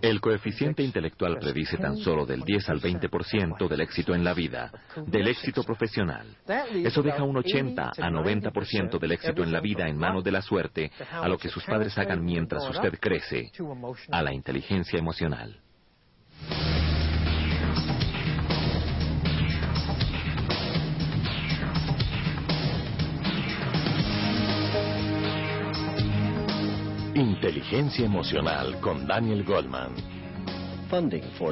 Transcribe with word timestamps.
El 0.00 0.20
coeficiente 0.20 0.82
intelectual 0.82 1.38
predice 1.38 1.76
tan 1.76 1.96
solo 1.98 2.24
del 2.24 2.42
10 2.42 2.70
al 2.70 2.80
20% 2.80 3.68
del 3.68 3.80
éxito 3.82 4.14
en 4.14 4.24
la 4.24 4.32
vida, 4.32 4.72
del 5.06 5.28
éxito 5.28 5.62
profesional. 5.62 6.26
Eso 6.74 7.02
deja 7.02 7.22
un 7.22 7.36
80 7.36 7.90
a 7.98 8.10
90% 8.10 8.98
del 8.98 9.12
éxito 9.12 9.42
en 9.42 9.52
la 9.52 9.60
vida 9.60 9.86
en 9.88 9.98
manos 9.98 10.24
de 10.24 10.32
la 10.32 10.40
suerte, 10.40 10.90
a 11.10 11.28
lo 11.28 11.36
que 11.36 11.50
sus 11.50 11.64
padres 11.64 11.96
hagan 11.98 12.24
mientras 12.24 12.66
usted 12.68 12.98
crece, 12.98 13.52
a 14.10 14.22
la 14.22 14.32
inteligencia 14.32 14.98
emocional. 14.98 15.60
Inteligencia 27.20 28.06
Emocional 28.06 28.80
con 28.80 29.06
Daniel 29.06 29.44
Goldman. 29.44 29.94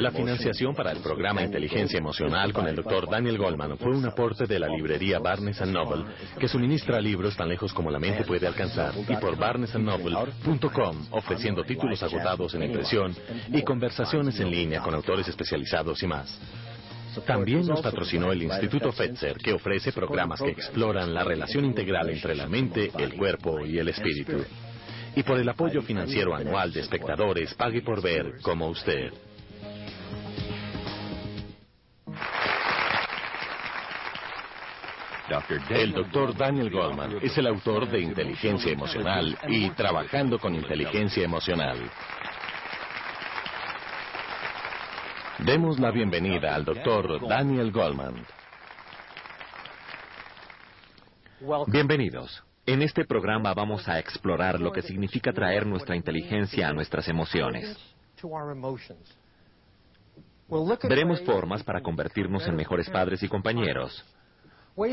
La 0.01 0.11
financiación 0.11 0.75
para 0.75 0.93
el 0.93 1.01
programa 1.01 1.43
Inteligencia 1.43 1.99
Emocional 1.99 2.55
con 2.55 2.67
el 2.67 2.75
Dr. 2.75 3.09
Daniel 3.09 3.37
Goldman 3.37 3.77
fue 3.77 3.95
un 3.95 4.07
aporte 4.07 4.47
de 4.47 4.59
la 4.59 4.67
librería 4.67 5.19
Barnes 5.19 5.61
Noble, 5.61 6.07
que 6.41 6.49
suministra 6.49 7.01
libros 7.01 7.37
tan 7.37 7.51
lejos 7.51 7.73
como 7.75 7.91
la 7.91 7.99
mente 7.99 8.25
puede 8.25 8.47
alcanzar, 8.47 8.95
y 8.97 9.15
por 9.17 9.37
barnesandnoble.com, 9.37 11.07
ofreciendo 11.11 11.63
títulos 11.65 12.03
agotados 12.03 12.55
en 12.55 12.63
impresión 12.63 13.15
y 13.53 13.63
conversaciones 13.63 14.41
en 14.41 14.51
línea 14.51 14.81
con 14.81 14.95
autores 14.95 15.29
especializados 15.29 16.03
y 16.03 16.07
más. 16.07 16.41
También 17.27 17.67
nos 17.67 17.83
patrocinó 17.83 18.33
el 18.33 18.43
Instituto 18.43 18.91
Fetzer, 18.91 19.37
que 19.37 19.53
ofrece 19.53 19.93
programas 19.93 20.41
que 20.41 20.51
exploran 20.51 21.13
la 21.13 21.25
relación 21.25 21.67
integral 21.67 22.09
entre 22.09 22.35
la 22.35 22.49
mente, 22.49 22.91
el 22.99 23.15
cuerpo 23.15 23.65
y 23.65 23.79
el 23.79 23.89
espíritu 23.89 24.45
y 25.15 25.23
por 25.23 25.39
el 25.39 25.49
apoyo 25.49 25.83
financiero 25.83 26.35
anual 26.35 26.73
de 26.73 26.81
espectadores 26.81 27.55
Pague 27.55 27.83
por 27.83 28.03
Ver 28.03 28.41
como 28.43 28.69
usted. 28.69 29.13
El 35.69 35.93
doctor 35.93 36.35
Daniel 36.35 36.71
Goldman 36.71 37.19
es 37.21 37.37
el 37.37 37.47
autor 37.47 37.87
de 37.89 38.01
Inteligencia 38.01 38.73
Emocional 38.73 39.37
y 39.47 39.69
Trabajando 39.71 40.39
con 40.39 40.55
Inteligencia 40.55 41.23
Emocional. 41.23 41.79
Demos 45.41 45.79
la 45.79 45.91
bienvenida 45.91 46.55
al 46.55 46.65
doctor 46.65 47.29
Daniel 47.29 47.71
Goldman. 47.71 48.25
Bienvenidos. 51.67 52.43
En 52.69 52.83
este 52.83 53.07
programa 53.07 53.55
vamos 53.55 53.89
a 53.89 53.99
explorar 53.99 54.61
lo 54.61 54.71
que 54.71 54.83
significa 54.83 55.33
traer 55.33 55.65
nuestra 55.65 55.97
inteligencia 55.97 56.69
a 56.69 56.73
nuestras 56.75 57.09
emociones. 57.09 57.79
Veremos 60.87 61.23
formas 61.23 61.65
para 61.65 61.81
convertirnos 61.81 62.47
en 62.47 62.55
mejores 62.55 62.91
padres 62.91 63.23
y 63.23 63.29
compañeros. 63.29 64.05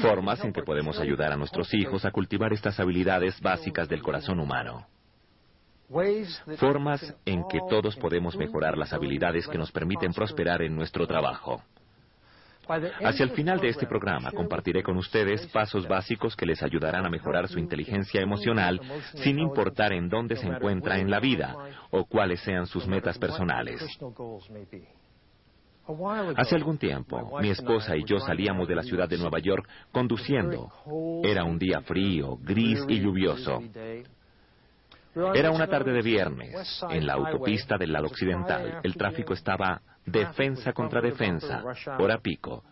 Formas 0.01 0.41
en 0.45 0.53
que 0.53 0.63
podemos 0.63 1.01
ayudar 1.01 1.33
a 1.33 1.35
nuestros 1.35 1.73
hijos 1.73 2.05
a 2.05 2.11
cultivar 2.11 2.53
estas 2.53 2.79
habilidades 2.79 3.41
básicas 3.41 3.89
del 3.89 4.01
corazón 4.01 4.39
humano. 4.39 4.87
Formas 6.57 7.13
en 7.25 7.45
que 7.49 7.59
todos 7.69 7.97
podemos 7.97 8.37
mejorar 8.37 8.77
las 8.77 8.93
habilidades 8.93 9.49
que 9.49 9.57
nos 9.57 9.73
permiten 9.73 10.13
prosperar 10.13 10.61
en 10.61 10.77
nuestro 10.77 11.05
trabajo. 11.07 11.61
Hacia 12.67 13.23
el 13.23 13.31
final 13.31 13.59
de 13.59 13.69
este 13.69 13.85
programa 13.85 14.31
compartiré 14.31 14.81
con 14.83 14.97
ustedes 14.97 15.45
pasos 15.47 15.87
básicos 15.87 16.35
que 16.35 16.45
les 16.45 16.61
ayudarán 16.63 17.05
a 17.05 17.09
mejorar 17.09 17.47
su 17.47 17.59
inteligencia 17.59 18.21
emocional 18.21 18.79
sin 19.15 19.39
importar 19.39 19.93
en 19.93 20.09
dónde 20.09 20.35
se 20.35 20.47
encuentra 20.47 20.97
en 20.99 21.09
la 21.09 21.19
vida 21.19 21.55
o 21.91 22.05
cuáles 22.05 22.41
sean 22.41 22.65
sus 22.65 22.87
metas 22.87 23.17
personales. 23.17 23.81
Hace 26.35 26.55
algún 26.55 26.79
tiempo, 26.79 27.39
mi 27.39 27.49
esposa 27.49 27.95
y 27.95 28.03
yo 28.05 28.19
salíamos 28.19 28.67
de 28.67 28.75
la 28.75 28.81
ciudad 28.81 29.07
de 29.07 29.19
Nueva 29.19 29.37
York 29.39 29.69
conduciendo. 29.91 30.71
Era 31.23 31.43
un 31.43 31.59
día 31.59 31.81
frío, 31.81 32.37
gris 32.41 32.83
y 32.87 32.99
lluvioso. 32.99 33.61
Era 35.33 35.51
una 35.51 35.67
tarde 35.67 35.93
de 35.93 36.01
viernes. 36.01 36.83
En 36.89 37.05
la 37.05 37.13
autopista 37.13 37.77
del 37.77 37.93
lado 37.93 38.07
occidental, 38.07 38.79
el 38.83 38.95
tráfico 38.95 39.33
estaba 39.33 39.81
defensa 40.05 40.73
contra 40.73 41.01
defensa, 41.01 41.63
hora 41.99 42.19
pico. 42.19 42.63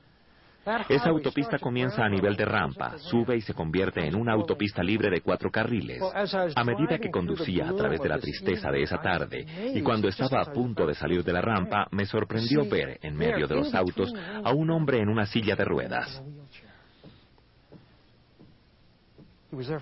Esa 0.87 1.09
autopista 1.09 1.59
comienza 1.59 2.05
a 2.05 2.09
nivel 2.09 2.37
de 2.37 2.45
rampa, 2.45 2.97
sube 2.97 3.35
y 3.35 3.41
se 3.41 3.53
convierte 3.53 4.05
en 4.05 4.15
una 4.15 4.31
autopista 4.31 4.81
libre 4.81 5.09
de 5.09 5.19
cuatro 5.19 5.51
carriles. 5.51 6.01
A 6.55 6.63
medida 6.63 6.99
que 6.99 7.11
conducía 7.11 7.69
a 7.69 7.75
través 7.75 8.01
de 8.01 8.09
la 8.09 8.17
tristeza 8.17 8.71
de 8.71 8.83
esa 8.83 9.01
tarde 9.01 9.45
y 9.73 9.81
cuando 9.81 10.07
estaba 10.07 10.41
a 10.41 10.53
punto 10.53 10.85
de 10.85 10.95
salir 10.95 11.23
de 11.23 11.33
la 11.33 11.41
rampa, 11.41 11.87
me 11.91 12.05
sorprendió 12.05 12.65
ver 12.69 12.97
en 13.01 13.15
medio 13.15 13.47
de 13.47 13.55
los 13.55 13.73
autos 13.73 14.13
a 14.43 14.53
un 14.53 14.69
hombre 14.69 14.99
en 14.99 15.09
una 15.09 15.25
silla 15.25 15.55
de 15.55 15.65
ruedas. 15.65 16.23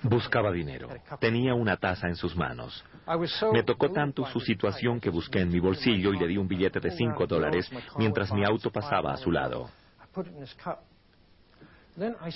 Buscaba 0.03 0.51
dinero. 0.51 0.89
Tenía 1.19 1.53
una 1.53 1.77
taza 1.77 2.07
en 2.07 2.15
sus 2.15 2.35
manos. 2.35 2.83
Me 3.53 3.63
tocó 3.63 3.91
tanto 3.91 4.25
su 4.25 4.39
situación 4.39 4.99
que 4.99 5.09
busqué 5.09 5.39
en 5.41 5.49
mi 5.49 5.59
bolsillo 5.59 6.13
y 6.13 6.19
le 6.19 6.27
di 6.27 6.37
un 6.37 6.47
billete 6.47 6.79
de 6.79 6.91
cinco 6.91 7.25
dólares 7.25 7.69
mientras 7.97 8.31
mi 8.33 8.43
auto 8.43 8.71
pasaba 8.71 9.13
a 9.13 9.17
su 9.17 9.31
lado. 9.31 9.69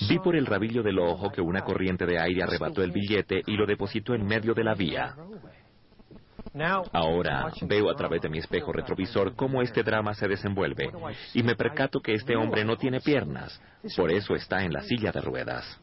Vi 0.10 0.20
por 0.20 0.36
el 0.36 0.46
rabillo 0.46 0.84
del 0.84 1.00
ojo 1.00 1.32
que 1.32 1.42
una 1.42 1.62
corriente 1.62 2.06
de 2.06 2.20
aire 2.20 2.44
arrebató 2.44 2.84
el 2.84 2.92
billete 2.92 3.42
y 3.46 3.56
lo 3.56 3.66
depositó 3.66 4.14
en 4.14 4.26
medio 4.26 4.54
de 4.54 4.64
la 4.64 4.74
vía. 4.74 5.16
Ahora 6.94 7.52
veo 7.64 7.90
a 7.90 7.96
través 7.96 8.22
de 8.22 8.30
mi 8.30 8.38
espejo 8.38 8.72
retrovisor 8.72 9.36
cómo 9.36 9.62
este 9.62 9.84
drama 9.84 10.14
se 10.14 10.28
desenvuelve 10.28 10.90
y 11.34 11.44
me 11.44 11.56
percato 11.56 12.00
que 12.00 12.14
este 12.14 12.36
hombre 12.36 12.64
no 12.64 12.78
tiene 12.78 13.02
piernas, 13.02 13.62
por 13.96 14.12
eso 14.12 14.36
está 14.36 14.64
en 14.64 14.72
la 14.72 14.82
silla 14.82 15.12
de 15.12 15.22
ruedas. 15.22 15.80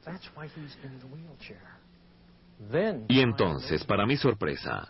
Y 3.09 3.21
entonces, 3.21 3.85
para 3.85 4.07
mi 4.07 4.17
sorpresa, 4.17 4.89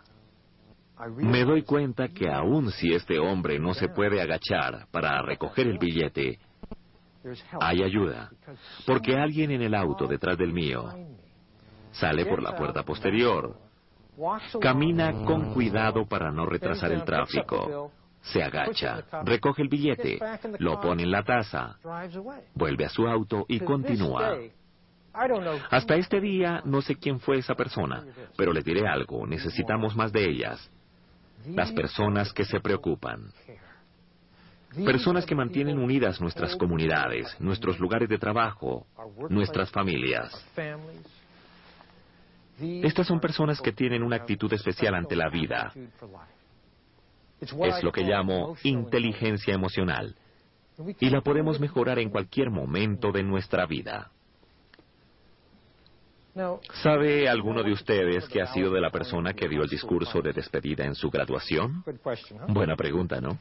me 1.16 1.44
doy 1.44 1.62
cuenta 1.62 2.08
que 2.08 2.30
aun 2.30 2.70
si 2.70 2.92
este 2.92 3.18
hombre 3.18 3.58
no 3.58 3.74
se 3.74 3.88
puede 3.88 4.20
agachar 4.20 4.86
para 4.90 5.20
recoger 5.22 5.66
el 5.66 5.78
billete, 5.78 6.38
hay 7.60 7.82
ayuda, 7.82 8.30
porque 8.86 9.16
alguien 9.16 9.50
en 9.52 9.62
el 9.62 9.74
auto 9.74 10.06
detrás 10.06 10.36
del 10.36 10.52
mío 10.52 10.92
sale 11.92 12.26
por 12.26 12.42
la 12.42 12.54
puerta 12.54 12.82
posterior, 12.82 13.56
Camina 14.60 15.12
con 15.24 15.52
cuidado 15.54 16.06
para 16.06 16.30
no 16.30 16.46
retrasar 16.46 16.92
el 16.92 17.04
tráfico. 17.04 17.90
Se 18.22 18.42
agacha, 18.42 19.04
recoge 19.24 19.62
el 19.62 19.68
billete, 19.68 20.18
lo 20.58 20.80
pone 20.80 21.02
en 21.02 21.10
la 21.10 21.24
taza, 21.24 21.76
vuelve 22.54 22.84
a 22.84 22.88
su 22.88 23.06
auto 23.08 23.44
y 23.48 23.58
continúa. 23.60 24.36
Hasta 25.70 25.96
este 25.96 26.20
día 26.20 26.62
no 26.64 26.80
sé 26.82 26.96
quién 26.96 27.20
fue 27.20 27.38
esa 27.38 27.54
persona, 27.54 28.04
pero 28.36 28.52
les 28.52 28.64
diré 28.64 28.86
algo, 28.86 29.26
necesitamos 29.26 29.96
más 29.96 30.12
de 30.12 30.24
ellas. 30.24 30.70
Las 31.46 31.72
personas 31.72 32.32
que 32.32 32.44
se 32.44 32.60
preocupan. 32.60 33.32
Personas 34.84 35.26
que 35.26 35.34
mantienen 35.34 35.78
unidas 35.78 36.20
nuestras 36.20 36.56
comunidades, 36.56 37.36
nuestros 37.40 37.78
lugares 37.78 38.08
de 38.08 38.18
trabajo, 38.18 38.86
nuestras 39.28 39.70
familias. 39.70 40.32
Estas 42.62 43.06
son 43.06 43.20
personas 43.20 43.60
que 43.60 43.72
tienen 43.72 44.02
una 44.02 44.16
actitud 44.16 44.52
especial 44.52 44.94
ante 44.94 45.16
la 45.16 45.28
vida. 45.28 45.72
Es 47.40 47.82
lo 47.82 47.90
que 47.90 48.02
llamo 48.02 48.56
inteligencia 48.62 49.54
emocional. 49.54 50.14
Y 51.00 51.10
la 51.10 51.20
podemos 51.20 51.60
mejorar 51.60 51.98
en 51.98 52.10
cualquier 52.10 52.50
momento 52.50 53.12
de 53.12 53.22
nuestra 53.22 53.66
vida. 53.66 54.10
¿Sabe 56.82 57.28
alguno 57.28 57.62
de 57.62 57.72
ustedes 57.72 58.26
que 58.28 58.40
ha 58.40 58.46
sido 58.46 58.72
de 58.72 58.80
la 58.80 58.90
persona 58.90 59.34
que 59.34 59.48
dio 59.48 59.62
el 59.62 59.68
discurso 59.68 60.22
de 60.22 60.32
despedida 60.32 60.84
en 60.84 60.94
su 60.94 61.10
graduación? 61.10 61.84
Buena 62.48 62.74
pregunta, 62.74 63.20
¿no? 63.20 63.38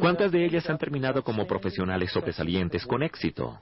¿Cuántas 0.00 0.30
de 0.32 0.44
ellas 0.44 0.68
han 0.68 0.78
terminado 0.78 1.22
como 1.22 1.46
profesionales 1.46 2.12
sobresalientes 2.12 2.84
con 2.86 3.02
éxito? 3.02 3.58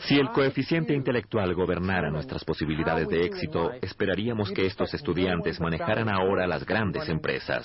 Si 0.00 0.18
el 0.18 0.30
coeficiente 0.30 0.94
intelectual 0.94 1.54
gobernara 1.54 2.10
nuestras 2.10 2.44
posibilidades 2.44 3.08
de 3.08 3.24
éxito, 3.24 3.72
esperaríamos 3.80 4.50
que 4.50 4.66
estos 4.66 4.92
estudiantes 4.94 5.60
manejaran 5.60 6.08
ahora 6.08 6.46
las 6.46 6.66
grandes 6.66 7.08
empresas. 7.08 7.64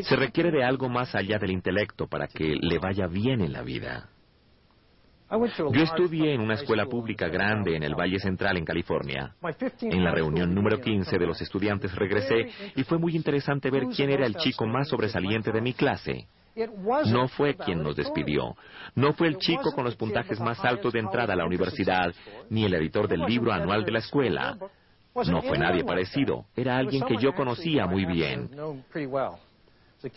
Se 0.00 0.16
requiere 0.16 0.50
de 0.50 0.64
algo 0.64 0.88
más 0.88 1.14
allá 1.14 1.38
del 1.38 1.50
intelecto 1.50 2.06
para 2.06 2.28
que 2.28 2.54
le 2.60 2.78
vaya 2.78 3.08
bien 3.08 3.40
en 3.40 3.52
la 3.52 3.62
vida. 3.62 4.10
Yo 5.30 5.82
estudié 5.82 6.32
en 6.34 6.40
una 6.40 6.54
escuela 6.54 6.86
pública 6.86 7.28
grande 7.28 7.76
en 7.76 7.82
el 7.82 7.94
Valle 7.94 8.18
Central, 8.18 8.56
en 8.56 8.64
California. 8.64 9.34
En 9.82 10.02
la 10.02 10.12
reunión 10.12 10.54
número 10.54 10.80
15 10.80 11.18
de 11.18 11.26
los 11.26 11.40
estudiantes 11.42 11.94
regresé 11.94 12.48
y 12.76 12.84
fue 12.84 12.98
muy 12.98 13.14
interesante 13.14 13.70
ver 13.70 13.86
quién 13.94 14.10
era 14.10 14.24
el 14.24 14.36
chico 14.36 14.66
más 14.66 14.88
sobresaliente 14.88 15.52
de 15.52 15.60
mi 15.60 15.74
clase. 15.74 16.28
No 17.06 17.28
fue 17.28 17.54
quien 17.54 17.82
nos 17.82 17.96
despidió. 17.96 18.56
No 18.94 19.12
fue 19.12 19.28
el 19.28 19.38
chico 19.38 19.72
con 19.72 19.84
los 19.84 19.96
puntajes 19.96 20.40
más 20.40 20.64
altos 20.64 20.92
de 20.92 21.00
entrada 21.00 21.34
a 21.34 21.36
la 21.36 21.46
universidad, 21.46 22.12
ni 22.50 22.64
el 22.64 22.74
editor 22.74 23.08
del 23.08 23.20
libro 23.20 23.52
anual 23.52 23.84
de 23.84 23.92
la 23.92 23.98
escuela. 24.00 24.56
No 25.14 25.42
fue 25.42 25.58
nadie 25.58 25.84
parecido. 25.84 26.46
Era 26.54 26.76
alguien 26.76 27.04
que 27.04 27.16
yo 27.16 27.32
conocía 27.34 27.86
muy 27.86 28.04
bien. 28.04 28.50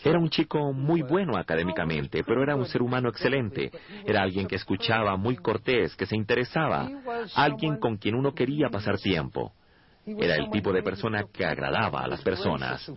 Era 0.04 0.18
un 0.18 0.30
chico 0.30 0.72
muy 0.72 1.02
bueno 1.02 1.36
académicamente, 1.36 2.22
pero 2.22 2.42
era 2.42 2.54
un 2.54 2.66
ser 2.66 2.82
humano 2.82 3.08
excelente. 3.08 3.72
Era 4.06 4.22
alguien 4.22 4.46
que 4.46 4.56
escuchaba, 4.56 5.16
muy 5.16 5.36
cortés, 5.36 5.96
que 5.96 6.06
se 6.06 6.16
interesaba, 6.16 6.88
alguien 7.34 7.78
con 7.78 7.96
quien 7.96 8.14
uno 8.14 8.32
quería 8.32 8.68
pasar 8.68 8.98
tiempo. 8.98 9.52
Era 10.06 10.36
el 10.36 10.50
tipo 10.50 10.72
de 10.72 10.82
persona 10.82 11.24
que 11.32 11.44
agradaba 11.44 12.02
a 12.02 12.08
las 12.08 12.22
personas. 12.22 12.90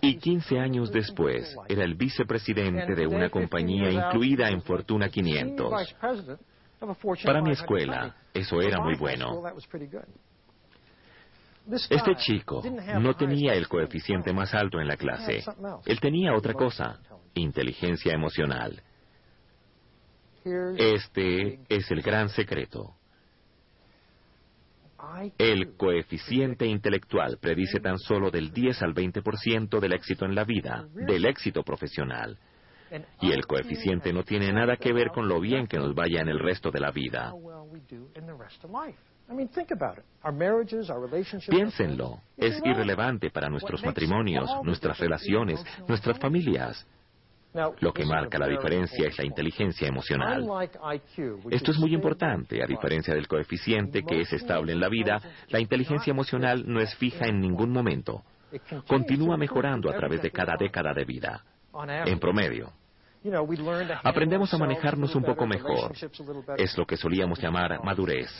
Y 0.00 0.16
15 0.16 0.58
años 0.58 0.90
después, 0.90 1.54
era 1.68 1.84
el 1.84 1.94
vicepresidente 1.94 2.94
de 2.94 3.06
una 3.06 3.28
compañía 3.28 3.90
incluida 3.90 4.48
en 4.48 4.62
Fortuna 4.62 5.08
500. 5.08 5.96
Para 7.24 7.42
mi 7.42 7.52
escuela, 7.52 8.16
eso 8.32 8.60
era 8.60 8.80
muy 8.80 8.96
bueno. 8.96 9.42
Este 11.90 12.14
chico 12.16 12.62
no 13.00 13.14
tenía 13.14 13.54
el 13.54 13.66
coeficiente 13.66 14.32
más 14.32 14.54
alto 14.54 14.80
en 14.80 14.86
la 14.86 14.96
clase. 14.96 15.44
Él 15.84 16.00
tenía 16.00 16.34
otra 16.34 16.54
cosa, 16.54 17.00
inteligencia 17.34 18.12
emocional. 18.12 18.80
Este 20.44 21.60
es 21.68 21.90
el 21.90 22.02
gran 22.02 22.28
secreto. 22.28 22.94
El 25.38 25.76
coeficiente 25.76 26.66
intelectual 26.66 27.38
predice 27.38 27.80
tan 27.80 27.98
solo 27.98 28.30
del 28.30 28.52
10 28.52 28.82
al 28.82 28.94
20% 28.94 29.80
del 29.80 29.92
éxito 29.92 30.24
en 30.24 30.34
la 30.34 30.44
vida, 30.44 30.86
del 30.94 31.26
éxito 31.26 31.62
profesional. 31.62 32.38
Y 33.20 33.32
el 33.32 33.46
coeficiente 33.46 34.12
no 34.12 34.22
tiene 34.22 34.52
nada 34.52 34.76
que 34.76 34.92
ver 34.92 35.08
con 35.08 35.28
lo 35.28 35.40
bien 35.40 35.66
que 35.66 35.78
nos 35.78 35.94
vaya 35.94 36.20
en 36.20 36.28
el 36.28 36.38
resto 36.38 36.70
de 36.70 36.80
la 36.80 36.90
vida. 36.92 37.32
Piénsenlo, 41.48 42.20
es 42.36 42.60
irrelevante 42.64 43.30
para 43.30 43.48
nuestros 43.48 43.84
matrimonios, 43.84 44.48
nuestras 44.62 44.98
relaciones, 44.98 45.64
nuestras 45.88 46.18
familias. 46.18 46.86
Lo 47.80 47.92
que 47.92 48.04
marca 48.04 48.38
la 48.38 48.48
diferencia 48.48 49.08
es 49.08 49.18
la 49.18 49.24
inteligencia 49.24 49.88
emocional. 49.88 50.46
Esto 51.50 51.70
es 51.70 51.78
muy 51.78 51.94
importante, 51.94 52.62
a 52.62 52.66
diferencia 52.66 53.14
del 53.14 53.28
coeficiente 53.28 54.02
que 54.02 54.20
es 54.20 54.32
estable 54.32 54.72
en 54.72 54.80
la 54.80 54.88
vida, 54.88 55.20
la 55.48 55.60
inteligencia 55.60 56.10
emocional 56.10 56.64
no 56.66 56.80
es 56.80 56.94
fija 56.96 57.26
en 57.26 57.40
ningún 57.40 57.70
momento. 57.70 58.22
Continúa 58.86 59.36
mejorando 59.36 59.90
a 59.90 59.96
través 59.96 60.22
de 60.22 60.30
cada 60.30 60.54
década 60.58 60.92
de 60.94 61.04
vida, 61.04 61.44
en 62.04 62.18
promedio. 62.18 62.72
Aprendemos 64.04 64.52
a 64.54 64.58
manejarnos 64.58 65.14
un 65.14 65.24
poco 65.24 65.46
mejor. 65.46 65.92
Es 66.56 66.76
lo 66.76 66.86
que 66.86 66.96
solíamos 66.96 67.40
llamar 67.40 67.82
madurez. 67.82 68.30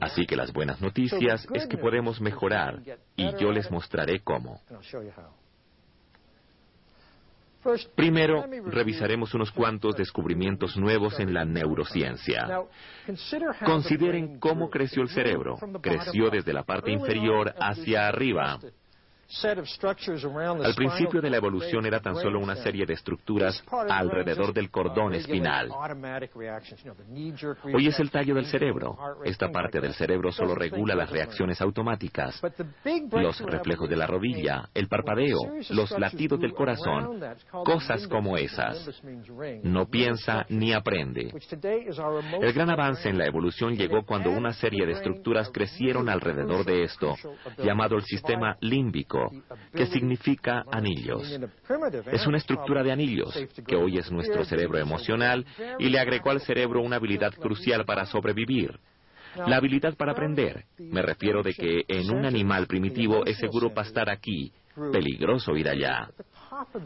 Así 0.00 0.26
que 0.26 0.36
las 0.36 0.52
buenas 0.52 0.80
noticias 0.80 1.46
es 1.54 1.66
que 1.66 1.78
podemos 1.78 2.20
mejorar 2.20 2.80
y 3.16 3.36
yo 3.36 3.52
les 3.52 3.70
mostraré 3.70 4.20
cómo. 4.20 4.60
Primero, 7.94 8.46
revisaremos 8.66 9.34
unos 9.34 9.50
cuantos 9.50 9.96
descubrimientos 9.96 10.76
nuevos 10.76 11.20
en 11.20 11.34
la 11.34 11.44
neurociencia. 11.44 12.64
Consideren 13.64 14.38
cómo 14.38 14.70
creció 14.70 15.02
el 15.02 15.08
cerebro. 15.10 15.58
Creció 15.82 16.30
desde 16.30 16.52
la 16.52 16.64
parte 16.64 16.90
inferior 16.90 17.54
hacia 17.60 18.08
arriba. 18.08 18.58
Al 19.32 20.74
principio 20.74 21.20
de 21.20 21.30
la 21.30 21.36
evolución 21.36 21.86
era 21.86 22.00
tan 22.00 22.16
solo 22.16 22.40
una 22.40 22.56
serie 22.56 22.84
de 22.84 22.94
estructuras 22.94 23.62
alrededor 23.88 24.52
del 24.52 24.70
cordón 24.70 25.14
espinal. 25.14 25.70
Hoy 27.72 27.86
es 27.86 28.00
el 28.00 28.10
tallo 28.10 28.34
del 28.34 28.46
cerebro. 28.46 28.96
Esta 29.24 29.50
parte 29.50 29.80
del 29.80 29.94
cerebro 29.94 30.32
solo 30.32 30.56
regula 30.56 30.96
las 30.96 31.10
reacciones 31.10 31.60
automáticas, 31.60 32.42
los 33.12 33.40
reflejos 33.40 33.88
de 33.88 33.96
la 33.96 34.08
rodilla, 34.08 34.68
el 34.74 34.88
parpadeo, 34.88 35.38
los 35.70 35.92
latidos 35.92 36.40
del 36.40 36.52
corazón, 36.52 37.20
cosas 37.64 38.08
como 38.08 38.36
esas. 38.36 39.00
No 39.62 39.86
piensa 39.86 40.44
ni 40.48 40.72
aprende. 40.72 41.32
El 42.40 42.52
gran 42.52 42.70
avance 42.70 43.08
en 43.08 43.18
la 43.18 43.26
evolución 43.26 43.76
llegó 43.76 44.04
cuando 44.04 44.30
una 44.30 44.52
serie 44.52 44.86
de 44.86 44.92
estructuras 44.92 45.50
crecieron 45.50 46.08
alrededor 46.08 46.64
de 46.64 46.82
esto, 46.82 47.14
llamado 47.58 47.94
el 47.94 48.02
sistema 48.02 48.56
límbico 48.60 49.19
que 49.72 49.86
significa 49.86 50.64
anillos. 50.70 51.38
Es 52.12 52.26
una 52.26 52.38
estructura 52.38 52.82
de 52.82 52.92
anillos, 52.92 53.34
que 53.66 53.76
hoy 53.76 53.98
es 53.98 54.10
nuestro 54.10 54.44
cerebro 54.44 54.78
emocional, 54.78 55.44
y 55.78 55.88
le 55.88 55.98
agregó 55.98 56.30
al 56.30 56.40
cerebro 56.40 56.80
una 56.82 56.96
habilidad 56.96 57.32
crucial 57.34 57.84
para 57.84 58.06
sobrevivir. 58.06 58.78
La 59.36 59.56
habilidad 59.56 59.96
para 59.96 60.12
aprender. 60.12 60.64
Me 60.78 61.02
refiero 61.02 61.42
de 61.42 61.54
que 61.54 61.84
en 61.86 62.10
un 62.10 62.24
animal 62.24 62.66
primitivo 62.66 63.24
es 63.24 63.38
seguro 63.38 63.72
pastar 63.72 64.10
aquí, 64.10 64.52
peligroso 64.92 65.56
ir 65.56 65.68
allá. 65.68 66.10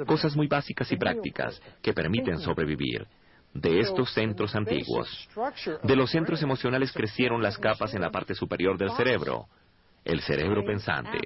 Cosas 0.06 0.36
muy 0.36 0.46
básicas 0.46 0.90
y 0.92 0.96
prácticas 0.96 1.60
que 1.82 1.92
permiten 1.92 2.38
sobrevivir 2.38 3.06
de 3.54 3.80
estos 3.80 4.12
centros 4.12 4.54
antiguos. 4.54 5.08
De 5.82 5.96
los 5.96 6.10
centros 6.10 6.42
emocionales 6.42 6.92
crecieron 6.92 7.42
las 7.42 7.56
capas 7.56 7.94
en 7.94 8.02
la 8.02 8.10
parte 8.10 8.34
superior 8.34 8.76
del 8.76 8.90
cerebro 8.92 9.46
el 10.04 10.20
cerebro 10.20 10.64
pensante. 10.64 11.18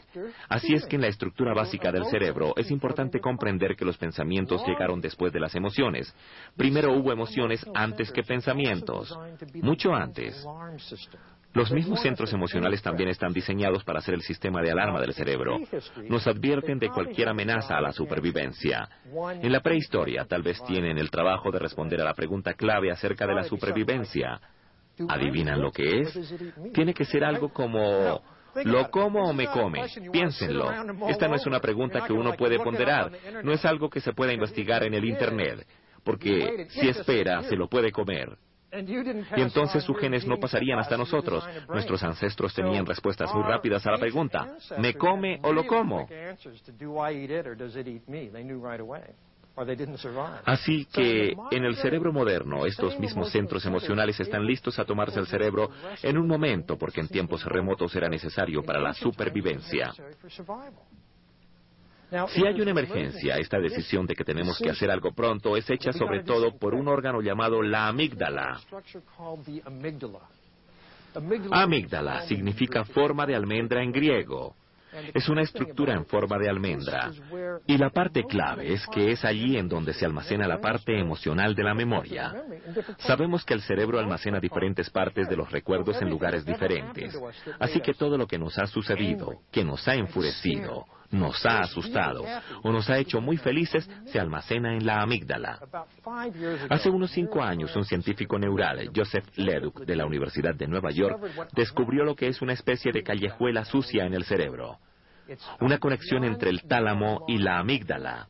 Así 0.48 0.74
es 0.74 0.86
que 0.86 0.96
en 0.96 1.02
la 1.02 1.08
estructura 1.08 1.52
básica 1.54 1.90
del 1.90 2.04
cerebro 2.06 2.54
es 2.56 2.70
importante 2.70 3.20
comprender 3.20 3.76
que 3.76 3.84
los 3.84 3.98
pensamientos 3.98 4.64
llegaron 4.66 5.00
después 5.00 5.32
de 5.32 5.40
las 5.40 5.54
emociones. 5.54 6.14
Primero 6.56 6.92
hubo 6.92 7.12
emociones 7.12 7.64
antes 7.74 8.12
que 8.12 8.22
pensamientos, 8.22 9.16
mucho 9.62 9.94
antes. 9.94 10.46
Los 11.54 11.72
mismos 11.72 12.00
centros 12.02 12.32
emocionales 12.32 12.82
también 12.82 13.08
están 13.08 13.32
diseñados 13.32 13.82
para 13.82 14.00
ser 14.00 14.14
el 14.14 14.22
sistema 14.22 14.60
de 14.60 14.70
alarma 14.70 15.00
del 15.00 15.14
cerebro. 15.14 15.58
Nos 16.08 16.26
advierten 16.26 16.78
de 16.78 16.90
cualquier 16.90 17.30
amenaza 17.30 17.76
a 17.76 17.80
la 17.80 17.92
supervivencia. 17.92 18.88
En 19.42 19.50
la 19.50 19.60
prehistoria 19.60 20.24
tal 20.26 20.42
vez 20.42 20.62
tienen 20.64 20.98
el 20.98 21.10
trabajo 21.10 21.50
de 21.50 21.58
responder 21.58 22.00
a 22.00 22.04
la 22.04 22.14
pregunta 22.14 22.54
clave 22.54 22.90
acerca 22.92 23.26
de 23.26 23.34
la 23.34 23.44
supervivencia. 23.44 24.38
¿Adivinan 25.08 25.60
lo 25.60 25.72
que 25.72 26.00
es? 26.00 26.34
Tiene 26.74 26.92
que 26.92 27.04
ser 27.04 27.24
algo 27.24 27.48
como 27.48 28.20
¿Lo 28.64 28.90
como 28.90 29.28
o 29.28 29.32
me 29.32 29.46
come? 29.46 29.84
Piénsenlo. 30.12 30.70
Esta 31.08 31.28
no 31.28 31.34
es 31.34 31.46
una 31.46 31.60
pregunta 31.60 32.04
que 32.06 32.12
uno 32.12 32.34
puede 32.34 32.58
ponderar. 32.58 33.10
No 33.42 33.52
es 33.52 33.64
algo 33.64 33.88
que 33.90 34.00
se 34.00 34.12
pueda 34.12 34.32
investigar 34.32 34.84
en 34.84 34.94
el 34.94 35.04
Internet. 35.04 35.66
Porque 36.04 36.66
si 36.70 36.88
espera, 36.88 37.42
se 37.42 37.56
lo 37.56 37.68
puede 37.68 37.90
comer. 37.90 38.38
Y 38.70 39.40
entonces 39.40 39.82
sus 39.82 39.98
genes 39.98 40.26
no 40.26 40.38
pasarían 40.38 40.78
hasta 40.78 40.96
nosotros. 40.96 41.46
Nuestros 41.68 42.02
ancestros 42.02 42.54
tenían 42.54 42.84
respuestas 42.84 43.32
muy 43.34 43.42
rápidas 43.42 43.86
a 43.86 43.92
la 43.92 43.98
pregunta, 43.98 44.56
¿me 44.78 44.94
come 44.94 45.40
o 45.42 45.52
lo 45.52 45.66
como? 45.66 46.06
Así 50.44 50.86
que 50.86 51.34
en 51.50 51.64
el 51.64 51.76
cerebro 51.76 52.12
moderno, 52.12 52.64
estos 52.66 52.98
mismos 52.98 53.30
centros 53.30 53.64
emocionales 53.66 54.18
están 54.20 54.46
listos 54.46 54.78
a 54.78 54.84
tomarse 54.84 55.18
el 55.18 55.26
cerebro 55.26 55.70
en 56.02 56.18
un 56.18 56.26
momento 56.26 56.76
porque 56.76 57.00
en 57.00 57.08
tiempos 57.08 57.44
remotos 57.44 57.94
era 57.96 58.08
necesario 58.08 58.62
para 58.62 58.80
la 58.80 58.94
supervivencia. 58.94 59.92
Si 62.28 62.46
hay 62.46 62.60
una 62.60 62.70
emergencia, 62.70 63.36
esta 63.36 63.58
decisión 63.58 64.06
de 64.06 64.14
que 64.14 64.24
tenemos 64.24 64.58
que 64.58 64.70
hacer 64.70 64.90
algo 64.90 65.12
pronto 65.12 65.56
es 65.56 65.68
hecha 65.68 65.92
sobre 65.92 66.22
todo 66.22 66.56
por 66.56 66.74
un 66.74 66.88
órgano 66.88 67.20
llamado 67.20 67.62
la 67.62 67.88
amígdala. 67.88 68.60
Amígdala 71.50 72.22
significa 72.22 72.84
forma 72.84 73.26
de 73.26 73.34
almendra 73.34 73.82
en 73.82 73.92
griego. 73.92 74.54
Es 75.14 75.28
una 75.28 75.42
estructura 75.42 75.94
en 75.94 76.04
forma 76.06 76.38
de 76.38 76.48
almendra. 76.48 77.10
Y 77.66 77.76
la 77.76 77.90
parte 77.90 78.24
clave 78.24 78.72
es 78.72 78.86
que 78.86 79.12
es 79.12 79.24
allí 79.24 79.56
en 79.56 79.68
donde 79.68 79.92
se 79.92 80.04
almacena 80.04 80.46
la 80.46 80.60
parte 80.60 80.98
emocional 80.98 81.54
de 81.54 81.62
la 81.62 81.74
memoria. 81.74 82.34
Sabemos 82.98 83.44
que 83.44 83.54
el 83.54 83.62
cerebro 83.62 83.98
almacena 83.98 84.40
diferentes 84.40 84.90
partes 84.90 85.28
de 85.28 85.36
los 85.36 85.50
recuerdos 85.50 86.00
en 86.00 86.10
lugares 86.10 86.44
diferentes. 86.44 87.18
Así 87.58 87.80
que 87.80 87.94
todo 87.94 88.16
lo 88.16 88.26
que 88.26 88.38
nos 88.38 88.58
ha 88.58 88.66
sucedido, 88.66 89.42
que 89.50 89.64
nos 89.64 89.86
ha 89.88 89.94
enfurecido, 89.94 90.86
nos 91.10 91.44
ha 91.46 91.60
asustado 91.60 92.24
o 92.62 92.72
nos 92.72 92.88
ha 92.90 92.98
hecho 92.98 93.20
muy 93.20 93.36
felices 93.36 93.88
se 94.06 94.20
almacena 94.20 94.74
en 94.74 94.84
la 94.86 95.02
amígdala. 95.02 95.58
Hace 96.68 96.90
unos 96.90 97.10
cinco 97.10 97.42
años, 97.42 97.74
un 97.76 97.84
científico 97.84 98.38
neural, 98.38 98.90
Joseph 98.94 99.26
Leduc, 99.36 99.80
de 99.80 99.96
la 99.96 100.06
Universidad 100.06 100.54
de 100.54 100.66
Nueva 100.66 100.90
York, 100.90 101.20
descubrió 101.54 102.04
lo 102.04 102.14
que 102.14 102.28
es 102.28 102.42
una 102.42 102.52
especie 102.52 102.92
de 102.92 103.02
callejuela 103.02 103.64
sucia 103.64 104.04
en 104.04 104.14
el 104.14 104.24
cerebro. 104.24 104.78
Una 105.60 105.78
conexión 105.78 106.24
entre 106.24 106.50
el 106.50 106.62
tálamo 106.62 107.24
y 107.28 107.38
la 107.38 107.58
amígdala. 107.58 108.28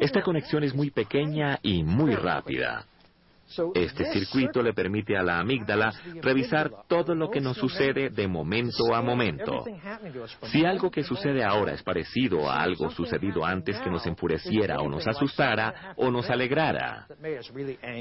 Esta 0.00 0.22
conexión 0.22 0.64
es 0.64 0.74
muy 0.74 0.90
pequeña 0.90 1.58
y 1.62 1.82
muy 1.82 2.14
rápida. 2.14 2.86
Este 3.74 4.12
circuito 4.12 4.62
le 4.62 4.72
permite 4.72 5.16
a 5.16 5.22
la 5.22 5.38
amígdala 5.38 5.92
revisar 6.22 6.70
todo 6.88 7.14
lo 7.14 7.30
que 7.30 7.40
nos 7.40 7.56
sucede 7.56 8.10
de 8.10 8.26
momento 8.26 8.94
a 8.94 9.02
momento. 9.02 9.64
Si 10.44 10.64
algo 10.64 10.90
que 10.90 11.02
sucede 11.02 11.44
ahora 11.44 11.72
es 11.72 11.82
parecido 11.82 12.50
a 12.50 12.62
algo 12.62 12.90
sucedido 12.90 13.44
antes 13.44 13.78
que 13.80 13.90
nos 13.90 14.06
enfureciera 14.06 14.80
o 14.80 14.88
nos 14.88 15.06
asustara 15.06 15.94
o 15.96 16.10
nos 16.10 16.28
alegrara. 16.30 17.06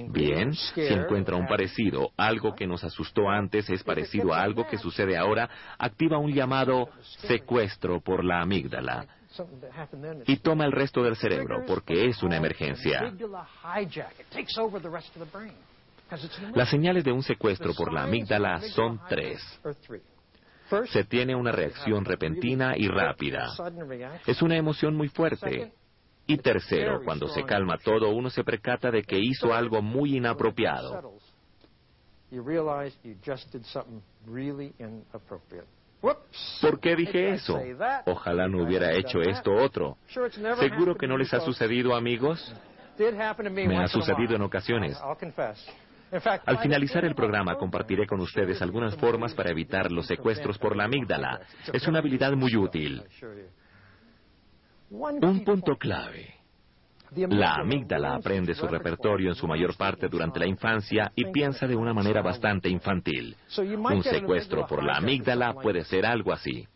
Bien, 0.09 0.53
si 0.53 0.93
encuentra 0.93 1.35
un 1.35 1.47
parecido, 1.47 2.12
algo 2.17 2.55
que 2.55 2.67
nos 2.67 2.83
asustó 2.83 3.29
antes 3.29 3.69
es 3.69 3.83
parecido 3.83 4.33
a 4.33 4.41
algo 4.41 4.65
que 4.67 4.77
sucede 4.77 5.17
ahora, 5.17 5.50
activa 5.77 6.17
un 6.17 6.33
llamado 6.33 6.89
secuestro 7.27 8.01
por 8.01 8.23
la 8.23 8.41
amígdala 8.41 9.07
y 10.27 10.37
toma 10.37 10.65
el 10.65 10.71
resto 10.71 11.03
del 11.03 11.15
cerebro 11.15 11.63
porque 11.65 12.05
es 12.07 12.21
una 12.23 12.37
emergencia. 12.37 13.13
Las 16.53 16.69
señales 16.69 17.03
de 17.03 17.11
un 17.11 17.23
secuestro 17.23 17.73
por 17.73 17.91
la 17.91 18.03
amígdala 18.03 18.61
son 18.61 18.99
tres. 19.09 19.41
Se 20.85 21.03
tiene 21.03 21.35
una 21.35 21.51
reacción 21.51 22.05
repentina 22.05 22.75
y 22.77 22.87
rápida. 22.87 23.49
Es 24.25 24.41
una 24.41 24.55
emoción 24.55 24.95
muy 24.95 25.09
fuerte. 25.09 25.73
Y 26.25 26.37
tercero, 26.37 27.01
cuando 27.03 27.27
se 27.27 27.43
calma 27.43 27.77
todo, 27.77 28.09
uno 28.09 28.29
se 28.29 28.43
percata 28.43 28.89
de 28.89 29.03
que 29.03 29.19
hizo 29.19 29.53
algo 29.53 29.81
muy 29.81 30.17
inapropiado. 30.17 31.17
¿Por 36.62 36.79
qué 36.81 36.95
dije 36.95 37.29
eso? 37.29 37.60
Ojalá 38.05 38.48
no 38.48 38.63
hubiera 38.63 38.91
hecho 38.91 39.22
esto 39.22 39.53
otro. 39.53 39.98
¿Seguro 40.60 40.95
que 40.95 41.07
no 41.07 41.17
les 41.17 41.33
ha 41.33 41.39
sucedido, 41.39 41.95
amigos? 41.95 42.53
Me 42.98 43.83
ha 43.83 43.88
sucedido 43.88 44.36
en 44.36 44.41
ocasiones. 44.41 45.00
Al 46.45 46.60
finalizar 46.60 47.05
el 47.05 47.15
programa 47.15 47.55
compartiré 47.55 48.05
con 48.05 48.19
ustedes 48.19 48.62
algunas 48.62 48.95
formas 48.98 49.33
para 49.33 49.50
evitar 49.50 49.91
los 49.91 50.05
secuestros 50.05 50.60
por 50.60 50.75
la 50.75 50.83
amígdala. 50.83 51.39
Es 51.72 51.88
una 51.88 52.00
habilidad 52.00 52.33
muy 52.33 52.55
útil. 52.55 53.01
Un 54.89 55.43
punto 55.43 55.77
clave. 55.77 56.42
La 57.15 57.55
amígdala 57.55 58.15
aprende 58.15 58.55
su 58.55 58.67
repertorio 58.67 59.29
en 59.29 59.36
su 59.36 59.48
mayor 59.48 59.75
parte 59.75 60.08
durante 60.08 60.39
la 60.39 60.48
infancia 60.48 61.12
y 61.15 61.25
piensa 61.32 61.67
de 61.67 61.75
una 61.75 61.93
manera 61.93 62.22
bastante 62.22 62.70
infantil. 62.70 63.36
Un 63.58 64.03
secuestro 64.03 64.65
por 64.67 64.84
la 64.84 64.98
amígdala 64.98 65.53
puede 65.53 65.84
ser 65.86 66.05
algo 66.05 66.32
así. 66.32 66.67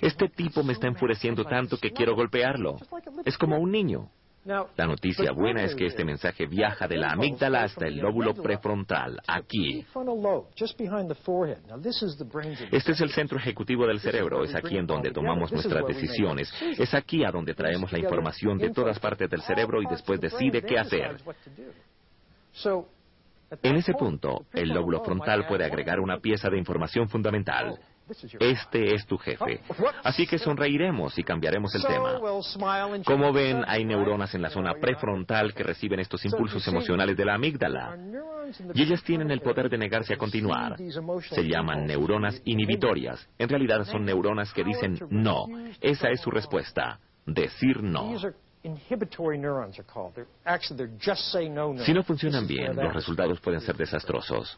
Este 0.00 0.28
tipo 0.28 0.62
me 0.62 0.72
está 0.72 0.86
enfureciendo 0.86 1.44
tanto 1.44 1.76
que 1.78 1.90
quiero 1.90 2.14
golpearlo. 2.14 2.76
Es 3.24 3.36
como 3.36 3.58
un 3.58 3.70
niño. 3.70 4.08
La 4.44 4.86
noticia 4.86 5.32
buena 5.32 5.62
es 5.62 5.74
que 5.74 5.86
este 5.86 6.04
mensaje 6.04 6.46
viaja 6.46 6.86
de 6.86 6.98
la 6.98 7.12
amígdala 7.12 7.62
hasta 7.62 7.86
el 7.86 7.96
lóbulo 7.96 8.34
prefrontal, 8.34 9.18
aquí. 9.26 9.86
Este 12.70 12.92
es 12.92 13.00
el 13.00 13.10
centro 13.10 13.38
ejecutivo 13.38 13.86
del 13.86 14.00
cerebro, 14.00 14.44
es 14.44 14.54
aquí 14.54 14.76
en 14.76 14.86
donde 14.86 15.12
tomamos 15.12 15.50
nuestras 15.50 15.86
decisiones, 15.86 16.52
es 16.78 16.92
aquí 16.92 17.24
a 17.24 17.30
donde 17.30 17.54
traemos 17.54 17.90
la 17.90 17.98
información 17.98 18.58
de 18.58 18.70
todas 18.70 18.98
partes 18.98 19.30
del 19.30 19.40
cerebro 19.40 19.80
y 19.80 19.86
después 19.86 20.20
decide 20.20 20.62
qué 20.62 20.78
hacer. 20.78 21.16
En 23.62 23.76
ese 23.76 23.94
punto, 23.94 24.46
el 24.52 24.68
lóbulo 24.68 25.02
frontal 25.02 25.46
puede 25.46 25.64
agregar 25.64 26.00
una 26.00 26.18
pieza 26.18 26.50
de 26.50 26.58
información 26.58 27.08
fundamental. 27.08 27.78
Este 28.38 28.94
es 28.94 29.06
tu 29.06 29.16
jefe. 29.16 29.60
Así 30.02 30.26
que 30.26 30.38
sonreiremos 30.38 31.18
y 31.18 31.22
cambiaremos 31.22 31.74
el 31.74 31.82
tema. 31.82 32.20
Como 33.04 33.32
ven, 33.32 33.64
hay 33.66 33.84
neuronas 33.84 34.34
en 34.34 34.42
la 34.42 34.50
zona 34.50 34.74
prefrontal 34.74 35.54
que 35.54 35.62
reciben 35.62 36.00
estos 36.00 36.24
impulsos 36.24 36.66
emocionales 36.68 37.16
de 37.16 37.24
la 37.24 37.34
amígdala. 37.34 37.96
Y 38.74 38.82
ellas 38.82 39.02
tienen 39.02 39.30
el 39.30 39.40
poder 39.40 39.70
de 39.70 39.78
negarse 39.78 40.14
a 40.14 40.18
continuar. 40.18 40.76
Se 41.30 41.42
llaman 41.42 41.86
neuronas 41.86 42.40
inhibitorias. 42.44 43.26
En 43.38 43.48
realidad 43.48 43.84
son 43.84 44.04
neuronas 44.04 44.52
que 44.52 44.64
dicen 44.64 44.98
no. 45.10 45.46
Esa 45.80 46.10
es 46.10 46.20
su 46.20 46.30
respuesta. 46.30 46.98
Decir 47.26 47.82
no. 47.82 48.14
Si 51.84 51.92
no 51.92 52.02
funcionan 52.02 52.46
bien, 52.46 52.76
los 52.76 52.94
resultados 52.94 53.40
pueden 53.40 53.60
ser 53.60 53.76
desastrosos. 53.76 54.56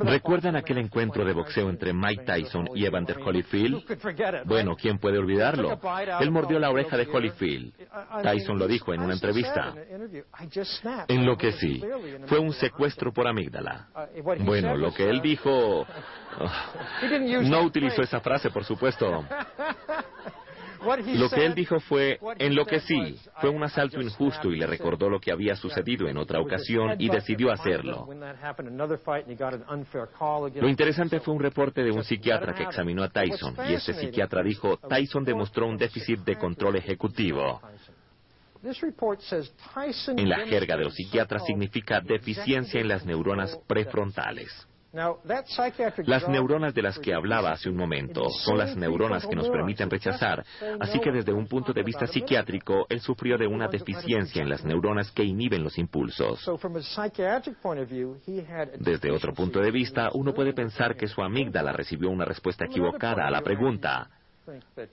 ¿Recuerdan 0.00 0.54
aquel 0.56 0.78
encuentro 0.78 1.24
de 1.24 1.32
boxeo 1.32 1.70
entre 1.70 1.94
Mike 1.94 2.24
Tyson 2.24 2.68
y 2.74 2.84
Evander 2.84 3.16
Holyfield? 3.18 3.84
Bueno, 4.44 4.76
¿quién 4.76 4.98
puede 4.98 5.16
olvidarlo? 5.16 5.80
Él 6.20 6.30
mordió 6.30 6.58
la 6.58 6.70
oreja 6.70 6.98
de 6.98 7.08
Holyfield. 7.10 7.72
Tyson 8.22 8.58
lo 8.58 8.66
dijo 8.66 8.92
en 8.92 9.00
una 9.00 9.14
entrevista. 9.14 9.74
En 11.08 11.24
lo 11.24 11.38
que 11.38 11.52
sí, 11.52 11.82
fue 12.26 12.38
un 12.38 12.52
secuestro 12.52 13.12
por 13.12 13.26
amígdala. 13.26 13.88
Bueno, 14.44 14.76
lo 14.76 14.92
que 14.92 15.08
él 15.08 15.22
dijo... 15.22 15.86
No 17.44 17.62
utilizó 17.62 18.02
esa 18.02 18.20
frase, 18.20 18.50
por 18.50 18.64
supuesto. 18.64 19.24
Lo 21.14 21.30
que 21.30 21.44
él 21.44 21.54
dijo 21.54 21.80
fue, 21.80 22.18
en 22.38 22.54
lo 22.54 22.64
que 22.66 22.80
sí, 22.80 23.18
fue 23.40 23.50
un 23.50 23.62
asalto 23.62 24.00
injusto 24.00 24.50
y 24.50 24.56
le 24.56 24.66
recordó 24.66 25.08
lo 25.08 25.20
que 25.20 25.32
había 25.32 25.56
sucedido 25.56 26.08
en 26.08 26.16
otra 26.16 26.40
ocasión 26.40 26.96
y 26.98 27.08
decidió 27.08 27.50
hacerlo. 27.50 28.08
Lo 30.54 30.68
interesante 30.68 31.20
fue 31.20 31.34
un 31.34 31.40
reporte 31.40 31.82
de 31.82 31.90
un 31.90 32.04
psiquiatra 32.04 32.54
que 32.54 32.64
examinó 32.64 33.02
a 33.02 33.08
Tyson 33.08 33.56
y 33.68 33.74
ese 33.74 33.94
psiquiatra 33.94 34.42
dijo, 34.42 34.78
Tyson 34.88 35.24
demostró 35.24 35.66
un 35.66 35.76
déficit 35.76 36.20
de 36.20 36.36
control 36.36 36.76
ejecutivo. 36.76 37.60
En 40.16 40.28
la 40.28 40.46
jerga 40.46 40.76
de 40.76 40.84
los 40.84 40.94
psiquiatras 40.94 41.44
significa 41.46 42.00
deficiencia 42.00 42.80
en 42.80 42.88
las 42.88 43.04
neuronas 43.04 43.56
prefrontales. 43.66 44.66
Las 46.06 46.26
neuronas 46.28 46.74
de 46.74 46.82
las 46.82 46.98
que 46.98 47.12
hablaba 47.12 47.52
hace 47.52 47.68
un 47.68 47.76
momento 47.76 48.30
son 48.30 48.56
las 48.56 48.76
neuronas 48.76 49.26
que 49.26 49.36
nos 49.36 49.48
permiten 49.50 49.90
rechazar, 49.90 50.44
así 50.80 50.98
que 51.00 51.12
desde 51.12 51.32
un 51.32 51.46
punto 51.46 51.72
de 51.72 51.82
vista 51.82 52.06
psiquiátrico, 52.06 52.86
él 52.88 53.00
sufrió 53.00 53.36
de 53.36 53.46
una 53.46 53.68
deficiencia 53.68 54.42
en 54.42 54.48
las 54.48 54.64
neuronas 54.64 55.10
que 55.12 55.22
inhiben 55.22 55.62
los 55.62 55.76
impulsos. 55.76 56.42
Desde 58.78 59.10
otro 59.10 59.34
punto 59.34 59.60
de 59.60 59.70
vista, 59.70 60.10
uno 60.14 60.32
puede 60.32 60.54
pensar 60.54 60.96
que 60.96 61.08
su 61.08 61.22
amígdala 61.22 61.72
recibió 61.72 62.08
una 62.08 62.24
respuesta 62.24 62.64
equivocada 62.64 63.26
a 63.26 63.30
la 63.30 63.42
pregunta, 63.42 64.08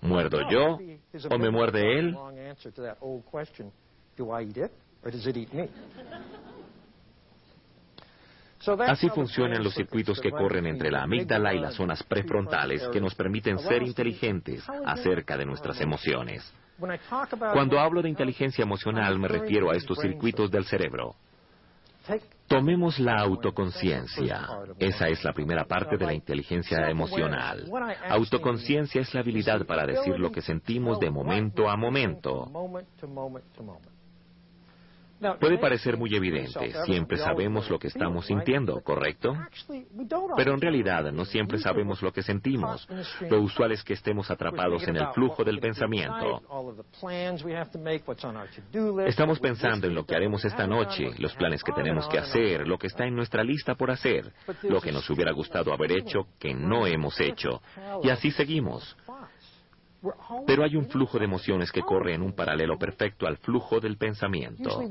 ¿muerdo 0.01 0.39
yo 0.49 0.79
o 1.29 1.37
me 1.37 1.49
muerde 1.49 1.99
él? 1.99 2.17
Así 8.87 9.09
funcionan 9.09 9.63
los 9.63 9.73
circuitos 9.73 10.19
que 10.19 10.31
corren 10.31 10.65
entre 10.65 10.91
la 10.91 11.03
amígdala 11.03 11.53
y 11.53 11.59
las 11.59 11.75
zonas 11.75 12.03
prefrontales 12.03 12.87
que 12.91 13.01
nos 13.01 13.15
permiten 13.15 13.59
ser 13.59 13.83
inteligentes 13.83 14.63
acerca 14.85 15.37
de 15.37 15.45
nuestras 15.45 15.79
emociones. 15.81 16.53
Cuando 17.53 17.79
hablo 17.79 18.01
de 18.01 18.09
inteligencia 18.09 18.63
emocional 18.63 19.19
me 19.19 19.27
refiero 19.27 19.71
a 19.71 19.75
estos 19.75 19.99
circuitos 19.99 20.49
del 20.49 20.65
cerebro. 20.65 21.15
Tomemos 22.47 22.99
la 22.99 23.15
autoconciencia. 23.19 24.47
Esa 24.77 25.07
es 25.07 25.23
la 25.23 25.33
primera 25.33 25.65
parte 25.65 25.97
de 25.97 26.05
la 26.05 26.13
inteligencia 26.13 26.89
emocional. 26.89 27.65
Autoconciencia 28.09 29.01
es 29.01 29.13
la 29.13 29.21
habilidad 29.21 29.65
para 29.65 29.85
decir 29.85 30.19
lo 30.19 30.31
que 30.31 30.41
sentimos 30.41 30.99
de 30.99 31.09
momento 31.09 31.69
a 31.69 31.77
momento. 31.77 32.51
Puede 35.39 35.57
parecer 35.57 35.97
muy 35.97 36.15
evidente, 36.15 36.73
siempre 36.85 37.17
sabemos 37.17 37.69
lo 37.69 37.79
que 37.79 37.87
estamos 37.87 38.25
sintiendo, 38.25 38.81
¿correcto? 38.81 39.35
Pero 40.35 40.53
en 40.53 40.61
realidad 40.61 41.11
no 41.11 41.25
siempre 41.25 41.59
sabemos 41.59 42.01
lo 42.01 42.11
que 42.11 42.23
sentimos. 42.23 42.87
Lo 43.29 43.41
usual 43.41 43.71
es 43.71 43.83
que 43.83 43.93
estemos 43.93 44.29
atrapados 44.29 44.87
en 44.87 44.97
el 44.97 45.07
flujo 45.13 45.43
del 45.43 45.59
pensamiento. 45.59 46.41
Estamos 49.05 49.39
pensando 49.39 49.87
en 49.87 49.95
lo 49.95 50.05
que 50.05 50.15
haremos 50.15 50.43
esta 50.45 50.67
noche, 50.67 51.11
los 51.17 51.33
planes 51.35 51.63
que 51.63 51.71
tenemos 51.71 52.07
que 52.07 52.17
hacer, 52.17 52.67
lo 52.67 52.77
que 52.77 52.87
está 52.87 53.05
en 53.05 53.15
nuestra 53.15 53.43
lista 53.43 53.75
por 53.75 53.91
hacer, 53.91 54.31
lo 54.63 54.81
que 54.81 54.91
nos 54.91 55.09
hubiera 55.09 55.31
gustado 55.31 55.73
haber 55.73 55.91
hecho 55.91 56.27
que 56.39 56.53
no 56.53 56.85
hemos 56.85 57.19
hecho. 57.19 57.61
Y 58.01 58.09
así 58.09 58.31
seguimos. 58.31 58.95
Pero 60.45 60.63
hay 60.63 60.75
un 60.75 60.85
flujo 60.87 61.17
de 61.17 61.25
emociones 61.25 61.71
que 61.71 61.81
corre 61.81 62.13
en 62.13 62.21
un 62.21 62.33
paralelo 62.33 62.77
perfecto 62.77 63.25
al 63.25 63.37
flujo 63.37 63.79
del 63.79 63.97
pensamiento. 63.97 64.81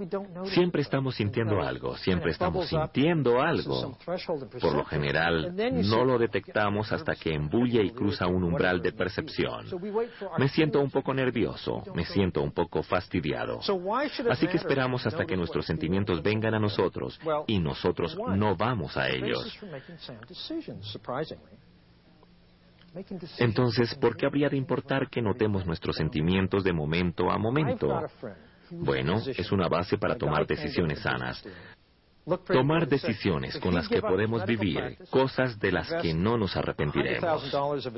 Siempre 0.47 0.83
estamos 0.83 1.17
sintiendo 1.17 1.61
algo, 1.63 1.97
siempre 1.97 2.31
estamos 2.31 2.69
sintiendo 2.69 3.41
algo. 3.41 3.99
Por 4.61 4.75
lo 4.75 4.85
general, 4.85 5.55
no 5.85 6.05
lo 6.05 6.19
detectamos 6.19 6.93
hasta 6.93 7.15
que 7.15 7.35
embulle 7.35 7.83
y 7.83 7.91
cruza 7.91 8.27
un 8.27 8.45
umbral 8.45 8.81
de 8.81 8.93
percepción. 8.93 9.67
Me 10.39 10.49
siento 10.49 10.81
un 10.81 10.91
poco 10.91 11.13
nervioso, 11.13 11.83
me 11.95 12.05
siento 12.05 12.43
un 12.43 12.53
poco 12.53 12.83
fastidiado. 12.83 13.61
Así 14.31 14.47
que 14.47 14.57
esperamos 14.57 15.07
hasta 15.07 15.25
que 15.25 15.37
nuestros 15.37 15.67
sentimientos 15.67 16.23
vengan 16.23 16.55
a 16.55 16.59
nosotros 16.59 17.19
y 17.47 17.59
nosotros 17.59 18.17
no 18.17 18.57
vamos 18.57 18.97
a 18.97 19.09
ellos. 19.09 19.59
Entonces, 23.39 23.95
¿por 23.95 24.17
qué 24.17 24.27
habría 24.27 24.49
de 24.49 24.57
importar 24.57 25.09
que 25.09 25.23
notemos 25.23 25.67
nuestros 25.67 25.97
sentimientos 25.97 26.65
de 26.65 26.73
momento 26.73 27.31
a 27.31 27.39
momento? 27.39 28.07
Bueno, 28.71 29.19
es 29.27 29.53
una 29.53 29.69
base 29.69 29.99
para 29.99 30.17
tomar 30.17 30.47
decisiones 30.47 31.01
sanas. 31.01 31.43
Tomar 32.47 32.87
decisiones 32.87 33.59
con 33.59 33.75
las 33.75 33.89
que 33.89 34.01
podemos 34.01 34.47
vivir, 34.47 34.97
cosas 35.11 35.59
de 35.59 35.73
las 35.73 35.93
que 36.01 36.15
no 36.15 36.39
nos 36.39 36.57
arrepentiremos. 36.57 37.53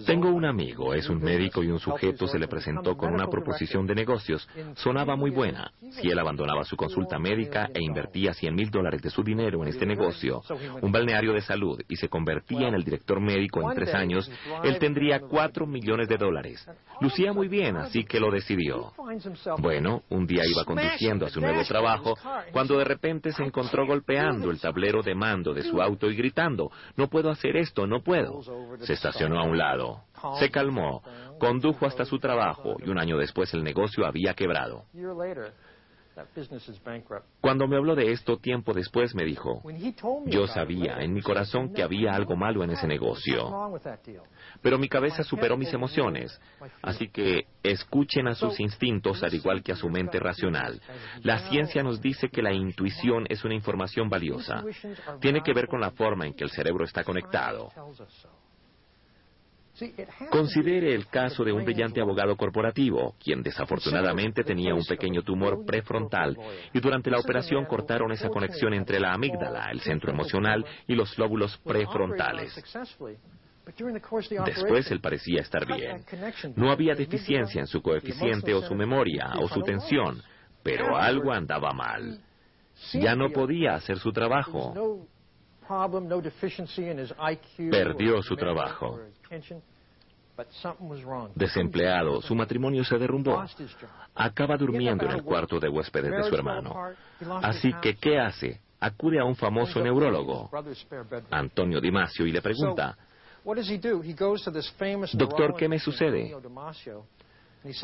Tengo 0.07 0.31
un 0.31 0.47
amigo, 0.47 0.95
es 0.95 1.11
un 1.11 1.23
médico 1.23 1.62
y 1.62 1.69
un 1.69 1.78
sujeto 1.78 2.26
se 2.26 2.38
le 2.38 2.49
presentó 2.49 2.97
con 2.97 3.12
una 3.12 3.26
proposición 3.26 3.87
de 3.87 3.95
negocios. 3.95 4.49
Sonaba 4.76 5.14
muy 5.14 5.31
buena. 5.31 5.71
Si 5.90 6.09
él 6.09 6.19
abandonaba 6.19 6.64
su 6.64 6.75
consulta 6.75 7.19
médica 7.19 7.69
e 7.75 7.83
invertía 7.83 8.33
100 8.33 8.54
mil 8.54 8.71
dólares 8.71 9.02
de 9.02 9.11
su 9.11 9.23
dinero 9.23 9.62
en 9.62 9.69
este 9.69 9.85
negocio, 9.85 10.43
un 10.81 10.90
balneario 10.90 11.35
de 11.35 11.43
salud, 11.43 11.78
y 11.87 11.97
se 11.97 12.09
convertía 12.09 12.69
en 12.69 12.75
el 12.75 12.83
director 12.83 13.21
médico 13.21 13.61
en 13.61 13.76
tres 13.76 13.93
años, 13.95 14.31
él 14.62 14.78
tendría 14.78 15.21
4 15.21 15.66
millones 15.66 16.09
de 16.09 16.16
dólares. 16.16 16.66
Lucía 17.02 17.35
muy 17.35 17.49
bien, 17.49 17.76
así 17.76 18.04
que 18.04 18.21
lo 18.21 18.31
decidió. 18.31 18.93
Bueno, 19.59 20.02
un 20.09 20.26
día 20.26 20.43
iba 20.50 20.64
conduciendo 20.64 21.26
a 21.26 21.28
su 21.28 21.43
nuevo 21.43 21.62
trabajo 21.64 22.14
cuando 22.52 22.78
de 22.78 22.85
repente 22.85 23.31
se 23.33 23.43
encontró 23.43 23.87
golpeado 23.87 24.13
el 24.50 24.61
tablero 24.61 25.02
de 25.02 25.14
mando 25.14 25.52
de 25.52 25.62
su 25.62 25.80
auto 25.80 26.11
y 26.11 26.16
gritando, 26.16 26.71
no 26.97 27.09
puedo 27.09 27.30
hacer 27.30 27.56
esto, 27.56 27.87
no 27.87 28.02
puedo. 28.02 28.42
Se 28.80 28.94
estacionó 28.94 29.38
a 29.38 29.44
un 29.44 29.59
lado, 29.59 30.02
se 30.38 30.50
calmó, 30.50 31.02
condujo 31.38 31.87
hasta 31.87 32.04
su 32.04 32.18
trabajo 32.18 32.76
y 32.85 32.90
un 32.90 32.99
año 32.99 33.18
después 33.18 33.52
el 33.54 33.62
negocio 33.62 34.06
había 34.06 34.35
quebrado. 34.35 34.85
Cuando 37.40 37.66
me 37.66 37.76
habló 37.76 37.94
de 37.94 38.12
esto 38.12 38.38
tiempo 38.38 38.73
después 38.73 39.14
me 39.14 39.25
dijo, 39.25 39.62
yo 40.26 40.47
sabía 40.47 40.99
en 41.00 41.12
mi 41.12 41.23
corazón 41.23 41.73
que 41.73 41.83
había 41.83 42.14
algo 42.14 42.37
malo 42.37 42.62
en 42.62 42.71
ese 42.71 42.87
negocio, 42.87 43.50
pero 44.62 44.78
mi 44.78 44.88
cabeza 44.88 45.23
superó 45.25 45.56
mis 45.56 45.73
emociones, 45.73 46.40
así 46.83 47.09
que 47.09 47.47
escuchen 47.62 48.28
a 48.28 48.35
sus 48.35 48.61
instintos 48.61 49.23
al 49.23 49.35
igual 49.35 49.62
que 49.62 49.73
a 49.73 49.76
su 49.76 49.88
mente 49.88 50.18
racional. 50.21 50.80
La 51.23 51.38
ciencia 51.49 51.83
nos 51.83 52.00
dice 52.00 52.28
que 52.28 52.42
la 52.42 52.52
intuición 52.52 53.26
es 53.28 53.44
una 53.44 53.54
información 53.54 54.09
valiosa. 54.09 54.64
Tiene 55.21 55.42
que 55.42 55.52
ver 55.52 55.66
con 55.66 55.80
la 55.80 55.90
forma 55.90 56.26
en 56.26 56.35
que 56.35 56.44
el 56.44 56.50
cerebro 56.50 56.85
está 56.85 57.02
conectado. 57.04 57.71
Considere 60.31 60.95
el 60.95 61.07
caso 61.09 61.43
de 61.45 61.52
un 61.52 61.64
brillante 61.64 62.00
abogado 62.00 62.37
corporativo, 62.37 63.16
quien 63.23 63.43
desafortunadamente 63.43 64.45
tenía 64.45 64.75
un 64.75 64.85
pequeño 64.85 65.23
tumor 65.23 65.64
prefrontal 65.64 66.37
y 66.73 66.81
durante 66.81 67.11
la 67.11 67.19
operación 67.19 67.64
cortaron 67.66 68.12
esa 68.12 68.28
conexión 68.28 68.73
entre 68.75 69.00
la 69.00 69.12
amígdala, 69.12 69.71
el 69.71 69.81
centro 69.81 70.12
emocional, 70.12 70.64
y 70.87 70.95
los 70.95 71.19
lóbulos 71.19 71.57
prefrontales. 71.59 72.54
Después 74.45 74.90
él 74.90 75.00
parecía 75.00 75.40
estar 75.40 75.66
bien. 75.66 76.04
No 76.54 76.71
había 76.71 76.95
deficiencia 76.95 77.61
en 77.61 77.66
su 77.66 77.83
coeficiente 77.83 78.54
o 78.54 78.62
su 78.62 78.75
memoria 78.75 79.33
o 79.40 79.49
su 79.49 79.62
tensión, 79.62 80.23
pero 80.62 80.97
algo 80.97 81.33
andaba 81.33 81.73
mal. 81.73 82.21
Ya 82.93 83.14
no 83.14 83.31
podía 83.31 83.75
hacer 83.75 83.99
su 83.99 84.12
trabajo. 84.12 85.07
Perdió 87.71 88.23
su 88.23 88.37
trabajo. 88.37 89.00
Desempleado, 91.35 92.21
su 92.21 92.35
matrimonio 92.35 92.85
se 92.85 92.99
derrumbó. 92.99 93.44
Acaba 94.14 94.56
durmiendo 94.56 95.04
en 95.04 95.12
el 95.12 95.23
cuarto 95.23 95.60
de 95.60 95.69
huéspedes 95.69 96.10
de 96.10 96.25
su 96.25 96.34
hermano. 96.34 96.75
Así 97.43 97.73
que, 97.80 97.95
¿qué 97.97 98.19
hace? 98.19 98.60
Acude 98.80 99.19
a 99.19 99.25
un 99.25 99.36
famoso 99.36 99.80
neurólogo, 99.80 100.50
Antonio 101.30 101.80
Dimasio, 101.80 102.26
y 102.26 102.32
le 102.32 102.43
pregunta, 102.43 102.97
Doctor, 105.12 105.54
¿qué 105.56 105.69
me 105.69 105.78
sucede? 105.78 106.34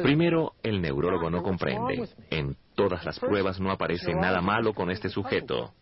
Primero, 0.03 0.55
el 0.63 0.81
neurólogo 0.83 1.31
no 1.31 1.43
comprende. 1.43 2.09
En 2.29 2.55
todas 2.81 3.05
las 3.05 3.19
pruebas 3.19 3.61
no 3.61 3.71
aparece 3.71 4.15
nada 4.15 4.41
malo 4.41 4.73
con 4.73 4.91
este 4.91 5.09
sujeto. 5.09 5.73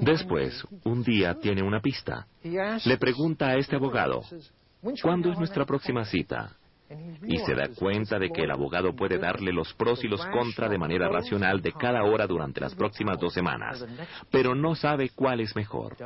Después, 0.00 0.64
un 0.84 1.02
día 1.02 1.34
tiene 1.34 1.62
una 1.62 1.80
pista. 1.80 2.26
Le 2.42 2.98
pregunta 2.98 3.48
a 3.48 3.56
este 3.56 3.76
abogado, 3.76 4.22
¿cuándo 5.02 5.32
es 5.32 5.38
nuestra 5.38 5.64
próxima 5.64 6.04
cita? 6.04 6.56
Y 7.26 7.38
se 7.38 7.54
da 7.54 7.68
cuenta 7.74 8.16
de 8.16 8.30
que 8.30 8.42
el 8.42 8.50
abogado 8.52 8.94
puede 8.94 9.18
darle 9.18 9.52
los 9.52 9.74
pros 9.74 10.04
y 10.04 10.08
los 10.08 10.24
contras 10.26 10.70
de 10.70 10.78
manera 10.78 11.08
racional 11.08 11.60
de 11.60 11.72
cada 11.72 12.04
hora 12.04 12.28
durante 12.28 12.60
las 12.60 12.76
próximas 12.76 13.18
dos 13.18 13.32
semanas, 13.34 13.84
pero 14.30 14.54
no 14.54 14.76
sabe 14.76 15.10
cuál 15.10 15.40
es 15.40 15.56
mejor. 15.56 15.96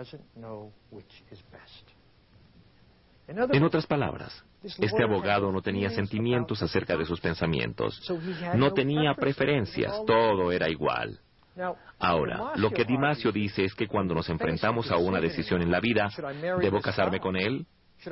En 3.29 3.62
otras 3.62 3.87
palabras, 3.87 4.42
este 4.62 5.03
abogado 5.03 5.51
no 5.51 5.62
tenía 5.62 5.90
sentimientos 5.90 6.62
acerca 6.62 6.96
de 6.96 7.05
sus 7.05 7.20
pensamientos, 7.20 8.01
no 8.55 8.73
tenía 8.73 9.14
preferencias, 9.14 9.92
todo 10.07 10.53
era 10.53 10.68
igual. 10.68 11.18
Ahora, 11.99 12.53
lo 12.57 12.70
que 12.70 12.85
Dimasio 12.85 13.33
dice 13.33 13.64
es 13.64 13.75
que 13.75 13.87
cuando 13.87 14.14
nos 14.14 14.29
enfrentamos 14.29 14.90
a 14.90 14.96
una 14.96 15.20
decisión 15.20 15.62
en 15.62 15.70
la 15.70 15.81
vida, 15.81 16.09
¿debo 16.61 16.81
casarme 16.81 17.20
con 17.20 17.37
él? 17.37 17.66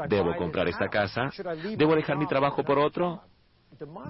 ¿Debo 0.08 0.37
comprar 0.37 0.68
esta 0.68 0.88
casa? 0.88 1.30
¿Debo 1.76 1.94
dejar 1.94 2.16
mi 2.16 2.26
trabajo 2.26 2.62
por 2.62 2.78
otro? 2.78 3.22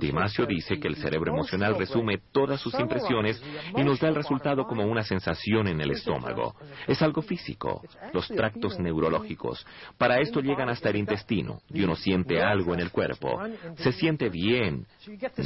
Dimasio 0.01 0.47
dice 0.47 0.81
que 0.81 0.89
el 0.89 0.97
cerebro 0.97 1.33
emocional 1.33 1.77
resume 1.77 2.19
todas 2.33 2.61
sus 2.61 2.79
impresiones 2.79 3.43
y 3.77 3.85
nos 3.85 4.01
da 4.01 4.09
el 4.09 4.15
resultado 4.15 4.67
como 4.67 4.85
una 4.87 5.03
sensación 5.03 5.69
en 5.69 5.81
el 5.81 5.91
estómago. 5.91 6.55
Es 6.87 7.03
algo 7.03 7.21
físico, 7.21 7.83
los 8.13 8.29
tractos 8.29 8.79
neurológicos. 8.79 9.67
Para 9.99 10.21
esto 10.21 10.41
llegan 10.41 10.69
hasta 10.69 10.89
el 10.91 10.97
intestino 10.97 11.61
y 11.69 11.83
uno 11.83 11.97
siente 11.97 12.41
algo 12.43 12.73
en 12.73 12.81
el 12.81 12.91
cuerpo. 12.91 13.41
Se 13.77 13.93
siente 13.93 14.31
bien, 14.31 14.87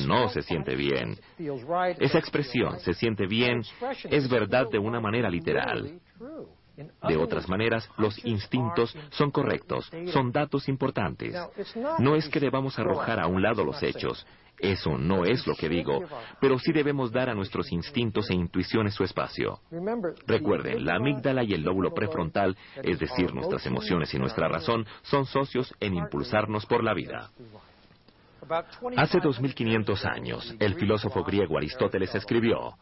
no 0.06 0.28
se 0.28 0.42
siente 0.42 0.76
bien. 0.76 1.18
Esa 1.98 2.18
expresión, 2.18 2.78
se 2.80 2.94
siente 2.94 3.26
bien, 3.26 3.62
es 4.04 4.28
verdad 4.28 4.68
de 4.70 4.78
una 4.78 5.00
manera 5.00 5.28
literal. 5.28 6.00
De 7.08 7.16
otras 7.16 7.48
maneras, 7.48 7.88
los 7.98 8.24
instintos 8.24 8.96
son 9.10 9.30
correctos, 9.30 9.90
son 10.12 10.32
datos 10.32 10.68
importantes. 10.68 11.34
No 11.98 12.14
es 12.16 12.28
que 12.28 12.40
debamos 12.40 12.78
arrojar 12.78 13.20
a 13.20 13.26
un 13.26 13.42
lado 13.42 13.64
los 13.64 13.82
hechos, 13.82 14.26
eso 14.62 14.96
no 14.96 15.24
es 15.24 15.44
lo 15.46 15.56
que 15.56 15.68
digo, 15.68 16.04
pero 16.40 16.56
sí 16.58 16.72
debemos 16.72 17.10
dar 17.10 17.28
a 17.28 17.34
nuestros 17.34 17.72
instintos 17.72 18.30
e 18.30 18.34
intuiciones 18.34 18.94
su 18.94 19.02
espacio. 19.02 19.58
Recuerden, 20.26 20.84
la 20.84 20.96
amígdala 20.96 21.42
y 21.42 21.52
el 21.52 21.62
lóbulo 21.62 21.92
prefrontal, 21.92 22.56
es 22.82 22.98
decir, 23.00 23.34
nuestras 23.34 23.66
emociones 23.66 24.14
y 24.14 24.18
nuestra 24.18 24.46
razón, 24.48 24.86
son 25.02 25.26
socios 25.26 25.74
en 25.80 25.94
impulsarnos 25.96 26.64
por 26.66 26.84
la 26.84 26.94
vida. 26.94 27.30
Hace 28.96 29.18
2500 29.20 30.04
años, 30.04 30.54
el 30.60 30.74
filósofo 30.74 31.24
griego 31.24 31.58
Aristóteles 31.58 32.14
escribió, 32.14 32.76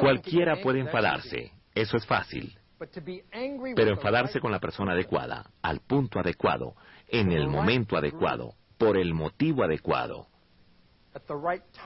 Cualquiera 0.00 0.56
puede 0.62 0.80
enfadarse, 0.80 1.52
eso 1.74 1.96
es 1.96 2.06
fácil. 2.06 2.57
Pero 3.74 3.90
enfadarse 3.90 4.40
con 4.40 4.52
la 4.52 4.60
persona 4.60 4.92
adecuada, 4.92 5.50
al 5.62 5.80
punto 5.80 6.20
adecuado, 6.20 6.74
en 7.08 7.32
el 7.32 7.48
momento 7.48 7.96
adecuado, 7.96 8.54
por 8.76 8.96
el 8.96 9.14
motivo 9.14 9.64
adecuado 9.64 10.26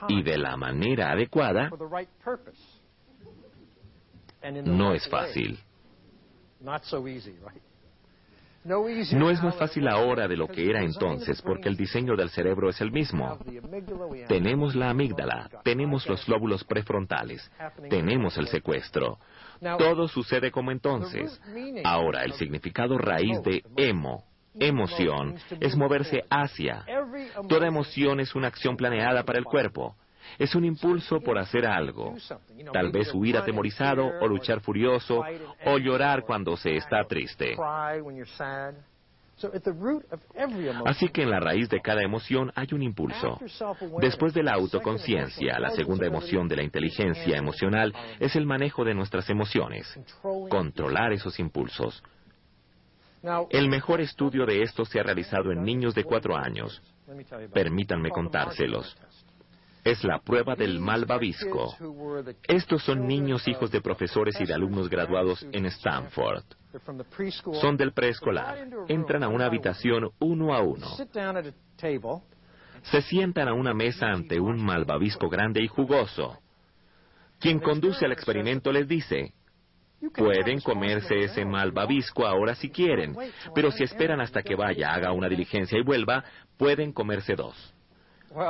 y 0.07 0.21
de 0.21 0.37
la 0.37 0.55
manera 0.57 1.11
adecuada, 1.11 1.71
no 4.65 4.93
es 4.93 5.07
fácil. 5.07 5.59
No 8.63 9.29
es 9.29 9.43
más 9.43 9.57
fácil 9.57 9.87
ahora 9.89 10.27
de 10.27 10.37
lo 10.37 10.47
que 10.47 10.69
era 10.69 10.81
entonces, 10.81 11.41
porque 11.41 11.67
el 11.67 11.75
diseño 11.75 12.15
del 12.15 12.29
cerebro 12.29 12.69
es 12.69 12.79
el 12.79 12.91
mismo. 12.91 13.37
Tenemos 14.27 14.73
la 14.75 14.89
amígdala, 14.89 15.49
tenemos 15.63 16.07
los 16.07 16.27
lóbulos 16.29 16.63
prefrontales, 16.63 17.51
tenemos 17.89 18.37
el 18.37 18.47
secuestro. 18.47 19.19
Todo 19.59 20.07
sucede 20.07 20.51
como 20.51 20.71
entonces. 20.71 21.39
Ahora, 21.83 22.23
el 22.23 22.33
significado 22.33 22.97
raíz 22.97 23.41
de 23.43 23.63
emo, 23.77 24.25
emoción, 24.55 25.35
es 25.59 25.75
moverse 25.75 26.23
hacia. 26.29 26.85
Toda 27.47 27.67
emoción 27.67 28.19
es 28.19 28.35
una 28.35 28.47
acción 28.47 28.75
planeada 28.75 29.23
para 29.23 29.39
el 29.39 29.45
cuerpo. 29.45 29.95
Es 30.39 30.55
un 30.55 30.63
impulso 30.63 31.19
por 31.19 31.37
hacer 31.37 31.65
algo. 31.65 32.15
Tal 32.71 32.91
vez 32.91 33.13
huir 33.13 33.37
atemorizado 33.37 34.05
o 34.21 34.27
luchar 34.27 34.61
furioso 34.61 35.23
o 35.65 35.77
llorar 35.77 36.23
cuando 36.23 36.55
se 36.55 36.75
está 36.75 37.03
triste. 37.05 37.55
Así 40.85 41.09
que 41.09 41.23
en 41.23 41.29
la 41.29 41.39
raíz 41.39 41.69
de 41.69 41.81
cada 41.81 42.01
emoción 42.01 42.51
hay 42.55 42.67
un 42.71 42.81
impulso. 42.81 43.39
Después 43.99 44.33
de 44.33 44.43
la 44.43 44.53
autoconciencia, 44.53 45.59
la 45.59 45.71
segunda 45.71 46.05
emoción 46.05 46.47
de 46.47 46.57
la 46.57 46.63
inteligencia 46.63 47.37
emocional 47.37 47.93
es 48.19 48.35
el 48.35 48.45
manejo 48.45 48.83
de 48.83 48.93
nuestras 48.93 49.29
emociones, 49.29 49.99
controlar 50.49 51.13
esos 51.13 51.39
impulsos. 51.39 52.03
El 53.49 53.69
mejor 53.69 54.01
estudio 54.01 54.45
de 54.45 54.61
esto 54.61 54.83
se 54.83 54.99
ha 54.99 55.03
realizado 55.03 55.51
en 55.51 55.63
niños 55.63 55.95
de 55.95 56.03
cuatro 56.03 56.35
años. 56.35 56.81
Permítanme 57.53 58.09
contárselos 58.09 58.97
es 59.83 60.03
la 60.03 60.19
prueba 60.19 60.55
del 60.55 60.79
malvavisco. 60.79 61.75
Estos 62.43 62.83
son 62.83 63.07
niños 63.07 63.47
hijos 63.47 63.71
de 63.71 63.81
profesores 63.81 64.39
y 64.39 64.45
de 64.45 64.53
alumnos 64.53 64.89
graduados 64.89 65.45
en 65.51 65.65
Stanford. 65.65 66.43
Son 67.59 67.77
del 67.77 67.93
preescolar. 67.93 68.67
Entran 68.87 69.23
a 69.23 69.27
una 69.27 69.45
habitación 69.45 70.11
uno 70.19 70.53
a 70.53 70.61
uno. 70.61 70.87
Se 72.83 73.01
sientan 73.01 73.47
a 73.47 73.53
una 73.53 73.73
mesa 73.73 74.07
ante 74.07 74.39
un 74.39 74.63
malvavisco 74.63 75.29
grande 75.29 75.61
y 75.61 75.67
jugoso. 75.67 76.37
Quien 77.39 77.59
conduce 77.59 78.05
al 78.05 78.11
experimento 78.11 78.71
les 78.71 78.87
dice, 78.87 79.33
Pueden 80.15 80.59
comerse 80.59 81.17
ese 81.23 81.45
malvavisco 81.45 82.25
ahora 82.25 82.55
si 82.55 82.69
quieren, 82.69 83.15
pero 83.55 83.71
si 83.71 83.83
esperan 83.83 84.19
hasta 84.19 84.43
que 84.43 84.55
vaya, 84.55 84.93
haga 84.93 85.13
una 85.13 85.29
diligencia 85.29 85.79
y 85.79 85.83
vuelva, 85.83 86.25
pueden 86.57 86.91
comerse 86.91 87.35
dos. 87.35 87.72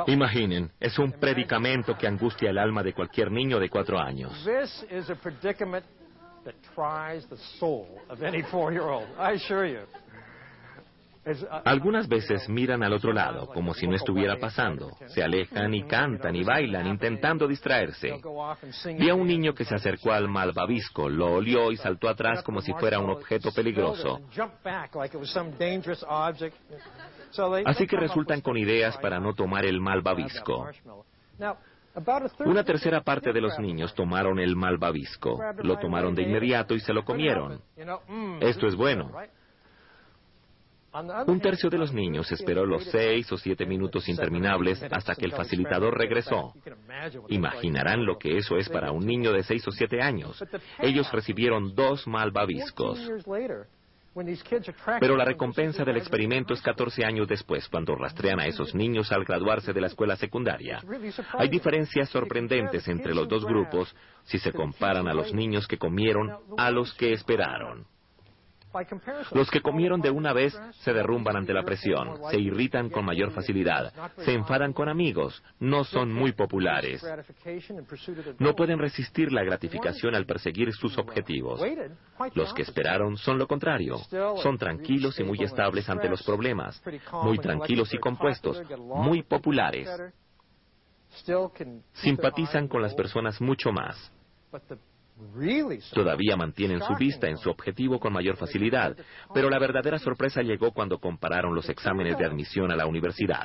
Imaginen, 0.06 0.70
es 0.80 0.98
un 0.98 1.12
predicamento 1.12 1.96
que 1.96 2.06
angustia 2.06 2.50
el 2.50 2.58
alma 2.58 2.82
de 2.82 2.92
cualquier 2.92 3.30
niño 3.30 3.58
de 3.58 3.68
cuatro 3.68 3.98
años. 3.98 4.32
Algunas 11.64 12.06
veces 12.06 12.48
miran 12.50 12.82
al 12.82 12.92
otro 12.92 13.12
lado, 13.12 13.46
como 13.46 13.72
si 13.72 13.86
no 13.86 13.96
estuviera 13.96 14.36
pasando. 14.38 14.90
Se 15.06 15.22
alejan 15.22 15.72
y 15.72 15.84
cantan 15.84 16.36
y 16.36 16.44
bailan, 16.44 16.86
intentando 16.86 17.48
distraerse. 17.48 18.20
Vi 18.98 19.08
a 19.08 19.14
un 19.14 19.26
niño 19.26 19.54
que 19.54 19.64
se 19.64 19.74
acercó 19.74 20.12
al 20.12 20.28
malvavisco, 20.28 21.08
lo 21.08 21.34
olió 21.34 21.72
y 21.72 21.76
saltó 21.76 22.10
atrás 22.10 22.42
como 22.42 22.60
si 22.60 22.72
fuera 22.74 22.98
un 22.98 23.08
objeto 23.08 23.52
peligroso. 23.52 24.20
Así 27.64 27.86
que 27.86 27.96
resultan 27.96 28.40
con 28.40 28.56
ideas 28.56 28.96
para 28.98 29.20
no 29.20 29.34
tomar 29.34 29.64
el 29.64 29.80
malvavisco. 29.80 30.68
Una 32.40 32.64
tercera 32.64 33.02
parte 33.02 33.32
de 33.32 33.40
los 33.40 33.58
niños 33.58 33.94
tomaron 33.94 34.38
el 34.40 34.56
malvavisco, 34.56 35.40
lo 35.62 35.78
tomaron 35.78 36.14
de 36.14 36.22
inmediato 36.22 36.74
y 36.74 36.80
se 36.80 36.92
lo 36.92 37.04
comieron. 37.04 37.60
Esto 38.40 38.66
es 38.66 38.74
bueno. 38.74 39.12
Un 41.26 41.40
tercio 41.40 41.68
de 41.70 41.78
los 41.78 41.92
niños 41.92 42.30
esperó 42.30 42.64
los 42.64 42.84
seis 42.84 43.30
o 43.32 43.36
siete 43.36 43.66
minutos 43.66 44.08
interminables 44.08 44.80
hasta 44.92 45.16
que 45.16 45.24
el 45.24 45.32
facilitador 45.32 45.98
regresó. 45.98 46.52
Imaginarán 47.28 48.06
lo 48.06 48.16
que 48.16 48.38
eso 48.38 48.56
es 48.56 48.68
para 48.68 48.92
un 48.92 49.04
niño 49.04 49.32
de 49.32 49.42
seis 49.42 49.66
o 49.66 49.72
siete 49.72 50.00
años. 50.00 50.42
Ellos 50.78 51.10
recibieron 51.12 51.74
dos 51.74 52.06
malvaviscos. 52.06 53.00
Pero 55.00 55.16
la 55.16 55.24
recompensa 55.24 55.84
del 55.84 55.96
experimento 55.96 56.54
es 56.54 56.62
14 56.62 57.04
años 57.04 57.26
después, 57.26 57.68
cuando 57.68 57.96
rastrean 57.96 58.38
a 58.38 58.46
esos 58.46 58.74
niños 58.74 59.10
al 59.10 59.24
graduarse 59.24 59.72
de 59.72 59.80
la 59.80 59.88
escuela 59.88 60.16
secundaria. 60.16 60.80
Hay 61.32 61.48
diferencias 61.48 62.10
sorprendentes 62.10 62.86
entre 62.86 63.14
los 63.14 63.28
dos 63.28 63.44
grupos 63.44 63.94
si 64.22 64.38
se 64.38 64.52
comparan 64.52 65.08
a 65.08 65.14
los 65.14 65.34
niños 65.34 65.66
que 65.66 65.78
comieron 65.78 66.30
a 66.56 66.70
los 66.70 66.94
que 66.94 67.12
esperaron. 67.12 67.86
Los 69.32 69.50
que 69.50 69.60
comieron 69.60 70.00
de 70.00 70.10
una 70.10 70.32
vez 70.32 70.58
se 70.80 70.92
derrumban 70.92 71.36
ante 71.36 71.52
la 71.52 71.62
presión, 71.62 72.18
se 72.30 72.38
irritan 72.38 72.90
con 72.90 73.04
mayor 73.04 73.30
facilidad, 73.32 73.92
se 74.18 74.32
enfadan 74.32 74.72
con 74.72 74.88
amigos, 74.88 75.42
no 75.60 75.84
son 75.84 76.12
muy 76.12 76.32
populares, 76.32 77.04
no 78.38 78.54
pueden 78.54 78.78
resistir 78.78 79.32
la 79.32 79.44
gratificación 79.44 80.14
al 80.14 80.26
perseguir 80.26 80.72
sus 80.72 80.98
objetivos. 80.98 81.60
Los 82.34 82.52
que 82.54 82.62
esperaron 82.62 83.16
son 83.16 83.38
lo 83.38 83.46
contrario, 83.46 83.98
son 84.42 84.58
tranquilos 84.58 85.18
y 85.20 85.24
muy 85.24 85.42
estables 85.42 85.88
ante 85.88 86.08
los 86.08 86.22
problemas, 86.22 86.82
muy 87.22 87.38
tranquilos 87.38 87.92
y 87.94 87.98
compuestos, 87.98 88.60
muy 88.78 89.22
populares. 89.22 89.88
Simpatizan 91.92 92.66
con 92.68 92.82
las 92.82 92.94
personas 92.94 93.40
mucho 93.40 93.70
más. 93.72 94.12
Todavía 95.92 96.36
mantienen 96.36 96.80
su 96.82 96.94
vista 96.96 97.28
en 97.28 97.36
su 97.38 97.48
objetivo 97.48 98.00
con 98.00 98.12
mayor 98.12 98.36
facilidad, 98.36 98.96
pero 99.32 99.48
la 99.48 99.60
verdadera 99.60 99.98
sorpresa 99.98 100.42
llegó 100.42 100.72
cuando 100.72 100.98
compararon 100.98 101.54
los 101.54 101.68
exámenes 101.68 102.18
de 102.18 102.24
admisión 102.24 102.72
a 102.72 102.76
la 102.76 102.86
universidad. 102.86 103.44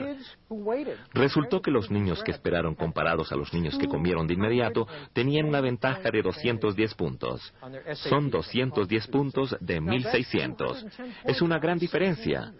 Resultó 1.13 1.61
que 1.61 1.69
los 1.69 1.91
niños 1.91 2.23
que 2.23 2.31
esperaron 2.31 2.73
comparados 2.73 3.31
a 3.31 3.35
los 3.35 3.53
niños 3.53 3.77
que 3.77 3.87
comieron 3.87 4.25
de 4.25 4.33
inmediato 4.33 4.87
tenían 5.13 5.45
una 5.45 5.61
ventaja 5.61 6.09
de 6.09 6.21
210 6.23 6.95
puntos. 6.95 7.53
Son 7.93 8.31
210 8.31 9.07
puntos 9.07 9.55
de 9.59 9.79
1600. 9.79 10.85
Es 11.25 11.41
una 11.41 11.59
gran 11.59 11.77
diferencia. 11.77 12.51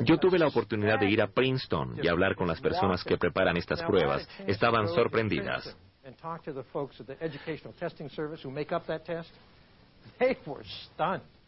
Yo 0.00 0.18
tuve 0.18 0.38
la 0.38 0.46
oportunidad 0.46 0.98
de 0.98 1.10
ir 1.10 1.22
a 1.22 1.28
Princeton 1.28 1.98
y 2.02 2.08
hablar 2.08 2.34
con 2.36 2.46
las 2.48 2.60
personas 2.60 3.04
que 3.04 3.16
preparan 3.18 3.56
estas 3.56 3.82
pruebas. 3.82 4.28
Estaban 4.46 4.88
sorprendidas. 4.88 5.76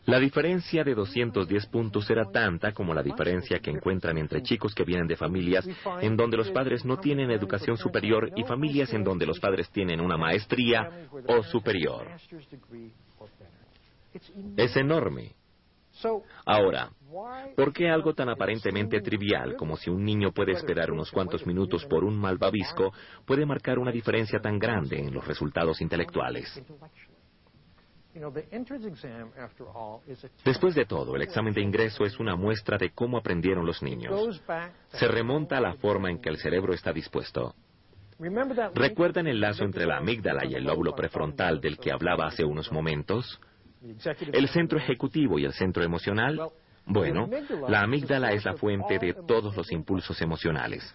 La 0.07 0.21
diferencia 0.21 0.85
de 0.85 0.95
210 0.95 1.67
puntos 1.67 2.09
era 2.09 2.31
tanta 2.31 2.73
como 2.73 2.95
la 2.95 3.03
diferencia 3.03 3.59
que 3.59 3.71
encuentran 3.71 4.17
entre 4.19 4.41
chicos 4.43 4.73
que 4.73 4.85
vienen 4.85 5.09
de 5.09 5.17
familias 5.17 5.69
en 6.01 6.17
donde 6.17 6.37
los 6.37 6.51
padres 6.53 6.85
no 6.85 6.99
tienen 6.99 7.31
educación 7.33 7.77
superior 7.77 8.31
y 8.37 8.45
familias 8.45 8.93
en 8.93 9.03
donde 9.03 9.27
los 9.27 9.41
padres 9.41 9.69
tienen 9.71 10.01
una 10.01 10.17
maestría 10.17 11.09
o 11.27 11.43
superior. 11.43 12.07
Es 14.57 14.77
enorme. 14.77 15.35
Ahora, 16.45 16.91
¿por 17.57 17.73
qué 17.73 17.89
algo 17.89 18.15
tan 18.15 18.29
aparentemente 18.29 19.01
trivial 19.01 19.57
como 19.57 19.77
si 19.77 19.91
un 19.91 20.05
niño 20.05 20.33
puede 20.33 20.53
esperar 20.53 20.91
unos 20.91 21.11
cuantos 21.11 21.47
minutos 21.47 21.85
por 21.87 22.05
un 22.05 22.17
malvavisco 22.17 22.93
puede 23.25 23.47
marcar 23.47 23.79
una 23.79 23.91
diferencia 23.91 24.41
tan 24.41 24.59
grande 24.59 24.99
en 24.99 25.15
los 25.15 25.27
resultados 25.27 25.81
intelectuales? 25.81 26.63
Después 30.45 30.75
de 30.75 30.87
todo, 30.87 31.17
el 31.17 31.23
examen 31.23 31.53
de 31.53 31.61
ingreso 31.61 32.05
es 32.05 32.19
una 32.19 32.35
muestra 32.35 32.79
de 32.79 32.91
cómo 32.91 33.19
aprendieron 33.19 33.67
los 33.67 33.83
niños. 33.83 34.43
Se 34.89 35.07
remonta 35.07 35.59
a 35.59 35.61
la 35.61 35.75
forma 35.75 36.11
en 36.11 36.19
que 36.19 36.31
el 36.31 36.39
cerebro 36.39 36.73
está 36.73 36.93
dispuesto. 36.93 37.55
¿Recuerdan 38.75 39.27
el 39.27 39.41
lazo 39.41 39.65
entre 39.65 39.85
la 39.85 39.99
amígdala 39.99 40.47
y 40.47 40.55
el 40.55 40.65
lóbulo 40.65 40.95
prefrontal 40.95 41.61
del 41.61 41.77
que 41.77 41.93
hablaba 41.93 42.27
hace 42.27 42.45
unos 42.45 42.73
momentos? 42.73 43.39
El 44.33 44.49
centro 44.49 44.79
ejecutivo 44.79 45.39
y 45.39 45.45
el 45.45 45.53
centro 45.53 45.83
emocional, 45.83 46.41
bueno, 46.87 47.29
la 47.69 47.83
amígdala 47.83 48.33
es 48.33 48.45
la 48.45 48.55
fuente 48.55 48.99
de 48.99 49.15
todos 49.27 49.57
los 49.57 49.71
impulsos 49.73 50.21
emocionales. 50.23 50.95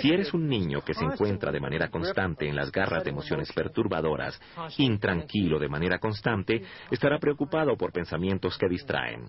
Si 0.00 0.10
eres 0.10 0.32
un 0.32 0.46
niño 0.46 0.82
que 0.82 0.94
se 0.94 1.04
encuentra 1.04 1.50
de 1.50 1.60
manera 1.60 1.88
constante 1.88 2.48
en 2.48 2.56
las 2.56 2.70
garras 2.70 3.04
de 3.04 3.10
emociones 3.10 3.52
perturbadoras, 3.52 4.40
intranquilo 4.78 5.58
de 5.58 5.68
manera 5.68 5.98
constante, 5.98 6.62
estará 6.90 7.18
preocupado 7.18 7.76
por 7.76 7.92
pensamientos 7.92 8.56
que 8.56 8.68
distraen. 8.68 9.28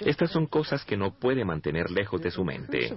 Estas 0.00 0.30
son 0.30 0.46
cosas 0.46 0.84
que 0.84 0.96
no 0.96 1.12
puede 1.12 1.44
mantener 1.44 1.90
lejos 1.90 2.20
de 2.20 2.30
su 2.30 2.44
mente. 2.44 2.96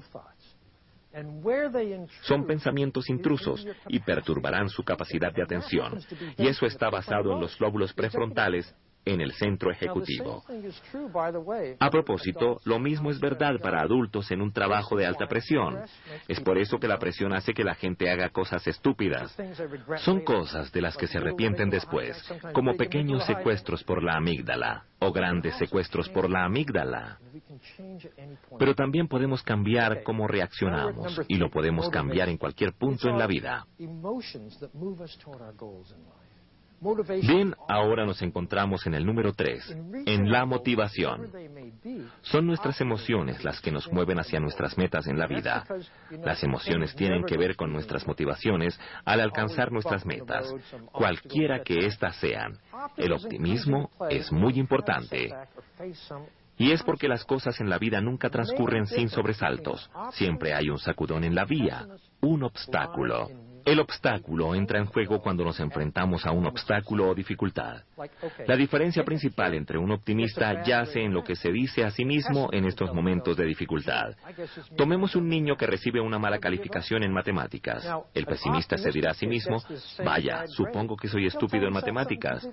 Son 2.21 2.47
pensamientos 2.47 3.10
intrusos 3.10 3.65
y 3.88 3.99
perturbarán 3.99 4.69
su 4.69 4.84
capacidad 4.84 5.32
de 5.32 5.43
atención. 5.43 5.99
Y 6.38 6.47
eso 6.47 6.65
está 6.65 6.89
basado 6.89 7.34
en 7.34 7.39
los 7.39 7.60
lóbulos 7.60 7.93
prefrontales 7.93 8.73
en 9.05 9.21
el 9.21 9.31
centro 9.33 9.71
ejecutivo. 9.71 10.43
A 11.79 11.89
propósito, 11.89 12.59
lo 12.63 12.79
mismo 12.79 13.11
es 13.11 13.19
verdad 13.19 13.59
para 13.61 13.81
adultos 13.81 14.31
en 14.31 14.41
un 14.41 14.51
trabajo 14.51 14.95
de 14.95 15.05
alta 15.05 15.27
presión. 15.27 15.79
Es 16.27 16.39
por 16.39 16.57
eso 16.57 16.79
que 16.79 16.87
la 16.87 16.99
presión 16.99 17.33
hace 17.33 17.53
que 17.53 17.63
la 17.63 17.75
gente 17.75 18.09
haga 18.09 18.29
cosas 18.29 18.65
estúpidas. 18.67 19.35
Son 19.97 20.21
cosas 20.21 20.71
de 20.71 20.81
las 20.81 20.97
que 20.97 21.07
se 21.07 21.17
arrepienten 21.17 21.69
después, 21.69 22.17
como 22.53 22.75
pequeños 22.75 23.25
secuestros 23.25 23.83
por 23.83 24.03
la 24.03 24.15
amígdala 24.15 24.85
o 24.99 25.11
grandes 25.11 25.55
secuestros 25.57 26.09
por 26.09 26.29
la 26.29 26.45
amígdala. 26.45 27.19
Pero 28.57 28.73
también 28.73 29.07
podemos 29.07 29.43
cambiar 29.43 30.03
cómo 30.03 30.27
reaccionamos 30.27 31.21
y 31.27 31.35
lo 31.35 31.49
podemos 31.49 31.89
cambiar 31.89 32.29
en 32.29 32.37
cualquier 32.37 32.73
punto 32.73 33.09
en 33.09 33.17
la 33.17 33.27
vida. 33.27 33.65
Bien, 37.22 37.56
ahora 37.67 38.06
nos 38.06 38.22
encontramos 38.22 38.86
en 38.86 38.93
el 38.93 39.06
número 39.06 39.34
tres, 39.34 39.76
en 40.06 40.32
la 40.32 40.46
motivación. 40.46 41.30
Son 42.22 42.46
nuestras 42.46 42.82
emociones 42.82 43.43
las 43.43 43.62
que 43.62 43.72
nos 43.72 43.91
mueven 43.91 44.19
hacia 44.19 44.39
nuestras 44.39 44.78
metas 44.78 45.08
en 45.08 45.17
la 45.17 45.28
vida. 45.28 45.65
Las 46.12 46.43
emociones 46.43 46.96
tienen 46.96 47.24
que 47.24 47.38
ver 47.38 47.56
con 47.56 47.72
nuestras 47.72 48.06
motivaciones 48.06 48.80
al 49.06 49.22
alcanzar 49.22 49.72
nuestras 49.72 50.06
metas, 50.06 50.54
cualquiera 50.91 51.63
que 51.63 51.86
éstas 51.86 52.15
sean. 52.17 52.58
El 52.98 53.13
optimismo 53.13 53.89
es 54.10 54.32
muy 54.32 54.60
importante. 54.60 55.34
Y 56.58 56.72
es 56.72 56.84
porque 56.84 57.08
las 57.08 57.26
cosas 57.26 57.60
en 57.62 57.69
la 57.69 57.80
vida 57.80 58.00
nunca 58.00 58.30
transcurren 58.30 58.86
sin 58.86 59.10
sobresaltos. 59.10 59.89
Siempre 60.12 60.54
hay 60.54 60.69
un 60.69 60.78
sacudón 60.78 61.24
en 61.24 61.34
la 61.34 61.46
vía, 61.46 61.88
un 62.22 62.43
obstáculo. 62.43 63.28
El 63.65 63.80
obstáculo 63.80 64.56
entra 64.56 64.80
en 64.80 64.86
juego 64.86 65.21
cuando 65.21 65.43
nos 65.43 65.60
enfrentamos 65.60 66.26
a 66.26 66.32
un 66.32 66.45
obstáculo 66.45 67.10
o 67.10 67.15
dificultad. 67.15 67.84
La 68.45 68.56
diferencia 68.56 69.04
principal 69.04 69.54
entre 69.54 69.78
un 69.78 69.91
optimista 69.91 70.63
yace 70.63 71.02
en 71.02 71.13
lo 71.13 71.23
que 71.23 71.36
se 71.36 71.52
dice 71.52 71.84
a 71.84 71.91
sí 71.91 72.04
mismo 72.04 72.49
en 72.52 72.65
estos 72.65 72.93
momentos 72.93 73.38
de 73.38 73.45
dificultad. 73.45 74.15
Tomemos 74.76 75.15
un 75.15 75.30
niño 75.30 75.56
que 75.56 75.67
recibe 75.67 76.02
una 76.02 76.19
mala 76.19 76.39
calificación 76.39 77.04
en 77.04 77.13
matemáticas. 77.13 77.88
El 78.13 78.26
pesimista 78.26 78.78
se 78.78 78.91
dirá 78.91 79.12
a 79.12 79.13
sí 79.13 79.28
mismo, 79.28 79.63
vaya, 80.04 80.45
supongo 80.47 80.97
que 80.97 81.08
soy 81.08 81.28
estúpido 81.28 81.67
en 81.67 81.73
matemáticas. 81.73 82.47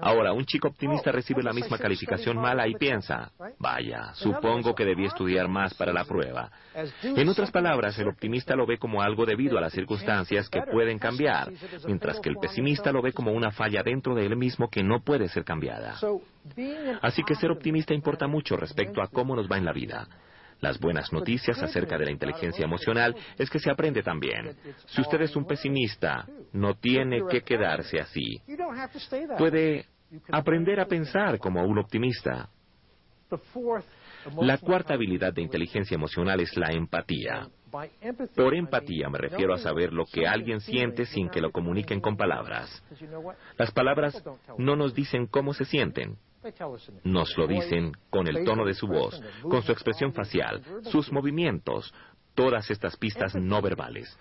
Ahora, 0.00 0.32
un 0.32 0.46
chico 0.46 0.68
optimista 0.68 1.12
recibe 1.12 1.42
la 1.42 1.52
misma 1.52 1.78
calificación 1.78 2.36
mala 2.36 2.66
y 2.66 2.74
piensa, 2.74 3.30
vaya, 3.58 4.14
supongo 4.14 4.74
que 4.74 4.84
debí 4.84 5.04
estudiar 5.04 5.48
más 5.48 5.74
para 5.74 5.92
la 5.92 6.04
prueba. 6.04 6.50
En 7.02 7.28
otras 7.28 7.50
palabras, 7.50 7.98
el 7.98 8.08
optimista 8.08 8.56
lo 8.56 8.66
ve 8.66 8.78
como 8.78 9.02
algo 9.02 9.26
debido 9.26 9.58
a 9.58 9.60
las 9.60 9.72
circunstancias 9.72 10.48
que 10.54 10.62
pueden 10.70 10.98
cambiar, 10.98 11.52
mientras 11.86 12.20
que 12.20 12.28
el 12.28 12.36
pesimista 12.36 12.92
lo 12.92 13.02
ve 13.02 13.12
como 13.12 13.32
una 13.32 13.50
falla 13.50 13.82
dentro 13.82 14.14
de 14.14 14.24
él 14.24 14.36
mismo 14.36 14.70
que 14.70 14.82
no 14.82 15.00
puede 15.00 15.28
ser 15.28 15.44
cambiada. 15.44 15.96
Así 17.02 17.22
que 17.24 17.34
ser 17.34 17.50
optimista 17.50 17.92
importa 17.92 18.26
mucho 18.26 18.56
respecto 18.56 19.02
a 19.02 19.08
cómo 19.08 19.36
nos 19.36 19.50
va 19.50 19.58
en 19.58 19.64
la 19.64 19.72
vida. 19.72 20.06
Las 20.60 20.78
buenas 20.78 21.12
noticias 21.12 21.62
acerca 21.62 21.98
de 21.98 22.06
la 22.06 22.10
inteligencia 22.10 22.64
emocional 22.64 23.14
es 23.36 23.50
que 23.50 23.58
se 23.58 23.70
aprende 23.70 24.02
también. 24.02 24.56
Si 24.86 25.00
usted 25.02 25.20
es 25.20 25.36
un 25.36 25.46
pesimista, 25.46 26.26
no 26.52 26.74
tiene 26.74 27.22
que 27.28 27.42
quedarse 27.42 28.00
así. 28.00 28.40
Puede 29.36 29.86
aprender 30.30 30.80
a 30.80 30.86
pensar 30.86 31.38
como 31.38 31.64
un 31.64 31.78
optimista. 31.78 32.48
La 34.40 34.58
cuarta 34.58 34.94
habilidad 34.94 35.32
de 35.34 35.42
inteligencia 35.42 35.96
emocional 35.96 36.40
es 36.40 36.56
la 36.56 36.72
empatía. 36.72 37.48
Por 38.34 38.54
empatía 38.54 39.08
me 39.08 39.18
refiero 39.18 39.54
a 39.54 39.58
saber 39.58 39.92
lo 39.92 40.04
que 40.06 40.26
alguien 40.26 40.60
siente 40.60 41.04
sin 41.06 41.28
que 41.28 41.40
lo 41.40 41.50
comuniquen 41.50 42.00
con 42.00 42.16
palabras. 42.16 42.84
Las 43.58 43.70
palabras 43.72 44.22
no 44.58 44.76
nos 44.76 44.94
dicen 44.94 45.26
cómo 45.26 45.54
se 45.54 45.64
sienten. 45.64 46.16
Nos 47.04 47.36
lo 47.38 47.46
dicen 47.46 47.92
con 48.10 48.28
el 48.28 48.44
tono 48.44 48.64
de 48.64 48.74
su 48.74 48.86
voz, 48.86 49.20
con 49.42 49.62
su 49.62 49.72
expresión 49.72 50.12
facial, 50.12 50.62
sus 50.82 51.10
movimientos, 51.10 51.92
todas 52.34 52.70
estas 52.70 52.96
pistas 52.96 53.34
no 53.34 53.62
verbales. 53.62 54.16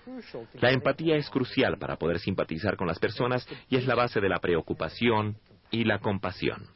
La 0.61 0.71
empatía 0.71 1.15
es 1.17 1.29
crucial 1.29 1.77
para 1.77 1.97
poder 1.97 2.19
simpatizar 2.19 2.77
con 2.77 2.87
las 2.87 2.99
personas 2.99 3.47
y 3.69 3.75
es 3.75 3.85
la 3.85 3.95
base 3.95 4.21
de 4.21 4.29
la 4.29 4.39
preocupación 4.39 5.37
y 5.69 5.83
la 5.83 5.99
compasión. 5.99 6.67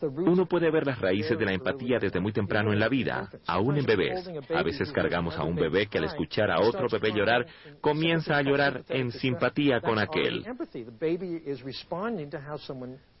Uno 0.00 0.46
puede 0.46 0.70
ver 0.70 0.86
las 0.86 1.00
raíces 1.00 1.38
de 1.38 1.44
la 1.44 1.52
empatía 1.52 1.98
desde 1.98 2.20
muy 2.20 2.32
temprano 2.32 2.72
en 2.72 2.80
la 2.80 2.88
vida, 2.88 3.28
aún 3.46 3.76
en 3.76 3.84
bebés. 3.84 4.28
A 4.54 4.62
veces 4.62 4.90
cargamos 4.92 5.36
a 5.36 5.44
un 5.44 5.56
bebé 5.56 5.86
que 5.86 5.98
al 5.98 6.04
escuchar 6.04 6.50
a 6.50 6.60
otro 6.60 6.88
bebé 6.88 7.12
llorar, 7.12 7.46
comienza 7.80 8.36
a 8.36 8.42
llorar 8.42 8.84
en 8.88 9.12
simpatía 9.12 9.80
con 9.80 9.98
aquel. 9.98 10.44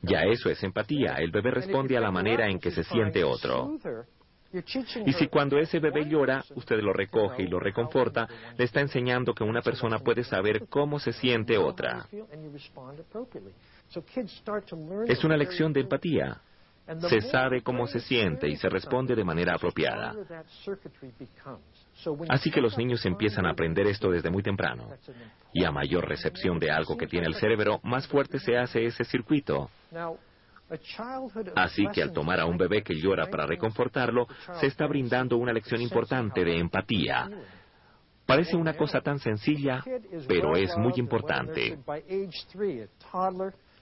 Ya 0.02 0.22
eso 0.22 0.48
es 0.48 0.62
empatía. 0.62 1.16
El 1.16 1.30
bebé 1.30 1.50
responde 1.50 1.96
a 1.96 2.00
la 2.00 2.10
manera 2.10 2.48
en 2.48 2.58
que 2.58 2.70
se 2.70 2.84
siente 2.84 3.22
otro. 3.24 3.78
Y 5.04 5.12
si 5.12 5.28
cuando 5.28 5.58
ese 5.58 5.78
bebé 5.78 6.06
llora, 6.06 6.42
usted 6.54 6.80
lo 6.80 6.94
recoge 6.94 7.42
y 7.42 7.48
lo 7.48 7.60
reconforta, 7.60 8.26
le 8.56 8.64
está 8.64 8.80
enseñando 8.80 9.34
que 9.34 9.44
una 9.44 9.60
persona 9.60 9.98
puede 9.98 10.24
saber 10.24 10.66
cómo 10.68 10.98
se 10.98 11.12
siente 11.12 11.58
otra. 11.58 12.06
Es 15.06 15.24
una 15.24 15.36
lección 15.36 15.72
de 15.72 15.80
empatía. 15.80 16.40
Se 17.08 17.20
sabe 17.20 17.62
cómo 17.62 17.86
se 17.86 18.00
siente 18.00 18.48
y 18.48 18.56
se 18.56 18.68
responde 18.68 19.14
de 19.14 19.24
manera 19.24 19.54
apropiada. 19.54 20.14
Así 22.28 22.50
que 22.50 22.62
los 22.62 22.78
niños 22.78 23.04
empiezan 23.04 23.44
a 23.44 23.50
aprender 23.50 23.86
esto 23.86 24.10
desde 24.10 24.30
muy 24.30 24.42
temprano. 24.42 24.88
Y 25.52 25.64
a 25.64 25.70
mayor 25.70 26.08
recepción 26.08 26.58
de 26.58 26.70
algo 26.70 26.96
que 26.96 27.06
tiene 27.06 27.26
el 27.26 27.34
cerebro, 27.34 27.80
más 27.82 28.06
fuerte 28.08 28.38
se 28.38 28.56
hace 28.56 28.86
ese 28.86 29.04
circuito. 29.04 29.68
Así 31.56 31.86
que 31.92 32.02
al 32.02 32.12
tomar 32.12 32.40
a 32.40 32.46
un 32.46 32.56
bebé 32.56 32.82
que 32.82 32.94
llora 32.94 33.26
para 33.26 33.46
reconfortarlo, 33.46 34.26
se 34.60 34.66
está 34.66 34.86
brindando 34.86 35.36
una 35.36 35.52
lección 35.52 35.82
importante 35.82 36.42
de 36.42 36.58
empatía. 36.58 37.28
Parece 38.24 38.56
una 38.56 38.74
cosa 38.74 39.00
tan 39.00 39.18
sencilla, 39.18 39.82
pero 40.26 40.54
es 40.56 40.76
muy 40.76 40.92
importante. 40.96 41.78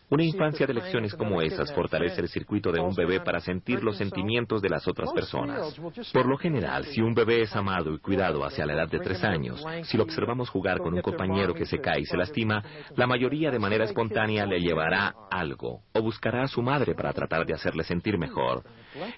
Una 0.08 0.22
infancia 0.22 0.66
de 0.66 0.74
lecciones 0.74 1.14
como 1.16 1.42
esas 1.42 1.72
fortalece 1.74 2.20
el 2.20 2.28
circuito 2.28 2.70
de 2.70 2.80
un 2.80 2.94
bebé 2.94 3.20
para 3.20 3.40
sentir 3.40 3.82
los 3.82 3.96
sentimientos 3.96 4.62
de 4.62 4.68
las 4.68 4.86
otras 4.86 5.12
personas. 5.12 5.76
Por 6.12 6.26
lo 6.26 6.36
general, 6.36 6.84
si 6.84 7.00
un 7.00 7.12
bebé 7.12 7.42
es 7.42 7.56
amado 7.56 7.92
y 7.92 7.98
cuidado 7.98 8.44
hacia 8.44 8.66
la 8.66 8.74
edad 8.74 8.88
de 8.88 9.00
tres 9.00 9.24
años, 9.24 9.64
si 9.82 9.96
lo 9.96 10.04
observamos 10.04 10.48
jugar 10.48 10.78
con 10.78 10.94
un 10.94 11.02
compañero 11.02 11.54
que 11.54 11.66
se 11.66 11.80
cae 11.80 12.02
y 12.02 12.04
se 12.04 12.16
lastima, 12.16 12.62
la 12.94 13.08
mayoría 13.08 13.50
de 13.50 13.58
manera 13.58 13.84
espontánea 13.84 14.46
le 14.46 14.60
llevará 14.60 15.12
algo 15.28 15.82
o 15.92 16.02
buscará 16.02 16.44
a 16.44 16.48
su 16.48 16.62
madre 16.62 16.94
para 16.94 17.12
tratar 17.12 17.44
de 17.44 17.54
hacerle 17.54 17.82
sentir 17.82 18.16
mejor. 18.16 18.62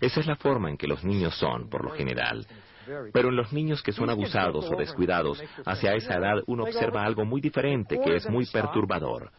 Esa 0.01 0.21
es 0.21 0.27
la 0.27 0.37
forma 0.37 0.71
en 0.71 0.79
que 0.79 0.89
los 0.89 1.05
niños 1.05 1.35
son, 1.35 1.69
por 1.69 1.85
lo 1.85 1.91
general. 1.91 2.47
Pero 3.13 3.29
en 3.29 3.37
los 3.37 3.53
niños 3.53 3.83
que 3.83 3.93
son 3.93 4.11
abusados 4.11 4.71
o 4.71 4.77
descuidados, 4.77 5.43
hacia 5.65 5.95
esa 5.95 6.15
edad 6.15 6.43
uno 6.47 6.65
observa 6.65 7.05
algo 7.05 7.25
muy 7.25 7.41
diferente 7.41 7.99
que 8.01 8.17
es 8.17 8.29
muy 8.29 8.47
perturbador. 8.47 9.31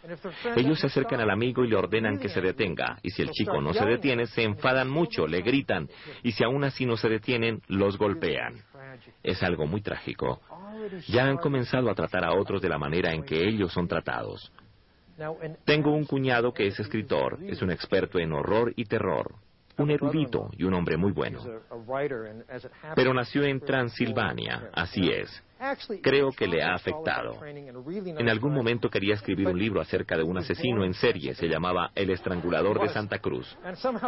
Ellos 0.56 0.80
se 0.80 0.88
acercan 0.88 1.22
al 1.22 1.30
amigo 1.30 1.64
y 1.64 1.70
le 1.70 1.76
ordenan 1.76 2.20
que 2.20 2.30
se 2.30 2.42
detenga, 2.42 2.98
y 3.02 3.10
si 3.12 3.22
el 3.22 3.32
chico 3.32 3.62
no 3.62 3.74
se 3.74 3.86
detiene, 3.86 4.28
se 4.28 4.44
enfadan 4.44 4.90
mucho, 4.90 5.28
le 5.28 5.42
gritan, 5.42 5.88
y 6.24 6.32
si 6.32 6.44
aún 6.44 6.64
así 6.64 6.86
no 6.86 6.98
se 6.98 7.10
detienen, 7.10 7.62
los 7.68 7.98
golpean. 7.98 8.62
Es 9.24 9.42
algo 9.44 9.66
muy 9.66 9.82
trágico. 9.82 10.42
Ya 11.08 11.26
han 11.26 11.38
comenzado 11.38 11.90
a 11.90 11.96
tratar 11.96 12.24
a 12.24 12.34
otros 12.34 12.62
de 12.62 12.70
la 12.70 12.78
manera 12.78 13.14
en 13.14 13.24
que 13.24 13.48
ellos 13.48 13.72
son 13.72 13.88
tratados. 13.88 14.52
Tengo 15.66 15.92
un 15.92 16.06
cuñado 16.06 16.54
que 16.54 16.68
es 16.68 16.80
escritor, 16.80 17.40
es 17.44 17.62
un 17.62 17.72
experto 17.72 18.20
en 18.20 18.32
horror 18.32 18.74
y 18.76 18.86
terror 18.86 19.36
un 19.80 19.92
erudito 19.92 20.50
y 20.58 20.64
un 20.64 20.74
hombre 20.74 20.98
muy 20.98 21.12
bueno. 21.12 21.40
Pero 22.96 23.14
nació 23.14 23.44
en 23.44 23.60
Transilvania, 23.60 24.70
así 24.74 25.10
es. 25.10 25.44
Creo 26.02 26.32
que 26.32 26.48
le 26.48 26.64
ha 26.64 26.74
afectado. 26.74 27.38
En 27.46 28.30
algún 28.30 28.54
momento 28.54 28.90
quería 28.90 29.16
escribir 29.16 29.48
un 29.48 29.60
libro 29.60 29.82
acerca 29.82 30.16
de 30.16 30.24
un 30.24 30.38
asesino 30.38 30.86
en 30.86 30.94
serie, 30.94 31.34
se 31.36 31.48
llamaba 31.48 31.92
El 31.96 32.12
Estrangulador 32.12 32.80
de 32.82 32.90
Santa 32.90 33.20
Cruz. 33.20 33.58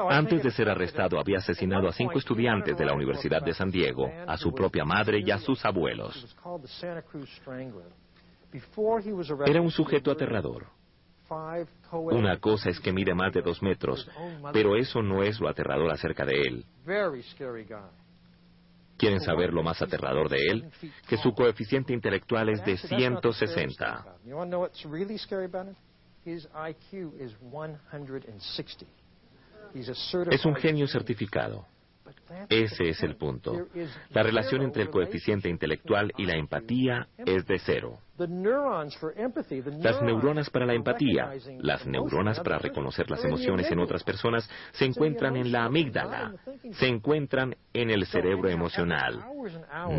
Antes 0.10 0.44
de 0.44 0.52
ser 0.52 0.70
arrestado 0.70 1.20
había 1.20 1.40
asesinado 1.40 1.90
a 1.90 1.92
cinco 1.92 2.18
estudiantes 2.20 2.78
de 2.78 2.86
la 2.86 2.94
Universidad 2.94 3.42
de 3.42 3.54
San 3.54 3.70
Diego, 3.70 4.10
a 4.26 4.38
su 4.38 4.54
propia 4.54 4.86
madre 4.86 5.20
y 5.20 5.30
a 5.32 5.40
sus 5.40 5.64
abuelos. 5.66 6.36
Era 9.46 9.62
un 9.62 9.72
sujeto 9.72 10.12
aterrador. 10.12 10.68
Una 11.92 12.38
cosa 12.38 12.70
es 12.70 12.80
que 12.80 12.92
mide 12.94 13.14
más 13.14 13.34
de 13.34 13.42
dos 13.42 13.62
metros, 13.62 14.10
pero 14.54 14.76
eso 14.76 15.02
no 15.02 15.24
es 15.24 15.40
lo 15.40 15.50
aterrador 15.50 15.92
acerca 15.92 16.26
de 16.26 16.42
él. 16.42 16.66
¿Quieren 18.98 19.20
saber 19.20 19.52
lo 19.52 19.64
más 19.64 19.82
aterrador 19.82 20.30
de 20.30 20.48
él? 20.48 20.72
Que 21.08 21.18
su 21.18 21.34
coeficiente 21.34 21.92
intelectual 21.92 22.50
es 22.50 22.64
de 22.64 22.78
160. 22.78 24.06
Es 30.30 30.46
un 30.46 30.56
genio 30.56 30.88
certificado. 30.88 31.66
Ese 32.50 32.90
es 32.90 33.02
el 33.04 33.16
punto. 33.16 33.68
La 34.10 34.24
relación 34.24 34.62
entre 34.62 34.84
el 34.84 34.90
coeficiente 34.90 35.50
intelectual 35.50 36.12
y 36.18 36.26
la 36.26 36.36
empatía 36.36 37.08
es 37.18 37.46
de 37.46 37.60
cero. 37.60 38.00
Las 39.82 40.02
neuronas 40.02 40.50
para 40.50 40.66
la 40.66 40.74
empatía, 40.74 41.32
las 41.60 41.86
neuronas 41.86 42.40
para 42.40 42.58
reconocer 42.58 43.10
las 43.10 43.24
emociones 43.24 43.72
en 43.72 43.80
otras 43.80 44.04
personas, 44.04 44.50
se 44.72 44.86
encuentran 44.86 45.36
en 45.38 45.52
la 45.52 45.66
amígdala, 45.66 46.34
se 46.74 46.88
encuentran 46.88 47.56
en 47.74 47.90
el 47.90 48.06
cerebro 48.06 48.50
emocional, 48.50 49.24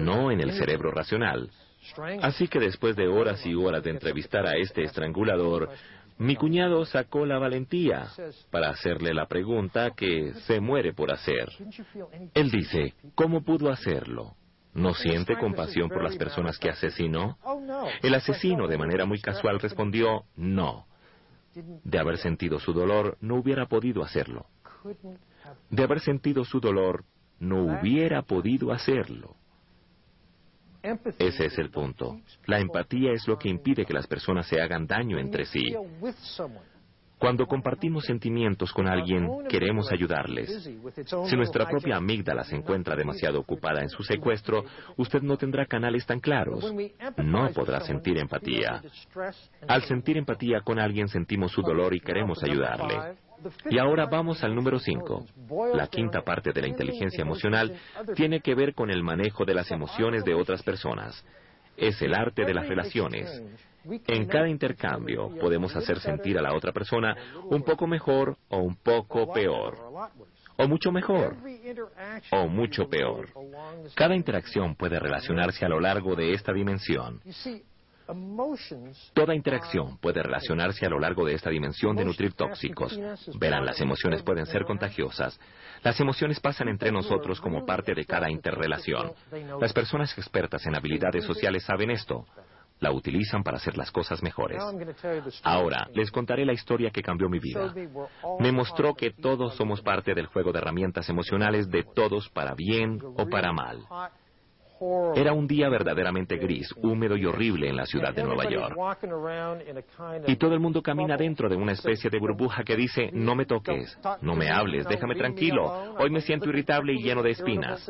no 0.00 0.30
en 0.30 0.40
el 0.40 0.52
cerebro 0.52 0.90
racional. 0.90 1.50
Así 2.22 2.48
que 2.48 2.61
después 2.61 2.96
de 2.96 3.08
horas 3.08 3.44
y 3.44 3.54
horas 3.54 3.82
de 3.82 3.90
entrevistar 3.90 4.46
a 4.46 4.56
este 4.56 4.85
estrangulador, 4.85 5.68
mi 6.18 6.37
cuñado 6.37 6.85
sacó 6.85 7.26
la 7.26 7.38
valentía 7.38 8.06
para 8.50 8.70
hacerle 8.70 9.12
la 9.12 9.26
pregunta 9.26 9.90
que 9.90 10.35
se 10.46 10.61
muere 10.61 10.92
por 10.92 11.12
hacer. 11.12 11.48
Él 12.35 12.50
dice, 12.50 12.94
¿cómo 13.14 13.42
pudo 13.42 13.70
hacerlo? 13.70 14.37
¿No 14.74 14.94
siente 14.94 15.37
compasión 15.37 15.88
por 15.88 16.02
las 16.02 16.16
personas 16.16 16.58
que 16.58 16.70
asesinó? 16.70 17.38
El 18.02 18.14
asesino 18.14 18.66
de 18.66 18.78
manera 18.78 19.04
muy 19.04 19.20
casual 19.20 19.61
respondió, 19.61 20.24
no. 20.37 20.87
De 21.85 21.98
haber 21.98 22.16
sentido 22.18 22.58
su 22.58 22.72
dolor, 22.72 23.18
no 23.20 23.37
hubiera 23.37 23.66
podido 23.66 24.02
hacerlo. 24.02 24.46
De 25.68 25.82
haber 25.82 26.00
sentido 26.00 26.44
su 26.44 26.61
dolor, 26.61 27.04
no 27.38 27.64
hubiera 27.64 28.22
podido 28.22 28.72
hacerlo. 28.72 29.37
Ese 31.18 31.46
es 31.46 31.58
el 31.58 31.70
punto. 31.70 32.20
La 32.46 32.58
empatía 32.58 33.12
es 33.12 33.28
lo 33.28 33.38
que 33.38 33.48
impide 33.48 33.85
que 33.85 33.92
las 33.92 34.06
personas 34.06 34.46
se 34.46 34.61
hagan 34.61 34.87
daño 34.87 35.18
entre 35.18 35.44
sí. 35.44 35.76
Cuando 37.22 37.46
compartimos 37.46 38.04
sentimientos 38.04 38.72
con 38.72 38.88
alguien, 38.88 39.28
queremos 39.48 39.92
ayudarles. 39.92 40.68
Si 41.28 41.37
nuestra 41.37 41.68
propia 41.68 41.98
amígdala 41.98 42.42
se 42.42 42.56
encuentra 42.56 42.96
demasiado 42.96 43.38
ocupada 43.38 43.80
en 43.80 43.88
su 43.88 44.02
secuestro, 44.02 44.64
usted 44.96 45.22
no 45.22 45.37
tendrá 45.37 45.66
canales 45.66 46.04
tan 46.04 46.18
claros. 46.18 46.74
No 47.18 47.48
podrá 47.52 47.78
sentir 47.82 48.18
empatía. 48.18 48.82
Al 49.68 49.82
sentir 49.82 50.16
empatía 50.16 50.62
con 50.62 50.80
alguien 50.80 51.06
sentimos 51.06 51.52
su 51.52 51.62
dolor 51.62 51.94
y 51.94 52.00
queremos 52.00 52.42
ayudarle. 52.42 53.14
Y 53.70 53.78
ahora 53.78 54.06
vamos 54.06 54.42
al 54.42 54.56
número 54.56 54.80
5. 54.80 55.26
La 55.74 55.87
quinta 55.87 56.22
parte 56.22 56.50
de 56.52 56.61
la 56.61 56.66
inteligencia 56.66 57.22
emocional 57.22 57.72
tiene 58.16 58.40
que 58.40 58.56
ver 58.56 58.74
con 58.74 58.90
el 58.90 59.04
manejo 59.04 59.44
de 59.44 59.54
las 59.54 59.70
emociones 59.70 60.24
de 60.24 60.35
otras 60.35 60.64
personas. 60.64 61.24
Es 61.76 62.02
el 62.02 62.14
arte 62.14 62.44
de 62.44 62.52
las 62.52 62.66
relaciones. 62.66 63.30
En 63.85 64.27
cada 64.27 64.49
intercambio 64.49 65.31
podemos 65.40 65.75
hacer 65.75 66.01
sentir 66.01 66.38
a 66.38 66.42
la 66.42 66.55
otra 66.55 66.73
persona 66.73 67.16
un 67.45 67.62
poco 67.62 67.87
mejor 67.87 68.37
o 68.49 68.59
un 68.59 68.77
poco 68.77 69.33
peor. 69.33 69.77
O 70.57 70.68
mucho 70.68 70.92
mejor. 70.92 71.37
O 72.31 72.47
mucho 72.49 72.88
peor. 72.88 73.29
Cada 73.95 74.14
interacción 74.14 74.77
puede 74.77 74.99
relacionarse 74.99 75.64
a 75.64 75.68
lo 75.68 75.81
largo 75.81 76.14
de 76.14 76.33
esta 76.33 76.53
dimensión. 76.53 77.21
Toda 79.14 79.35
interacción 79.35 79.97
puede 79.99 80.23
relacionarse 80.23 80.85
a 80.85 80.90
lo 80.90 80.99
largo 80.99 81.25
de 81.25 81.35
esta 81.35 81.51
dimensión 81.51 81.97
de 81.97 82.05
nutrir 82.05 82.35
tóxicos. 82.35 82.99
Verán, 83.38 83.64
las 83.64 83.81
emociones 83.81 84.23
pueden 84.23 84.45
ser 84.47 84.64
contagiosas. 84.64 85.38
Las 85.83 85.99
emociones 86.01 86.38
pasan 86.40 86.68
entre 86.68 86.92
nosotros 86.92 87.40
como 87.40 87.64
parte 87.64 87.95
de 87.95 88.05
cada 88.05 88.31
interrelación. 88.31 89.12
Las 89.61 89.73
personas 89.73 90.16
expertas 90.18 90.66
en 90.66 90.77
habilidades 90.77 91.25
sociales 91.25 91.64
saben 91.64 91.90
esto 91.90 92.27
la 92.83 92.90
utilizan 92.90 93.45
para 93.45 93.59
hacer 93.59 93.79
las 93.79 93.92
cosas 93.92 94.23
mejores. 94.23 94.61
Ahora, 95.45 95.88
les 95.95 96.11
contaré 96.11 96.45
la 96.45 96.53
historia 96.53 96.90
que 96.90 97.01
cambió 97.01 97.29
mi 97.29 97.38
vida. 97.38 97.73
Me 98.40 98.51
mostró 98.51 98.95
que 98.95 99.12
todos 99.12 99.55
somos 99.55 99.81
parte 99.81 100.14
del 100.14 100.27
juego 100.27 100.53
de 100.53 100.59
herramientas 100.59 101.09
emocionales 101.09 101.71
de 101.71 101.85
todos 101.95 102.29
para 102.31 102.55
bien 102.55 102.99
o 103.16 103.29
para 103.29 103.53
mal. 103.53 103.87
Era 105.14 105.33
un 105.33 105.47
día 105.47 105.68
verdaderamente 105.68 106.37
gris, 106.38 106.75
húmedo 106.83 107.16
y 107.16 107.25
horrible 107.25 107.68
en 107.68 107.77
la 107.77 107.87
ciudad 107.87 108.12
de 108.12 108.25
Nueva 108.25 108.51
York. 108.51 108.77
Y 110.27 110.35
todo 110.35 110.55
el 110.55 110.61
mundo 110.61 110.83
camina 110.83 111.16
dentro 111.16 111.49
de 111.49 111.55
una 111.55 111.73
especie 111.73 112.11
de 112.11 112.18
burbuja 112.18 112.64
que 112.64 112.75
dice, 112.75 113.11
no 113.12 113.37
me 113.37 113.47
toques, 113.47 113.97
no 114.23 114.35
me 114.35 114.51
hables, 114.51 114.85
déjame 114.88 115.14
tranquilo, 115.14 115.95
hoy 115.99 116.11
me 116.11 116.21
siento 116.21 116.49
irritable 116.49 116.95
y 116.95 117.03
lleno 117.03 117.23
de 117.23 117.31
espinas. 117.31 117.88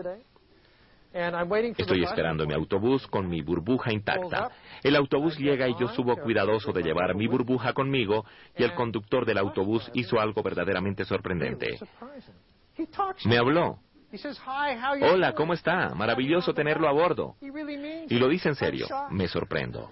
Estoy 1.13 2.05
esperando 2.05 2.47
mi 2.47 2.55
autobús 2.55 3.07
con 3.07 3.29
mi 3.29 3.43
burbuja 3.43 3.93
intacta. 3.93 4.51
El 4.83 4.97
autobús 4.97 5.39
llega 5.39 5.69
y 5.69 5.75
yo 5.79 5.89
subo 5.89 6.17
cuidadoso 6.17 6.73
de 6.73 6.83
llevar 6.83 7.15
mi 7.15 7.27
burbuja 7.27 7.73
conmigo 7.73 8.25
y 8.57 8.63
el 8.63 8.75
conductor 8.75 9.27
del 9.27 9.39
autobús 9.39 9.91
hizo 9.95 10.19
algo 10.19 10.43
verdaderamente 10.43 11.05
sorprendente. 11.05 11.79
Me 13.25 13.37
habló. 13.37 13.79
Hola, 15.03 15.35
¿cómo 15.35 15.55
está? 15.55 15.95
Maravilloso 15.95 16.53
tenerlo 16.55 16.89
a 16.89 16.93
bordo. 16.93 17.37
Y 17.41 18.19
lo 18.19 18.29
dice 18.29 18.49
en 18.49 18.55
serio. 18.55 18.87
Me 19.11 19.29
sorprendo. 19.29 19.91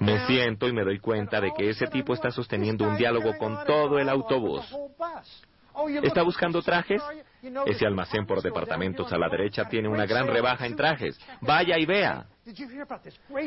Me 0.00 0.26
siento 0.26 0.68
y 0.68 0.72
me 0.72 0.84
doy 0.84 0.98
cuenta 0.98 1.40
de 1.40 1.52
que 1.56 1.70
ese 1.70 1.86
tipo 1.86 2.12
está 2.12 2.30
sosteniendo 2.30 2.86
un 2.86 2.96
diálogo 2.96 3.36
con 3.38 3.64
todo 3.64 3.98
el 3.98 4.08
autobús. 4.08 4.64
¿Está 6.02 6.22
buscando 6.22 6.62
trajes? 6.62 7.02
Ese 7.66 7.86
almacén 7.86 8.26
por 8.26 8.42
departamentos 8.42 9.12
a 9.12 9.18
la 9.18 9.28
derecha 9.28 9.68
tiene 9.68 9.88
una 9.88 10.06
gran 10.06 10.26
rebaja 10.26 10.66
en 10.66 10.76
trajes. 10.76 11.18
Vaya 11.40 11.78
y 11.78 11.86
vea. 11.86 12.26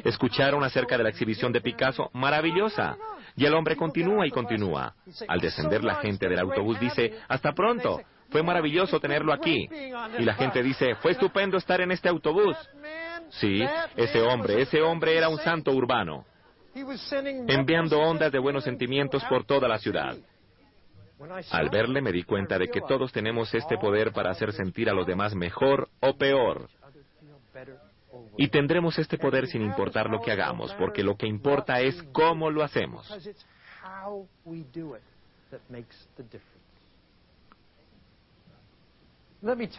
¿Escucharon 0.03 0.63
acerca 0.63 0.97
de 0.97 1.03
la 1.03 1.09
exhibición 1.09 1.51
de 1.51 1.61
Picasso? 1.61 2.09
Maravillosa. 2.13 2.97
Y 3.35 3.45
el 3.45 3.53
hombre 3.53 3.75
continúa 3.75 4.25
y 4.25 4.31
continúa. 4.31 4.95
Al 5.27 5.39
descender 5.39 5.83
la 5.83 5.95
gente 5.95 6.27
del 6.27 6.39
autobús 6.39 6.79
dice, 6.79 7.19
hasta 7.27 7.53
pronto. 7.53 8.01
Fue 8.29 8.43
maravilloso 8.43 8.99
tenerlo 8.99 9.33
aquí. 9.33 9.69
Y 10.19 10.23
la 10.23 10.33
gente 10.33 10.61
dice, 10.61 10.95
fue 10.95 11.11
estupendo 11.11 11.57
estar 11.57 11.79
en 11.81 11.91
este 11.91 12.09
autobús. 12.09 12.57
Sí, 13.29 13.61
ese 13.95 14.21
hombre, 14.21 14.61
ese 14.61 14.81
hombre 14.81 15.17
era 15.17 15.29
un 15.29 15.37
santo 15.37 15.71
urbano, 15.71 16.25
enviando 16.73 17.99
ondas 17.99 18.31
de 18.31 18.39
buenos 18.39 18.63
sentimientos 18.63 19.23
por 19.25 19.45
toda 19.45 19.67
la 19.67 19.77
ciudad. 19.77 20.15
Al 21.51 21.69
verle 21.69 22.01
me 22.01 22.11
di 22.11 22.23
cuenta 22.23 22.59
de 22.59 22.67
que 22.67 22.81
todos 22.81 23.11
tenemos 23.11 23.53
este 23.53 23.77
poder 23.77 24.11
para 24.11 24.31
hacer 24.31 24.53
sentir 24.53 24.89
a 24.89 24.93
los 24.93 25.07
demás 25.07 25.33
mejor 25.33 25.89
o 25.99 26.15
peor. 26.15 26.69
Y 28.37 28.49
tendremos 28.49 28.97
este 28.99 29.17
poder 29.17 29.47
sin 29.47 29.63
importar 29.63 30.09
lo 30.09 30.21
que 30.21 30.31
hagamos, 30.31 30.73
porque 30.75 31.03
lo 31.03 31.15
que 31.15 31.27
importa 31.27 31.81
es 31.81 32.01
cómo 32.11 32.51
lo 32.51 32.63
hacemos. 32.63 33.11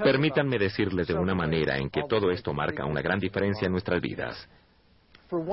Permítanme 0.02 0.58
decirles 0.58 1.06
de 1.06 1.14
una 1.14 1.34
manera 1.34 1.76
en 1.78 1.90
que 1.90 2.02
todo 2.08 2.30
esto 2.30 2.52
marca 2.52 2.84
una 2.84 3.02
gran 3.02 3.18
diferencia 3.18 3.66
en 3.66 3.72
nuestras 3.72 4.00
vidas. 4.00 4.48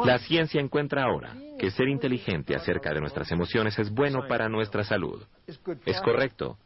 La 0.06 0.20
ciencia 0.20 0.62
encuentra 0.62 1.04
ahora 1.04 1.36
que 1.60 1.72
ser 1.72 1.88
inteligente 1.88 2.56
acerca 2.56 2.94
de 2.94 3.02
nuestras 3.02 3.32
emociones 3.32 3.78
es 3.80 3.92
bueno 3.92 4.28
para 4.28 4.50
nuestra 4.50 4.84
salud. 4.84 5.24
Es 5.86 6.02
correcto. 6.02 6.58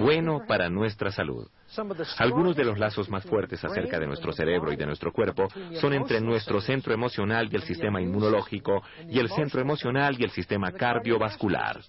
Bueno 0.00 0.42
para 0.46 0.70
nuestra 0.70 1.10
salud. 1.10 1.46
Algunos 2.16 2.56
de 2.56 2.64
los 2.64 2.78
lazos 2.78 3.10
más 3.10 3.24
fuertes 3.24 3.62
acerca 3.64 3.98
de 3.98 4.06
nuestro 4.06 4.32
cerebro 4.32 4.72
y 4.72 4.76
de 4.76 4.86
nuestro 4.86 5.12
cuerpo 5.12 5.48
son 5.74 5.92
entre 5.92 6.20
nuestro 6.20 6.60
centro 6.60 6.94
emocional 6.94 7.48
y 7.52 7.56
el 7.56 7.62
sistema 7.62 8.00
inmunológico 8.00 8.82
y 9.10 9.18
el 9.18 9.28
centro 9.28 9.60
emocional 9.60 10.16
y 10.18 10.24
el 10.24 10.30
sistema 10.30 10.72
cardiovascular. 10.72 11.80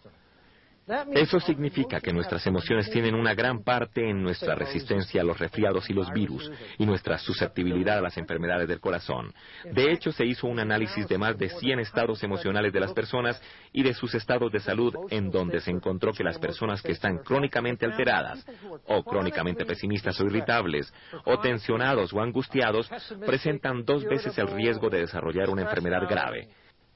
Eso 1.13 1.39
significa 1.39 1.99
que 1.99 2.11
nuestras 2.11 2.45
emociones 2.47 2.89
tienen 2.89 3.13
una 3.13 3.35
gran 3.35 3.63
parte 3.63 4.09
en 4.09 4.23
nuestra 4.23 4.55
resistencia 4.55 5.21
a 5.21 5.23
los 5.23 5.37
resfriados 5.37 5.89
y 5.89 5.93
los 5.93 6.11
virus 6.11 6.51
y 6.77 6.85
nuestra 6.85 7.17
susceptibilidad 7.17 7.99
a 7.99 8.01
las 8.01 8.17
enfermedades 8.17 8.67
del 8.67 8.79
corazón. 8.79 9.31
De 9.71 9.91
hecho, 9.91 10.11
se 10.11 10.25
hizo 10.25 10.47
un 10.47 10.59
análisis 10.59 11.07
de 11.07 11.17
más 11.17 11.37
de 11.37 11.49
100 11.49 11.79
estados 11.79 12.23
emocionales 12.23 12.73
de 12.73 12.79
las 12.79 12.93
personas 12.93 13.41
y 13.71 13.83
de 13.83 13.93
sus 13.93 14.15
estados 14.15 14.51
de 14.51 14.59
salud 14.59 14.95
en 15.09 15.29
donde 15.29 15.61
se 15.61 15.71
encontró 15.71 16.11
que 16.11 16.23
las 16.23 16.39
personas 16.39 16.81
que 16.81 16.93
están 16.93 17.19
crónicamente 17.19 17.85
alteradas 17.85 18.45
o 18.85 19.03
crónicamente 19.03 19.65
pesimistas 19.65 20.19
o 20.19 20.25
irritables 20.25 20.91
o 21.25 21.39
tensionados 21.39 22.13
o 22.13 22.21
angustiados 22.21 22.89
presentan 23.25 23.85
dos 23.85 24.03
veces 24.05 24.37
el 24.37 24.47
riesgo 24.47 24.89
de 24.89 25.01
desarrollar 25.01 25.49
una 25.49 25.63
enfermedad 25.63 26.07
grave. 26.09 26.47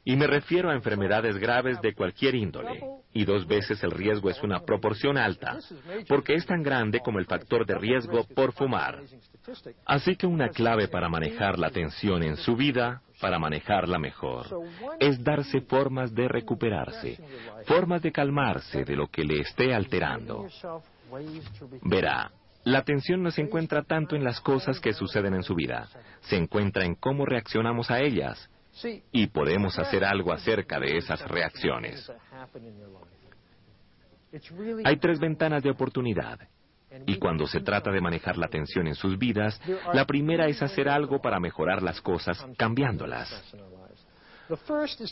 Y 0.05 0.17
me 0.17 0.27
refiero 0.27 0.69
a 0.69 0.73
enfermedades 0.73 1.37
graves 1.37 1.79
de 1.81 1.93
cualquier 1.93 2.35
índole. 2.35 2.81
Y 3.13 3.23
dos 3.23 3.47
veces 3.47 3.81
el 3.83 3.91
riesgo 3.91 4.29
es 4.29 4.41
una 4.43 4.59
proporción 4.59 5.17
alta, 5.17 5.57
porque 6.09 6.33
es 6.33 6.45
tan 6.45 6.61
grande 6.61 6.99
como 6.99 7.19
el 7.19 7.25
factor 7.25 7.65
de 7.65 7.75
riesgo 7.75 8.25
por 8.35 8.51
fumar. 8.53 8.99
Así 9.85 10.15
que 10.15 10.27
una 10.27 10.49
clave 10.49 10.87
para 10.89 11.07
manejar 11.07 11.57
la 11.57 11.69
tensión 11.69 12.23
en 12.23 12.35
su 12.35 12.55
vida, 12.55 13.01
para 13.21 13.39
manejarla 13.39 13.97
mejor, 13.97 14.47
es 14.99 15.23
darse 15.23 15.61
formas 15.61 16.13
de 16.13 16.27
recuperarse, 16.27 17.19
formas 17.65 18.01
de 18.01 18.11
calmarse 18.11 18.83
de 18.83 18.95
lo 18.95 19.07
que 19.07 19.23
le 19.23 19.39
esté 19.39 19.73
alterando. 19.73 20.47
Verá, 21.83 22.31
la 22.65 22.83
tensión 22.83 23.23
no 23.23 23.31
se 23.31 23.41
encuentra 23.41 23.83
tanto 23.83 24.15
en 24.15 24.23
las 24.23 24.41
cosas 24.41 24.79
que 24.79 24.93
suceden 24.93 25.33
en 25.35 25.43
su 25.43 25.55
vida, 25.55 25.87
se 26.21 26.35
encuentra 26.35 26.83
en 26.83 26.95
cómo 26.95 27.25
reaccionamos 27.25 27.91
a 27.91 28.01
ellas 28.01 28.49
y 29.11 29.27
podemos 29.27 29.77
hacer 29.77 30.03
algo 30.03 30.33
acerca 30.33 30.79
de 30.79 30.97
esas 30.97 31.21
reacciones. 31.27 32.11
Hay 34.83 34.97
tres 34.97 35.19
ventanas 35.19 35.63
de 35.63 35.69
oportunidad. 35.69 36.39
Y 37.07 37.17
cuando 37.17 37.47
se 37.47 37.61
trata 37.61 37.91
de 37.91 38.01
manejar 38.01 38.37
la 38.37 38.47
tensión 38.47 38.87
en 38.87 38.95
sus 38.95 39.17
vidas, 39.17 39.59
la 39.93 40.05
primera 40.05 40.47
es 40.47 40.61
hacer 40.61 40.89
algo 40.89 41.21
para 41.21 41.39
mejorar 41.39 41.81
las 41.81 42.01
cosas 42.01 42.45
cambiándolas. 42.57 43.29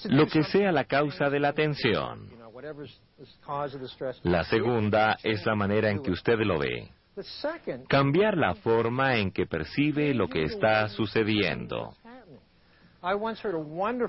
Lo 0.06 0.28
que 0.28 0.44
sea 0.44 0.72
la 0.72 0.86
causa 0.86 1.30
de 1.30 1.40
la 1.40 1.54
tensión. 1.54 2.30
La 4.24 4.44
segunda 4.44 5.18
es 5.24 5.46
la 5.46 5.56
manera 5.56 5.90
en 5.90 6.02
que 6.04 6.12
usted 6.12 6.40
lo 6.40 6.60
ve. 6.60 6.90
Cambiar 7.88 8.38
la 8.38 8.56
forma 8.56 9.18
en 9.18 9.32
que 9.32 9.46
percibe 9.46 10.14
lo 10.14 10.28
que 10.28 10.44
está 10.44 10.88
sucediendo. 10.88 11.94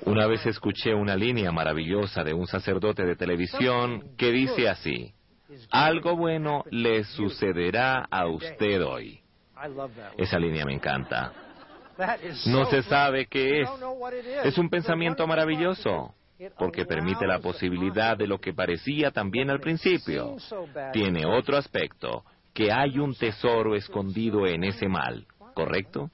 Una 0.04 0.26
vez 0.26 0.44
escuché 0.46 0.92
una 0.92 1.16
línea 1.16 1.50
maravillosa 1.50 2.22
de 2.22 2.34
un 2.34 2.46
sacerdote 2.46 3.04
de 3.04 3.16
televisión 3.16 4.14
que 4.16 4.30
dice 4.30 4.68
así, 4.68 5.14
algo 5.70 6.16
bueno 6.16 6.64
le 6.70 7.04
sucederá 7.04 8.06
a 8.10 8.26
usted 8.26 8.84
hoy. 8.84 9.20
Esa 10.18 10.38
línea 10.38 10.64
me 10.66 10.74
encanta. 10.74 11.32
No 12.46 12.66
se 12.66 12.82
sabe 12.82 13.26
qué 13.26 13.62
es. 13.62 13.68
Es 14.44 14.58
un 14.58 14.68
pensamiento 14.68 15.26
maravilloso 15.26 16.14
porque 16.58 16.84
permite 16.84 17.26
la 17.26 17.38
posibilidad 17.38 18.16
de 18.16 18.26
lo 18.26 18.38
que 18.40 18.52
parecía 18.52 19.10
también 19.10 19.48
al 19.50 19.60
principio. 19.60 20.36
Tiene 20.92 21.24
otro 21.24 21.56
aspecto, 21.56 22.24
que 22.52 22.72
hay 22.72 22.98
un 22.98 23.14
tesoro 23.14 23.74
escondido 23.74 24.46
en 24.46 24.64
ese 24.64 24.88
mal, 24.88 25.26
¿correcto? 25.54 26.10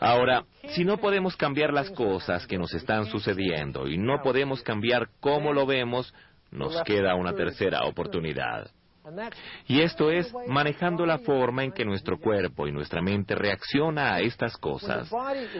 Ahora, 0.00 0.44
si 0.74 0.84
no 0.84 0.98
podemos 0.98 1.36
cambiar 1.36 1.72
las 1.72 1.90
cosas 1.90 2.46
que 2.46 2.58
nos 2.58 2.72
están 2.74 3.06
sucediendo 3.06 3.88
y 3.88 3.98
no 3.98 4.22
podemos 4.22 4.62
cambiar 4.62 5.08
cómo 5.20 5.52
lo 5.52 5.66
vemos, 5.66 6.14
nos 6.50 6.82
queda 6.82 7.14
una 7.16 7.32
tercera 7.32 7.82
oportunidad. 7.84 8.70
Y 9.66 9.80
esto 9.80 10.10
es 10.10 10.32
manejando 10.46 11.06
la 11.06 11.18
forma 11.18 11.64
en 11.64 11.72
que 11.72 11.84
nuestro 11.84 12.18
cuerpo 12.18 12.66
y 12.66 12.72
nuestra 12.72 13.00
mente 13.00 13.34
reacciona 13.34 14.14
a 14.14 14.20
estas 14.20 14.56
cosas. 14.56 15.10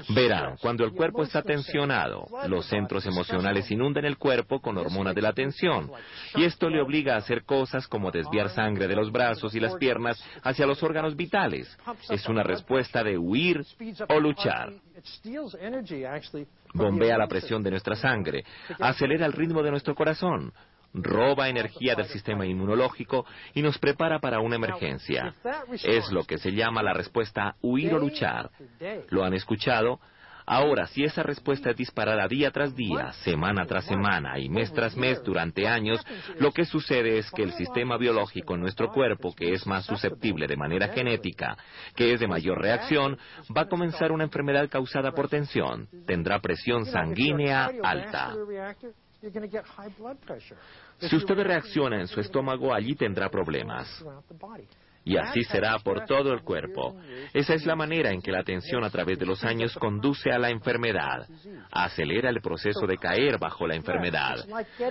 Verán, 0.09 0.57
cuando 0.61 0.85
el 0.85 0.93
cuerpo 0.93 1.23
está 1.23 1.43
tensionado, 1.43 2.27
los 2.49 2.67
centros 2.67 3.07
emocionales 3.07 3.71
inundan 3.71 4.05
el 4.05 4.19
cuerpo 4.19 4.61
con 4.61 4.77
hormonas 4.79 5.15
de 5.15 5.23
la 5.23 5.33
tensión, 5.33 5.91
y 6.35 6.45
esto 6.45 6.69
le 6.69 6.81
obliga 6.81 7.15
a 7.15 7.19
hacer 7.19 7.45
cosas 7.45 7.87
como 7.87 8.11
desviar 8.11 8.51
sangre 8.51 8.89
de 8.89 8.97
los 8.97 9.13
brazos 9.13 9.55
y 9.55 9.61
las 9.61 9.77
piernas 9.77 10.23
hacia 10.43 10.67
los 10.67 10.83
órganos 10.83 11.17
vitales. 11.17 11.77
Es 12.11 12.29
una 12.29 12.43
respuesta 12.43 13.05
de 13.05 13.17
huir 13.17 13.65
o 14.09 14.21
luchar 14.21 14.73
bombea 16.75 17.19
la 17.19 17.27
presión 17.27 17.63
de 17.63 17.71
nuestra 17.71 17.97
sangre, 17.97 18.45
acelera 18.79 19.27
el 19.27 19.33
ritmo 19.33 19.63
de 19.63 19.71
nuestro 19.71 19.95
corazón, 19.95 20.53
roba 20.93 21.49
energía 21.49 21.95
del 21.95 22.07
sistema 22.07 22.47
inmunológico 22.47 23.27
y 23.55 23.63
nos 23.63 23.79
prepara 23.79 24.19
para 24.19 24.41
una 24.41 24.57
emergencia. 24.57 25.35
Es 25.83 26.11
lo 26.11 26.25
que 26.25 26.39
se 26.39 26.53
llama 26.53 26.83
la 26.83 26.93
respuesta 26.93 27.57
huir 27.63 27.95
o 27.95 27.99
luchar. 27.99 28.51
¿Lo 29.11 29.25
han 29.25 29.35
escuchado? 29.35 30.01
Ahora, 30.49 30.87
si 30.87 31.03
esa 31.03 31.25
respuesta 31.25 31.71
es 31.71 31.77
disparada 31.77 32.29
día 32.29 32.53
tras 32.53 32.75
día, 32.77 33.13
semana 33.25 33.67
tras 33.67 33.85
semana 33.85 34.39
y 34.39 34.49
mes 34.49 34.73
tras 34.73 34.97
mes 34.97 35.21
durante 35.25 35.67
años, 35.67 36.01
lo 36.39 36.53
que 36.53 36.65
sucede 36.65 37.19
es 37.19 37.29
que 37.33 37.43
el 37.43 37.53
sistema 37.55 37.97
biológico 37.99 38.55
en 38.55 38.61
nuestro 38.61 38.93
cuerpo, 38.93 39.35
que 39.35 39.53
es 39.53 39.67
más 39.67 39.85
susceptible 39.85 40.47
de 40.47 40.57
manera 40.57 40.89
genética, 40.89 41.57
que 41.97 42.13
es 42.13 42.21
de 42.21 42.29
mayor 42.29 42.61
reacción, 42.61 43.19
va 43.55 43.63
a 43.63 43.69
comenzar 43.69 44.13
una 44.13 44.23
enfermedad 44.23 44.69
causada 44.69 45.11
por 45.11 45.29
tensión. 45.29 45.89
Tendrá 46.07 46.39
presión 46.39 46.87
sanguínea 46.87 47.69
alta. 47.83 48.33
Si 50.99 51.17
usted 51.17 51.35
reacciona 51.35 52.01
en 52.01 52.07
su 52.07 52.21
estómago, 52.21 52.75
allí 52.75 52.95
tendrá 52.95 53.29
problemas. 53.29 54.05
Y 55.05 55.17
así 55.17 55.45
será 55.45 55.79
por 55.79 56.05
todo 56.05 56.33
el 56.33 56.43
cuerpo. 56.43 56.97
Esa 57.33 57.55
es 57.55 57.65
la 57.65 57.77
manera 57.77 58.11
en 58.11 58.21
que 58.21 58.33
la 58.33 58.43
tensión 58.43 58.83
a 58.83 58.91
través 58.91 59.17
de 59.21 59.25
los 59.25 59.45
años 59.45 59.73
conduce 59.77 60.33
a 60.33 60.39
la 60.39 60.51
enfermedad. 60.51 61.29
Acelera 61.71 62.29
el 62.29 62.41
proceso 62.41 62.87
de 62.89 62.97
caer 62.97 63.39
bajo 63.39 63.69
la 63.69 63.77
enfermedad. 63.77 64.45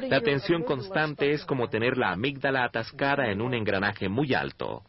La 0.03 0.21
tensión 0.21 0.63
constante 0.63 1.31
es 1.31 1.43
como 1.43 1.67
tener 1.67 1.97
la 1.97 2.11
amígdala 2.11 2.63
atascada 2.63 3.29
en 3.29 3.41
un 3.41 3.53
engranaje 3.53 4.07
muy 4.07 4.33
alto. 4.33 4.83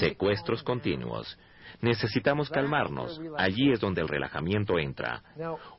Secuestros 0.00 0.64
continuos. 0.64 1.38
Necesitamos 1.80 2.50
calmarnos. 2.50 3.20
Allí 3.36 3.72
es 3.72 3.80
donde 3.80 4.00
el 4.00 4.08
relajamiento 4.08 4.78
entra. 4.78 5.22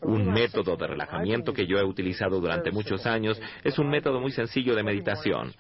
Un 0.02 0.32
método 0.32 0.76
de 0.76 0.88
relajamiento 0.88 1.54
que 1.54 1.66
yo 1.66 1.78
he 1.78 1.84
utilizado 1.84 2.40
durante 2.40 2.72
muchos 2.72 3.06
años 3.06 3.42
es 3.64 3.78
un 3.80 3.90
método 3.90 4.20
muy 4.20 4.32
sencillo 4.32 4.76
de 4.76 4.84
meditación. 4.84 5.54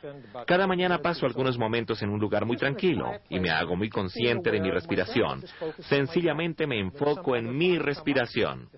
Cada 0.45 0.67
mañana 0.67 0.99
paso 0.99 1.25
algunos 1.25 1.57
momentos 1.57 2.01
en 2.01 2.09
un 2.09 2.19
lugar 2.19 2.45
muy 2.45 2.57
tranquilo 2.57 3.11
y 3.29 3.39
me 3.39 3.49
hago 3.49 3.75
muy 3.75 3.89
consciente 3.89 4.51
de 4.51 4.59
mi 4.59 4.71
respiración. 4.71 5.43
Sencillamente 5.79 6.67
me 6.67 6.79
enfoco 6.79 7.35
en 7.35 7.55
mi 7.55 7.77
respiración. 7.77 8.69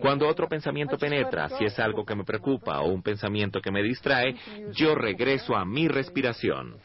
Cuando 0.00 0.28
otro 0.28 0.48
pensamiento 0.48 0.98
penetra, 0.98 1.48
si 1.50 1.64
es 1.64 1.78
algo 1.78 2.04
que 2.04 2.14
me 2.14 2.24
preocupa 2.24 2.80
o 2.80 2.88
un 2.88 3.02
pensamiento 3.02 3.60
que 3.60 3.70
me 3.70 3.82
distrae, 3.82 4.34
yo 4.72 4.94
regreso 4.94 5.56
a 5.56 5.64
mi 5.64 5.88
respiración. 5.88 6.76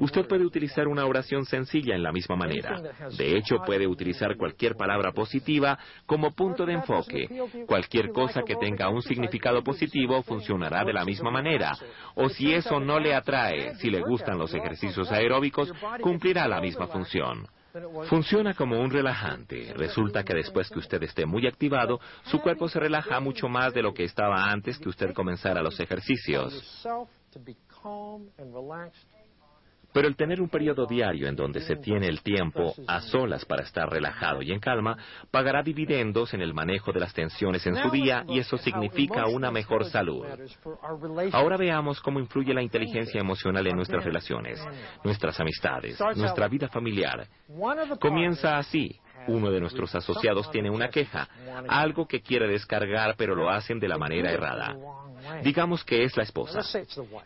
Usted 0.00 0.26
puede 0.26 0.44
utilizar 0.44 0.88
una 0.88 1.04
oración 1.06 1.44
sencilla 1.44 1.57
en 1.94 2.02
la 2.02 2.12
misma 2.12 2.36
manera. 2.36 2.80
De 3.16 3.36
hecho, 3.36 3.58
puede 3.64 3.86
utilizar 3.86 4.36
cualquier 4.36 4.74
palabra 4.74 5.12
positiva 5.12 5.78
como 6.06 6.32
punto 6.32 6.64
de 6.64 6.74
enfoque. 6.74 7.28
Cualquier 7.66 8.10
cosa 8.10 8.42
que 8.42 8.56
tenga 8.56 8.88
un 8.88 9.02
significado 9.02 9.62
positivo 9.62 10.22
funcionará 10.22 10.84
de 10.84 10.92
la 10.92 11.04
misma 11.04 11.30
manera. 11.30 11.76
O 12.14 12.28
si 12.28 12.52
eso 12.52 12.80
no 12.80 12.98
le 12.98 13.14
atrae, 13.14 13.74
si 13.76 13.90
le 13.90 14.00
gustan 14.00 14.38
los 14.38 14.54
ejercicios 14.54 15.10
aeróbicos, 15.10 15.72
cumplirá 16.00 16.46
la 16.48 16.60
misma 16.60 16.86
función. 16.86 17.46
Funciona 18.08 18.54
como 18.54 18.80
un 18.80 18.90
relajante. 18.90 19.72
Resulta 19.76 20.24
que 20.24 20.34
después 20.34 20.70
que 20.70 20.78
usted 20.78 21.02
esté 21.02 21.26
muy 21.26 21.46
activado, 21.46 22.00
su 22.24 22.40
cuerpo 22.40 22.68
se 22.68 22.80
relaja 22.80 23.20
mucho 23.20 23.48
más 23.48 23.74
de 23.74 23.82
lo 23.82 23.92
que 23.92 24.04
estaba 24.04 24.50
antes 24.50 24.78
que 24.78 24.88
usted 24.88 25.12
comenzara 25.12 25.62
los 25.62 25.78
ejercicios. 25.78 26.86
Pero 29.98 30.06
el 30.06 30.14
tener 30.14 30.40
un 30.40 30.48
periodo 30.48 30.86
diario 30.86 31.26
en 31.26 31.34
donde 31.34 31.60
se 31.60 31.74
tiene 31.74 32.06
el 32.06 32.22
tiempo 32.22 32.72
a 32.86 33.00
solas 33.00 33.44
para 33.44 33.64
estar 33.64 33.90
relajado 33.90 34.42
y 34.42 34.52
en 34.52 34.60
calma 34.60 34.96
pagará 35.32 35.60
dividendos 35.60 36.32
en 36.34 36.40
el 36.40 36.54
manejo 36.54 36.92
de 36.92 37.00
las 37.00 37.12
tensiones 37.12 37.66
en 37.66 37.74
su 37.74 37.90
día 37.90 38.24
y 38.28 38.38
eso 38.38 38.56
significa 38.58 39.26
una 39.26 39.50
mejor 39.50 39.86
salud. 39.86 40.24
Ahora 41.32 41.56
veamos 41.56 42.00
cómo 42.00 42.20
influye 42.20 42.54
la 42.54 42.62
inteligencia 42.62 43.20
emocional 43.20 43.66
en 43.66 43.74
nuestras 43.74 44.04
relaciones, 44.04 44.64
nuestras 45.02 45.40
amistades, 45.40 45.98
nuestra 46.14 46.46
vida 46.46 46.68
familiar. 46.68 47.26
Comienza 47.98 48.56
así. 48.56 49.00
Uno 49.28 49.50
de 49.50 49.60
nuestros 49.60 49.94
asociados 49.94 50.50
tiene 50.50 50.70
una 50.70 50.88
queja, 50.88 51.28
algo 51.68 52.06
que 52.06 52.20
quiere 52.20 52.48
descargar 52.48 53.14
pero 53.16 53.34
lo 53.34 53.50
hacen 53.50 53.78
de 53.78 53.88
la 53.88 53.98
manera 53.98 54.32
errada. 54.32 54.76
Digamos 55.42 55.84
que 55.84 56.04
es 56.04 56.16
la 56.16 56.22
esposa. 56.22 56.60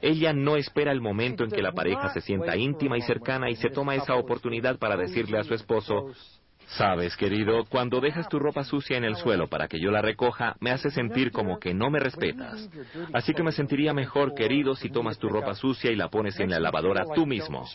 Ella 0.01 0.33
no 0.33 0.57
espera 0.57 0.93
el 0.93 1.01
momento 1.01 1.45
en 1.45 1.51
que 1.51 1.63
la 1.63 1.73
pareja 1.73 2.09
se 2.11 2.21
sienta 2.21 2.57
íntima 2.57 2.99
y 2.99 3.03
cercana 3.03 3.51
y 3.51 3.57
se 3.57 3.71
toma 3.71 3.95
esa 3.95 4.15
oportunidad 4.15 4.79
para 4.79 4.97
decirle 4.97 5.39
a 5.39 5.45
su 5.45 5.55
esposo, 5.55 6.11
Sabes, 6.77 7.17
querido, 7.17 7.67
cuando 7.67 8.01
dejas 8.01 8.29
tu 8.29 8.39
ropa 8.39 8.65
sucia 8.65 8.97
en 8.97 9.05
el 9.05 9.17
suelo 9.17 9.49
para 9.49 9.69
que 9.69 9.79
yo 9.79 9.91
la 9.91 10.01
recoja, 10.01 10.57
me 10.61 10.71
hace 10.71 10.91
sentir 10.91 11.31
como 11.31 11.59
que 11.59 11.75
no 11.75 11.91
me 11.91 11.99
respetas. 11.99 12.69
Así 13.13 13.35
que 13.35 13.43
me 13.43 13.53
sentiría 13.53 13.93
mejor, 13.93 14.35
querido, 14.35 14.75
si 14.75 14.89
tomas 14.89 15.19
tu 15.19 15.29
ropa 15.29 15.55
sucia 15.55 15.91
y 15.91 15.97
la 15.97 16.09
pones 16.09 16.39
en 16.41 16.51
la 16.51 16.61
lavadora 16.61 17.05
tú 17.15 17.27
mismo. 17.27 17.67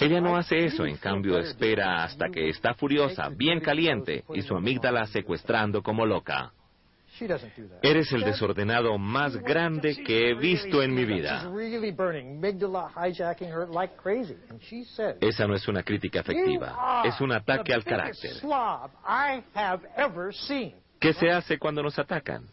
Ella 0.00 0.20
no 0.20 0.36
hace 0.36 0.64
eso, 0.64 0.84
en 0.84 0.96
cambio 0.96 1.38
espera 1.38 2.02
hasta 2.02 2.28
que 2.28 2.48
está 2.48 2.74
furiosa, 2.74 3.28
bien 3.28 3.60
caliente, 3.60 4.24
y 4.34 4.42
su 4.42 4.56
amígdala 4.56 5.06
secuestrando 5.06 5.82
como 5.82 6.06
loca. 6.06 6.52
Eres 7.82 8.12
el 8.12 8.22
desordenado 8.22 8.98
más 8.98 9.36
grande 9.36 10.02
que 10.04 10.30
he 10.30 10.34
visto 10.34 10.82
en 10.82 10.94
mi 10.94 11.04
vida. 11.04 11.50
Esa 15.20 15.46
no 15.46 15.54
es 15.54 15.68
una 15.68 15.82
crítica 15.82 16.20
efectiva, 16.20 17.02
es 17.04 17.20
un 17.20 17.32
ataque 17.32 17.72
al 17.72 17.84
carácter. 17.84 18.32
¿Qué 20.98 21.12
se 21.12 21.30
hace 21.30 21.58
cuando 21.58 21.82
nos 21.82 21.98
atacan? 21.98 22.46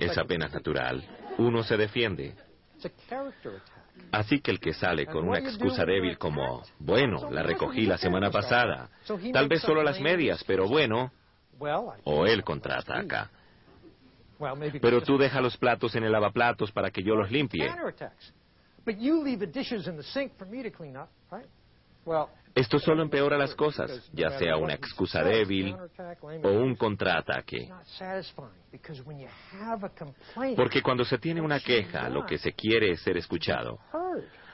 Es 0.00 0.18
apenas 0.18 0.52
natural. 0.52 1.04
Uno 1.38 1.62
se 1.62 1.76
defiende. 1.76 2.34
Así 4.10 4.40
que 4.40 4.50
el 4.50 4.60
que 4.60 4.72
sale 4.72 5.06
con 5.06 5.28
una 5.28 5.38
excusa 5.38 5.84
débil 5.84 6.18
como, 6.18 6.62
bueno, 6.78 7.30
la 7.30 7.42
recogí 7.42 7.86
la 7.86 7.96
semana 7.96 8.30
pasada, 8.30 8.90
tal 9.32 9.48
vez 9.48 9.62
solo 9.62 9.82
las 9.82 10.00
medias, 10.00 10.42
pero 10.44 10.66
bueno, 10.68 11.12
o 12.04 12.26
él 12.26 12.42
contraataca. 12.44 13.30
Pero 14.80 15.02
tú 15.02 15.16
deja 15.16 15.40
los 15.40 15.56
platos 15.56 15.94
en 15.94 16.04
el 16.04 16.12
lavaplatos 16.12 16.72
para 16.72 16.90
que 16.90 17.02
yo 17.02 17.14
los 17.14 17.30
limpie. 17.30 17.70
Esto 22.54 22.78
solo 22.78 23.02
empeora 23.02 23.36
las 23.36 23.54
cosas, 23.54 24.08
ya 24.12 24.38
sea 24.38 24.56
una 24.56 24.74
excusa 24.74 25.22
débil 25.22 25.74
o 26.42 26.48
un 26.50 26.76
contraataque. 26.76 27.68
Porque 30.54 30.82
cuando 30.82 31.04
se 31.04 31.18
tiene 31.18 31.40
una 31.40 31.58
queja, 31.58 32.08
lo 32.08 32.24
que 32.24 32.38
se 32.38 32.52
quiere 32.52 32.92
es 32.92 33.02
ser 33.02 33.16
escuchado. 33.16 33.80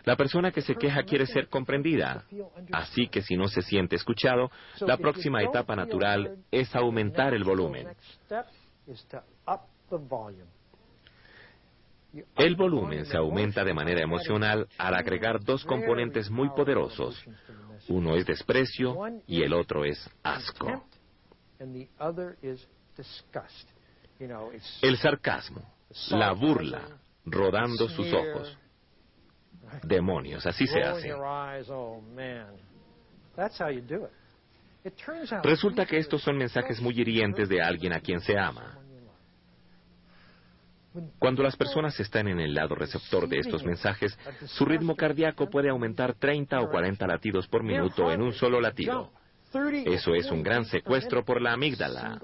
La 0.04 0.16
persona 0.16 0.50
que 0.50 0.62
se 0.62 0.74
queja 0.74 1.02
quiere 1.02 1.26
ser 1.26 1.48
comprendida. 1.48 2.24
Así 2.72 3.08
que 3.08 3.22
si 3.22 3.36
no 3.36 3.48
se 3.48 3.62
siente 3.62 3.96
escuchado, 3.96 4.50
la 4.80 4.96
próxima 4.96 5.42
etapa 5.42 5.76
natural 5.76 6.38
es 6.50 6.74
aumentar 6.74 7.34
el 7.34 7.44
volumen. 7.44 7.88
El 12.36 12.56
volumen 12.56 13.06
se 13.06 13.16
aumenta 13.16 13.64
de 13.64 13.74
manera 13.74 14.02
emocional 14.02 14.66
al 14.78 14.94
agregar 14.94 15.40
dos 15.44 15.64
componentes 15.64 16.30
muy 16.30 16.48
poderosos. 16.50 17.22
Uno 17.88 18.16
es 18.16 18.26
desprecio 18.26 18.96
y 19.26 19.42
el 19.42 19.52
otro 19.52 19.84
es 19.84 20.10
asco. 20.22 20.84
El 24.82 24.96
sarcasmo, 24.98 25.62
la 26.10 26.32
burla, 26.32 26.98
rodando 27.24 27.88
sus 27.88 28.12
ojos. 28.12 28.58
Demonios, 29.82 30.46
así 30.46 30.66
se 30.66 30.82
hace. 30.82 31.12
Resulta 35.42 35.86
que 35.86 35.98
estos 35.98 36.22
son 36.22 36.36
mensajes 36.36 36.80
muy 36.80 36.98
hirientes 36.98 37.48
de 37.48 37.62
alguien 37.62 37.92
a 37.92 38.00
quien 38.00 38.20
se 38.20 38.38
ama. 38.38 38.76
Cuando 41.18 41.42
las 41.42 41.56
personas 41.56 41.98
están 42.00 42.26
en 42.26 42.40
el 42.40 42.52
lado 42.52 42.74
receptor 42.74 43.28
de 43.28 43.38
estos 43.38 43.64
mensajes, 43.64 44.18
su 44.46 44.64
ritmo 44.64 44.96
cardíaco 44.96 45.48
puede 45.48 45.68
aumentar 45.68 46.14
30 46.14 46.60
o 46.60 46.68
40 46.68 47.06
latidos 47.06 47.46
por 47.46 47.62
minuto 47.62 48.10
en 48.10 48.22
un 48.22 48.32
solo 48.32 48.60
latido. 48.60 49.12
Eso 49.52 50.14
es 50.14 50.30
un 50.30 50.42
gran 50.42 50.64
secuestro 50.64 51.24
por 51.24 51.40
la 51.40 51.52
amígdala. 51.52 52.20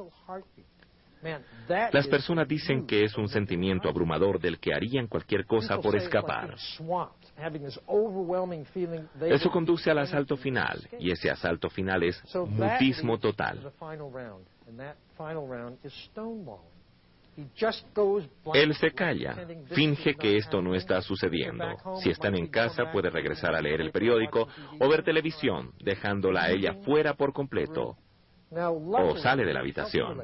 Las 1.93 2.07
personas 2.09 2.47
dicen 2.47 2.87
que 2.87 3.05
es 3.05 3.17
un 3.17 3.29
sentimiento 3.29 3.89
abrumador 3.89 4.41
del 4.41 4.59
que 4.59 4.75
harían 4.75 5.07
cualquier 5.07 5.47
cosa 5.47 5.79
por 5.81 5.97
escapar. 5.97 6.57
Eso 9.21 9.51
conduce 9.51 9.91
al 9.91 9.99
asalto 9.99 10.37
final, 10.37 10.89
y 10.99 11.11
ese 11.11 11.31
asalto 11.31 11.69
final 11.69 12.03
es 12.03 12.23
mutismo 12.35 13.19
total. 13.19 13.73
Él 18.55 18.75
se 18.75 18.91
calla, 18.93 19.37
finge 19.67 20.15
que 20.15 20.37
esto 20.37 20.63
no 20.63 20.75
está 20.75 21.03
sucediendo. 21.03 21.67
Si 22.03 22.09
están 22.09 22.35
en 22.35 22.49
casa, 22.49 22.91
puede 22.91 23.11
regresar 23.11 23.55
a 23.55 23.61
leer 23.61 23.83
el 23.83 23.91
periódico 23.91 24.49
o 24.81 24.89
ver 24.89 25.03
televisión, 25.03 25.73
dejándola 25.79 26.45
a 26.45 26.51
ella 26.51 26.75
fuera 26.85 27.15
por 27.15 27.35
completo. 27.35 27.97
O 28.51 29.17
sale 29.19 29.45
de 29.45 29.53
la 29.53 29.61
habitación. 29.61 30.23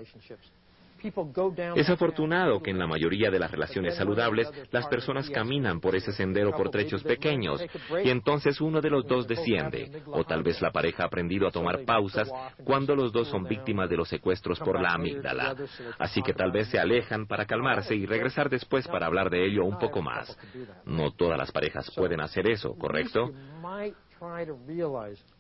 Es 1.75 1.91
afortunado 1.91 2.63
que 2.63 2.71
en 2.71 2.79
la 2.79 2.87
mayoría 2.87 3.31
de 3.31 3.39
las 3.39 3.51
relaciones 3.51 3.97
saludables 3.97 4.49
las 4.71 4.87
personas 4.87 5.29
caminan 5.31 5.81
por 5.81 5.97
ese 5.97 6.13
sendero 6.13 6.53
por 6.53 6.71
trechos 6.71 7.03
pequeños 7.03 7.63
y 8.05 8.11
entonces 8.11 8.61
uno 8.61 8.81
de 8.81 8.91
los 8.91 9.07
dos 9.07 9.27
desciende, 9.27 10.03
o 10.07 10.25
tal 10.25 10.43
vez 10.43 10.61
la 10.61 10.71
pareja 10.71 11.03
ha 11.03 11.07
aprendido 11.07 11.49
a 11.49 11.51
tomar 11.51 11.85
pausas 11.85 12.31
cuando 12.65 12.95
los 12.95 13.13
dos 13.13 13.29
son 13.29 13.45
víctimas 13.45 13.91
de 13.91 13.97
los 13.97 14.09
secuestros 14.09 14.59
por 14.61 14.81
la 14.81 14.93
amígdala. 14.95 15.57
Así 15.99 16.23
que 16.23 16.35
tal 16.35 16.53
vez 16.53 16.69
se 16.69 16.79
alejan 16.79 17.27
para 17.27 17.47
calmarse 17.47 17.95
y 17.95 18.07
regresar 18.07 18.49
después 18.49 18.87
para 18.87 19.07
hablar 19.07 19.31
de 19.31 19.45
ello 19.45 19.65
un 19.65 19.79
poco 19.79 20.03
más. 20.03 20.37
No 20.85 21.13
todas 21.13 21.39
las 21.39 21.51
parejas 21.51 21.91
pueden 21.95 22.21
hacer 22.21 22.49
eso, 22.49 22.77
¿correcto? 22.79 23.33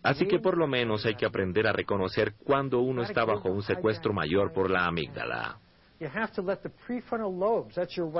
Así 0.03 0.27
que 0.27 0.39
por 0.39 0.57
lo 0.57 0.67
menos 0.67 1.05
hay 1.07 1.15
que 1.15 1.27
aprender 1.27 1.67
a 1.67 1.73
reconocer 1.73 2.35
cuando 2.45 2.81
uno 2.81 3.03
está 3.03 3.25
bajo 3.25 3.49
un 3.51 3.63
secuestro 3.63 4.13
mayor 4.13 4.53
por 4.53 4.71
la 4.71 4.87
amígdala. 4.87 5.59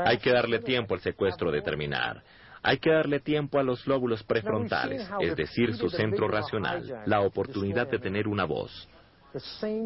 Hay 0.07 0.19
que 0.19 0.31
darle 0.31 0.61
tiempo 0.61 0.95
al 0.95 1.01
secuestro 1.01 1.51
de 1.51 1.63
terminar. 1.63 2.23
Hay 2.63 2.79
que 2.79 2.91
darle 2.91 3.19
tiempo 3.19 3.59
a 3.59 3.65
los 3.65 3.85
lóbulos 3.89 4.23
prefrontales, 4.23 5.11
es 5.21 5.35
decir, 5.35 5.75
su 5.75 5.91
centro 5.91 6.29
racional, 6.29 7.03
la 7.07 7.21
oportunidad 7.23 7.89
de 7.89 7.99
tener 7.99 8.29
una 8.29 8.45
voz. 8.45 8.89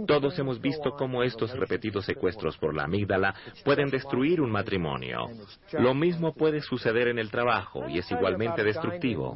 Todos 0.06 0.38
hemos 0.38 0.60
visto 0.60 0.92
cómo 0.92 1.22
estos 1.22 1.56
repetidos 1.56 2.04
secuestros 2.04 2.56
por 2.58 2.74
la 2.74 2.84
amígdala 2.84 3.34
pueden 3.64 3.88
destruir 3.88 4.40
un 4.40 4.50
matrimonio. 4.50 5.26
Lo 5.72 5.94
mismo 5.94 6.34
puede 6.34 6.60
suceder 6.60 7.08
en 7.08 7.18
el 7.18 7.30
trabajo 7.30 7.88
y 7.88 7.98
es 7.98 8.10
igualmente 8.10 8.64
destructivo. 8.64 9.34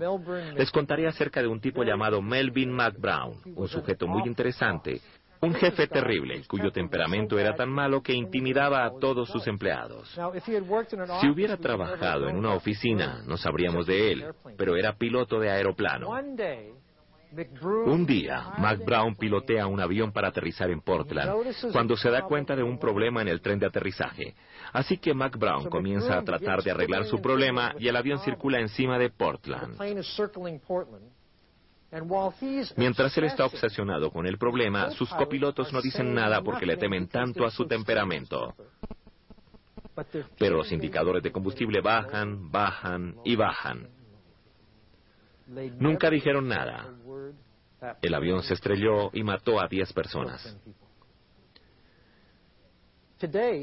Les 0.57 0.71
contaré 0.71 1.07
acerca 1.07 1.43
de 1.43 1.49
un 1.49 1.61
tipo 1.61 1.83
llamado 1.83 2.23
Melvin 2.23 2.73
McBrown, 2.73 3.41
un 3.55 3.69
sujeto 3.69 4.07
muy 4.07 4.23
interesante, 4.27 5.01
un 5.43 5.55
jefe 5.55 5.87
terrible, 5.87 6.43
cuyo 6.47 6.71
temperamento 6.71 7.39
era 7.39 7.55
tan 7.55 7.71
malo 7.71 8.03
que 8.03 8.13
intimidaba 8.13 8.85
a 8.85 8.91
todos 8.99 9.31
sus 9.31 9.47
empleados. 9.47 10.19
Si 11.21 11.29
hubiera 11.29 11.57
trabajado 11.57 12.29
en 12.29 12.37
una 12.37 12.55
oficina, 12.55 13.23
no 13.27 13.37
sabríamos 13.37 13.87
de 13.87 14.13
él, 14.13 14.25
pero 14.59 14.77
era 14.77 14.97
piloto 14.97 15.41
de 15.41 15.51
aeroplano. 15.51 16.09
Un 17.87 18.07
día, 18.07 18.55
Mac 18.59 18.85
Brown 18.85 19.15
pilotea 19.15 19.67
un 19.67 19.81
avión 19.81 20.13
para 20.13 20.29
aterrizar 20.29 20.71
en 20.71 20.81
Portland 20.81 21.31
cuando 21.73 21.97
se 21.97 22.11
da 22.11 22.23
cuenta 22.23 22.57
de 22.57 22.63
un 22.63 22.79
problema 22.79 23.23
en 23.23 23.29
el 23.29 23.41
tren 23.41 23.59
de 23.59 23.67
aterrizaje. 23.67 24.35
Así 24.73 24.99
que 24.99 25.15
Mac 25.15 25.39
Brown 25.39 25.69
comienza 25.69 26.19
a 26.19 26.25
tratar 26.25 26.63
de 26.63 26.71
arreglar 26.73 27.05
su 27.05 27.21
problema 27.21 27.75
y 27.79 27.89
el 27.89 27.97
avión 27.97 28.19
circula 28.21 28.59
encima 28.59 28.99
de 28.99 29.11
Portland. 29.11 29.77
Mientras 32.77 33.17
él 33.19 33.25
está 33.25 33.47
obsesionado 33.47 34.11
con 34.11 34.27
el 34.27 34.39
problema, 34.39 34.91
sus 34.91 35.11
copilotos 35.11 35.73
no 35.73 35.81
dicen 35.81 36.15
nada 36.15 36.41
porque 36.43 36.67
le 36.67 36.77
temen 36.77 37.09
tanto 37.09 37.45
a 37.45 37.51
su 37.51 37.67
temperamento. 37.67 38.55
Pero 40.39 40.59
los 40.59 40.71
indicadores 40.73 41.23
de 41.23 41.33
combustible 41.33 41.81
bajan, 41.81 42.51
bajan 42.51 43.17
y 43.25 43.37
bajan. 43.37 43.89
Nunca 45.79 46.11
dijeron 46.11 46.47
nada. 46.49 46.89
El 48.03 48.15
avión 48.15 48.43
se 48.43 48.55
estrelló 48.55 49.11
y 49.13 49.23
mató 49.23 49.61
a 49.61 49.69
10 49.69 49.93
personas. 49.93 50.57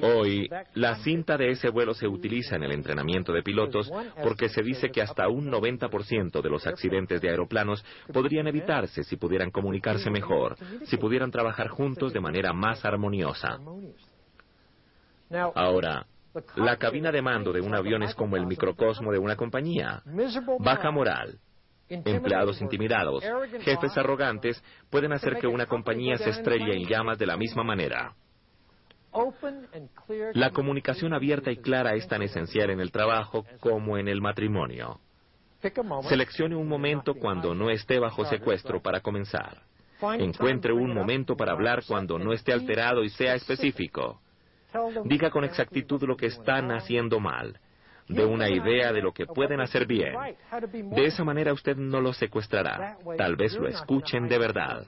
Hoy, 0.04 0.50
la 0.76 0.98
cinta 0.98 1.36
de 1.36 1.50
ese 1.50 1.70
vuelo 1.70 1.96
se 1.96 2.08
utiliza 2.08 2.56
en 2.56 2.64
el 2.64 2.72
entrenamiento 2.72 3.34
de 3.34 3.42
pilotos 3.42 3.92
porque 4.22 4.50
se 4.50 4.62
dice 4.62 4.92
que 4.92 5.02
hasta 5.02 5.28
un 5.30 5.52
90% 5.52 6.42
de 6.42 6.50
los 6.50 6.68
accidentes 6.68 7.22
de 7.22 7.30
aeroplanos 7.30 7.84
podrían 8.14 8.48
evitarse 8.48 9.04
si 9.04 9.16
pudieran 9.18 9.50
comunicarse 9.50 10.12
mejor, 10.12 10.58
si 10.86 10.98
pudieran 10.98 11.32
trabajar 11.32 11.70
juntos 11.70 12.14
de 12.14 12.20
manera 12.20 12.54
más 12.54 12.86
armoniosa. 12.86 13.60
Ahora, 15.56 16.06
la 16.56 16.78
cabina 16.78 17.12
de 17.12 17.22
mando 17.24 17.52
de 17.52 17.62
un 17.62 17.74
avión 17.74 18.04
es 18.04 18.14
como 18.14 18.38
el 18.38 18.46
microcosmo 18.46 19.12
de 19.12 19.18
una 19.18 19.36
compañía. 19.36 20.04
Baja 20.60 20.92
moral, 20.92 21.40
Empleados 21.90 22.62
intimidados, 22.62 23.24
jefes 23.62 23.98
arrogantes 23.98 24.62
pueden 24.90 25.14
hacer 25.14 25.38
que 25.38 25.48
una 25.48 25.68
compañía 25.68 26.18
se 26.18 26.32
estrelle 26.32 26.76
en 26.76 26.86
llamas 26.86 27.18
de 27.18 27.26
la 27.26 27.38
misma 27.38 27.64
manera. 27.64 28.14
La 30.34 30.52
comunicación 30.52 31.14
abierta 31.14 31.50
y 31.50 31.58
clara 31.58 31.96
es 31.96 32.08
tan 32.08 32.22
esencial 32.22 32.70
en 32.72 32.82
el 32.82 32.92
trabajo 32.92 33.46
como 33.62 33.98
en 33.98 34.10
el 34.10 34.22
matrimonio. 34.22 35.00
Seleccione 36.10 36.56
un 36.56 36.68
momento 36.68 37.16
cuando 37.16 37.56
no 37.56 37.70
esté 37.70 38.00
bajo 38.00 38.26
secuestro 38.26 38.82
para 38.82 39.00
comenzar. 39.00 39.64
Encuentre 40.02 40.74
un 40.74 40.94
momento 40.94 41.36
para 41.36 41.54
hablar 41.54 41.84
cuando 41.88 42.20
no 42.20 42.34
esté 42.34 42.54
alterado 42.54 43.04
y 43.04 43.10
sea 43.10 43.34
específico. 43.36 44.22
Diga 45.06 45.32
con 45.32 45.46
exactitud 45.46 46.04
lo 46.04 46.18
que 46.18 46.28
están 46.28 46.72
haciendo 46.72 47.20
mal 47.20 47.60
de 48.08 48.26
una 48.26 48.50
idea 48.50 48.92
de 48.94 49.02
lo 49.02 49.12
que 49.12 49.26
pueden 49.26 49.60
hacer 49.60 49.86
bien. 49.86 50.14
De 50.92 51.06
esa 51.06 51.24
manera 51.24 51.54
usted 51.54 51.76
no 51.76 52.02
lo 52.02 52.14
secuestrará. 52.14 52.98
Tal 53.18 53.36
vez 53.36 53.54
lo 53.56 53.68
escuchen 53.68 54.28
de 54.28 54.38
verdad. 54.38 54.86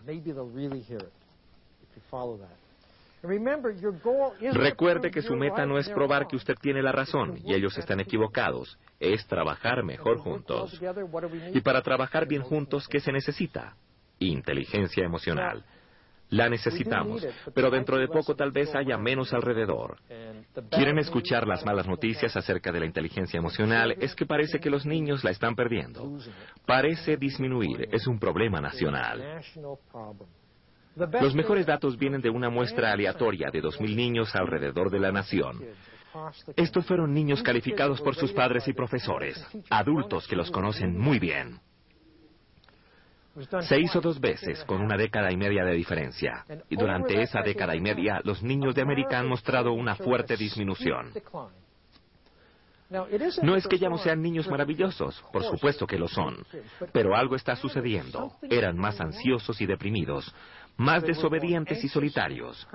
Recuerde 4.54 5.12
que 5.12 5.22
su 5.22 5.36
meta 5.36 5.66
no 5.66 5.78
es 5.78 5.90
probar 5.90 6.28
que 6.28 6.38
usted 6.38 6.56
tiene 6.56 6.82
la 6.82 6.94
razón 6.94 7.38
y 7.44 7.54
ellos 7.54 7.78
están 7.78 8.00
equivocados, 8.00 8.80
es 9.00 9.28
trabajar 9.28 9.84
mejor 9.84 10.20
juntos. 10.20 10.80
Y 11.54 11.60
para 11.60 11.82
trabajar 11.82 12.26
bien 12.28 12.42
juntos, 12.42 12.88
¿qué 12.88 13.02
se 13.02 13.12
necesita? 13.12 13.76
Inteligencia 14.20 15.04
emocional. 15.04 15.66
La 16.30 16.48
necesitamos, 16.48 17.26
pero 17.56 17.72
dentro 17.72 17.98
de 17.98 18.08
poco 18.08 18.36
tal 18.36 18.52
vez 18.52 18.74
haya 18.76 18.98
menos 18.98 19.34
alrededor. 19.34 19.98
¿Quieren 20.70 21.00
escuchar 21.00 21.48
las 21.48 21.66
malas 21.66 21.88
noticias 21.88 22.36
acerca 22.36 22.72
de 22.72 22.80
la 22.80 22.86
inteligencia 22.86 23.40
emocional? 23.40 23.96
Es 24.00 24.14
que 24.14 24.26
parece 24.26 24.60
que 24.60 24.70
los 24.70 24.86
niños 24.86 25.24
la 25.24 25.32
están 25.32 25.56
perdiendo. 25.56 26.20
Parece 26.66 27.18
disminuir. 27.18 27.88
Es 27.92 28.06
un 28.06 28.20
problema 28.20 28.62
nacional. 28.62 29.42
Los 30.96 31.34
mejores 31.34 31.66
datos 31.66 31.98
vienen 31.98 32.22
de 32.22 32.30
una 32.30 32.50
muestra 32.50 32.92
aleatoria 32.92 33.50
de 33.52 33.62
2.000 33.62 33.96
niños 33.96 34.36
alrededor 34.36 34.92
de 34.92 35.00
la 35.00 35.12
nación. 35.12 35.64
Estos 36.56 36.86
fueron 36.86 37.14
niños 37.14 37.42
calificados 37.42 38.02
por 38.02 38.16
sus 38.16 38.32
padres 38.34 38.68
y 38.68 38.74
profesores, 38.74 39.44
adultos 39.70 40.28
que 40.28 40.36
los 40.36 40.52
conocen 40.52 40.98
muy 40.98 41.20
bien. 41.20 41.60
Se 43.62 43.80
hizo 43.80 44.02
dos 44.02 44.20
veces, 44.20 44.64
con 44.66 44.82
una 44.82 44.98
década 44.98 45.32
y 45.32 45.38
media 45.38 45.64
de 45.64 45.74
diferencia. 45.74 46.46
Y 46.70 46.76
durante 46.76 47.22
esa 47.22 47.42
década 47.42 47.76
y 47.76 47.82
media, 47.82 48.22
los 48.24 48.44
niños 48.44 48.76
de 48.76 48.82
América 48.82 49.20
han 49.20 49.28
mostrado 49.28 49.74
una 49.74 49.96
fuerte 49.96 50.36
disminución. 50.36 51.12
No 53.44 53.56
es 53.56 53.68
que 53.68 53.78
ya 53.78 53.88
no 53.88 54.00
sean 54.00 54.22
niños 54.22 54.48
maravillosos, 54.48 55.24
por 55.32 55.44
supuesto 55.44 55.86
que 55.86 56.00
lo 56.00 56.08
son, 56.08 56.38
pero 56.92 57.16
algo 57.16 57.36
está 57.36 57.56
sucediendo. 57.56 58.32
Eran 58.50 58.78
más 58.78 59.00
ansiosos 59.00 59.62
y 59.62 59.68
deprimidos, 59.68 60.34
más 60.80 61.04
desobedientes 61.04 61.84
y 61.84 61.90
solitarios, 61.90 62.66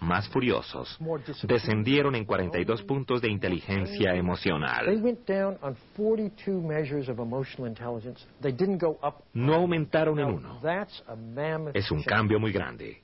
más 0.00 0.28
furiosos. 0.28 0.98
Descendieron 1.44 2.14
en 2.14 2.26
42 2.26 2.82
puntos 2.82 3.22
de 3.22 3.30
inteligencia 3.30 4.14
emocional. 4.14 4.86
No 9.32 9.54
aumentaron 9.54 10.18
en 10.20 10.26
uno. 10.26 10.60
Es 11.72 11.90
un 11.90 12.02
cambio 12.02 12.38
muy 12.38 12.52
grande. 12.52 13.03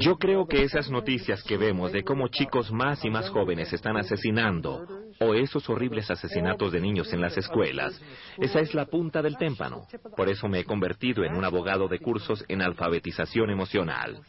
Yo 0.00 0.16
creo 0.16 0.46
que 0.46 0.64
esas 0.64 0.90
noticias 0.90 1.42
que 1.44 1.56
vemos 1.56 1.92
de 1.92 2.02
cómo 2.02 2.28
chicos 2.28 2.72
más 2.72 3.04
y 3.04 3.10
más 3.10 3.30
jóvenes 3.30 3.72
están 3.72 3.96
asesinando, 3.96 4.86
o 5.20 5.34
esos 5.34 5.68
horribles 5.68 6.10
asesinatos 6.10 6.72
de 6.72 6.80
niños 6.80 7.12
en 7.12 7.20
las 7.20 7.36
escuelas, 7.36 8.00
esa 8.38 8.60
es 8.60 8.74
la 8.74 8.86
punta 8.86 9.22
del 9.22 9.36
témpano. 9.36 9.86
Por 10.16 10.28
eso 10.28 10.48
me 10.48 10.60
he 10.60 10.64
convertido 10.64 11.24
en 11.24 11.34
un 11.34 11.44
abogado 11.44 11.86
de 11.86 12.00
cursos 12.00 12.44
en 12.48 12.62
alfabetización 12.62 13.50
emocional. 13.50 14.20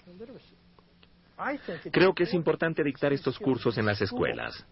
Creo 1.92 2.14
que 2.14 2.24
es 2.24 2.34
importante 2.34 2.84
dictar 2.84 3.12
estos 3.14 3.40
cursos 3.40 3.78
en 3.78 3.86
las 3.86 4.02
escuelas. 4.02 4.66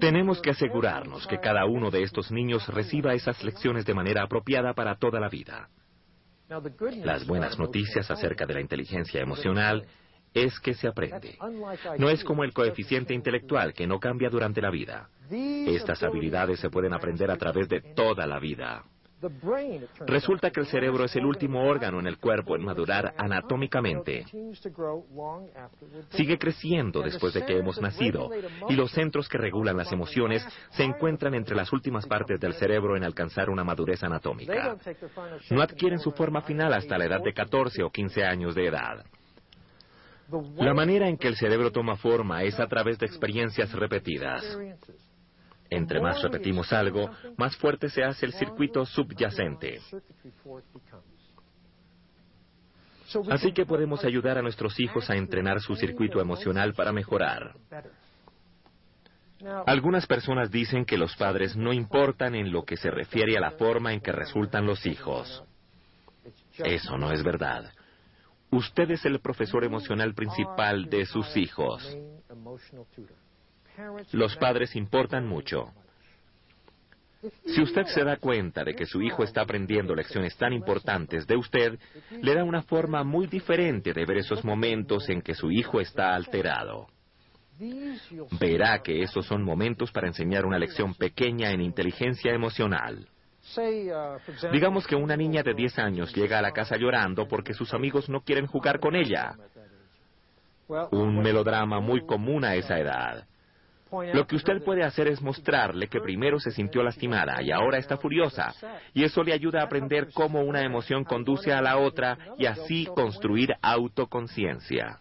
Tenemos 0.00 0.40
que 0.40 0.50
asegurarnos 0.50 1.26
que 1.26 1.38
cada 1.38 1.64
uno 1.66 1.90
de 1.90 2.02
estos 2.02 2.30
niños 2.30 2.66
reciba 2.68 3.14
esas 3.14 3.42
lecciones 3.44 3.84
de 3.84 3.94
manera 3.94 4.22
apropiada 4.22 4.72
para 4.74 4.96
toda 4.96 5.20
la 5.20 5.28
vida. 5.28 5.68
Las 6.48 7.26
buenas 7.26 7.58
noticias 7.58 8.10
acerca 8.10 8.46
de 8.46 8.54
la 8.54 8.60
inteligencia 8.60 9.20
emocional 9.20 9.86
es 10.34 10.58
que 10.60 10.74
se 10.74 10.88
aprende. 10.88 11.38
No 11.98 12.10
es 12.10 12.24
como 12.24 12.44
el 12.44 12.52
coeficiente 12.52 13.14
intelectual 13.14 13.72
que 13.72 13.86
no 13.86 13.98
cambia 13.98 14.28
durante 14.28 14.60
la 14.60 14.70
vida. 14.70 15.08
Estas 15.30 16.02
habilidades 16.02 16.60
se 16.60 16.70
pueden 16.70 16.92
aprender 16.92 17.30
a 17.30 17.36
través 17.36 17.68
de 17.68 17.80
toda 17.80 18.26
la 18.26 18.38
vida. 18.38 18.84
Resulta 20.06 20.50
que 20.50 20.60
el 20.60 20.66
cerebro 20.66 21.04
es 21.04 21.16
el 21.16 21.24
último 21.24 21.66
órgano 21.66 22.00
en 22.00 22.06
el 22.06 22.18
cuerpo 22.18 22.56
en 22.56 22.64
madurar 22.64 23.14
anatómicamente. 23.16 24.24
Sigue 26.10 26.38
creciendo 26.38 27.02
después 27.02 27.34
de 27.34 27.44
que 27.44 27.58
hemos 27.58 27.80
nacido 27.80 28.30
y 28.68 28.74
los 28.74 28.90
centros 28.92 29.28
que 29.28 29.38
regulan 29.38 29.76
las 29.76 29.92
emociones 29.92 30.46
se 30.70 30.84
encuentran 30.84 31.34
entre 31.34 31.56
las 31.56 31.72
últimas 31.72 32.06
partes 32.06 32.40
del 32.40 32.54
cerebro 32.54 32.96
en 32.96 33.04
alcanzar 33.04 33.50
una 33.50 33.64
madurez 33.64 34.02
anatómica. 34.02 34.76
No 35.50 35.62
adquieren 35.62 35.98
su 35.98 36.12
forma 36.12 36.42
final 36.42 36.72
hasta 36.72 36.98
la 36.98 37.06
edad 37.06 37.20
de 37.22 37.32
14 37.32 37.82
o 37.82 37.90
15 37.90 38.24
años 38.24 38.54
de 38.54 38.66
edad. 38.66 39.04
La 40.56 40.72
manera 40.72 41.08
en 41.08 41.18
que 41.18 41.28
el 41.28 41.36
cerebro 41.36 41.70
toma 41.70 41.96
forma 41.96 42.42
es 42.42 42.58
a 42.58 42.66
través 42.66 42.98
de 42.98 43.06
experiencias 43.06 43.72
repetidas. 43.72 44.42
Entre 45.70 46.00
más 46.00 46.22
repetimos 46.22 46.72
algo, 46.72 47.10
más 47.36 47.56
fuerte 47.56 47.88
se 47.88 48.04
hace 48.04 48.26
el 48.26 48.32
circuito 48.32 48.84
subyacente. 48.84 49.80
Así 53.30 53.52
que 53.52 53.66
podemos 53.66 54.04
ayudar 54.04 54.38
a 54.38 54.42
nuestros 54.42 54.78
hijos 54.80 55.08
a 55.10 55.16
entrenar 55.16 55.60
su 55.60 55.74
circuito 55.76 56.20
emocional 56.20 56.74
para 56.74 56.92
mejorar. 56.92 57.54
Algunas 59.66 60.06
personas 60.06 60.50
dicen 60.50 60.84
que 60.84 60.96
los 60.96 61.14
padres 61.16 61.56
no 61.56 61.72
importan 61.72 62.34
en 62.34 62.50
lo 62.50 62.64
que 62.64 62.76
se 62.76 62.90
refiere 62.90 63.36
a 63.36 63.40
la 63.40 63.52
forma 63.52 63.92
en 63.92 64.00
que 64.00 64.12
resultan 64.12 64.66
los 64.66 64.86
hijos. 64.86 65.44
Eso 66.58 66.96
no 66.96 67.12
es 67.12 67.22
verdad. 67.22 67.70
Usted 68.50 68.90
es 68.92 69.04
el 69.04 69.20
profesor 69.20 69.64
emocional 69.64 70.14
principal 70.14 70.88
de 70.88 71.04
sus 71.06 71.36
hijos. 71.36 71.84
Los 74.12 74.36
padres 74.36 74.76
importan 74.76 75.26
mucho. 75.26 75.72
Si 77.46 77.62
usted 77.62 77.86
se 77.86 78.04
da 78.04 78.16
cuenta 78.18 78.64
de 78.64 78.74
que 78.74 78.84
su 78.84 79.00
hijo 79.00 79.24
está 79.24 79.42
aprendiendo 79.42 79.94
lecciones 79.94 80.36
tan 80.36 80.52
importantes 80.52 81.26
de 81.26 81.36
usted, 81.36 81.78
le 82.20 82.34
da 82.34 82.44
una 82.44 82.62
forma 82.62 83.02
muy 83.02 83.26
diferente 83.26 83.92
de 83.92 84.04
ver 84.04 84.18
esos 84.18 84.44
momentos 84.44 85.08
en 85.08 85.22
que 85.22 85.34
su 85.34 85.50
hijo 85.50 85.80
está 85.80 86.14
alterado. 86.14 86.86
Verá 88.38 88.82
que 88.82 89.02
esos 89.02 89.26
son 89.26 89.42
momentos 89.42 89.90
para 89.92 90.08
enseñar 90.08 90.44
una 90.44 90.58
lección 90.58 90.94
pequeña 90.94 91.50
en 91.52 91.62
inteligencia 91.62 92.32
emocional. 92.32 93.08
Digamos 94.52 94.86
que 94.86 94.96
una 94.96 95.16
niña 95.16 95.42
de 95.42 95.54
10 95.54 95.78
años 95.78 96.14
llega 96.14 96.38
a 96.38 96.42
la 96.42 96.52
casa 96.52 96.76
llorando 96.76 97.28
porque 97.28 97.54
sus 97.54 97.72
amigos 97.72 98.08
no 98.08 98.22
quieren 98.22 98.46
jugar 98.46 98.80
con 98.80 98.96
ella. 98.96 99.34
Un 100.90 101.22
melodrama 101.22 101.80
muy 101.80 102.04
común 102.04 102.44
a 102.44 102.54
esa 102.54 102.78
edad. 102.78 103.26
Lo 104.12 104.26
que 104.26 104.36
usted 104.36 104.62
puede 104.62 104.82
hacer 104.82 105.08
es 105.08 105.22
mostrarle 105.22 105.88
que 105.88 106.00
primero 106.00 106.38
se 106.40 106.50
sintió 106.50 106.82
lastimada 106.82 107.42
y 107.42 107.50
ahora 107.50 107.78
está 107.78 107.96
furiosa, 107.96 108.52
y 108.92 109.04
eso 109.04 109.22
le 109.22 109.32
ayuda 109.32 109.60
a 109.60 109.64
aprender 109.64 110.08
cómo 110.12 110.42
una 110.42 110.62
emoción 110.62 111.04
conduce 111.04 111.52
a 111.52 111.62
la 111.62 111.78
otra 111.78 112.18
y 112.38 112.46
así 112.46 112.86
construir 112.94 113.54
autoconciencia. 113.62 114.98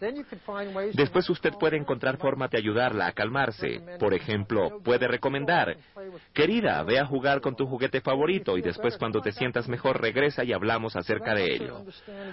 Después 0.93 1.29
usted 1.29 1.53
puede 1.59 1.77
encontrar 1.77 2.17
formas 2.17 2.51
de 2.51 2.57
ayudarla 2.57 3.07
a 3.07 3.11
calmarse. 3.13 3.81
Por 3.99 4.13
ejemplo, 4.13 4.81
puede 4.83 5.07
recomendar, 5.07 5.77
querida, 6.33 6.83
ve 6.83 6.99
a 6.99 7.05
jugar 7.05 7.41
con 7.41 7.55
tu 7.55 7.65
juguete 7.65 8.01
favorito 8.01 8.57
y 8.57 8.61
después 8.61 8.97
cuando 8.97 9.21
te 9.21 9.31
sientas 9.31 9.67
mejor 9.67 10.01
regresa 10.01 10.43
y 10.43 10.53
hablamos 10.53 10.95
acerca 10.95 11.33
de 11.33 11.53
ello. 11.55 11.85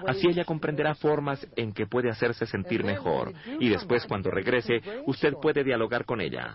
Así 0.07 0.29
ella 0.29 0.45
comprenderá 0.45 0.95
formas 0.95 1.47
en 1.57 1.73
que 1.73 1.87
puede 1.87 2.11
hacerse 2.11 2.47
sentir 2.47 2.85
mejor 2.85 3.33
y 3.59 3.69
después 3.69 4.07
cuando 4.07 4.31
regrese 4.31 4.81
usted 5.07 5.35
puede 5.41 5.65
dialogar 5.65 6.05
con 6.05 6.21
ella. 6.21 6.49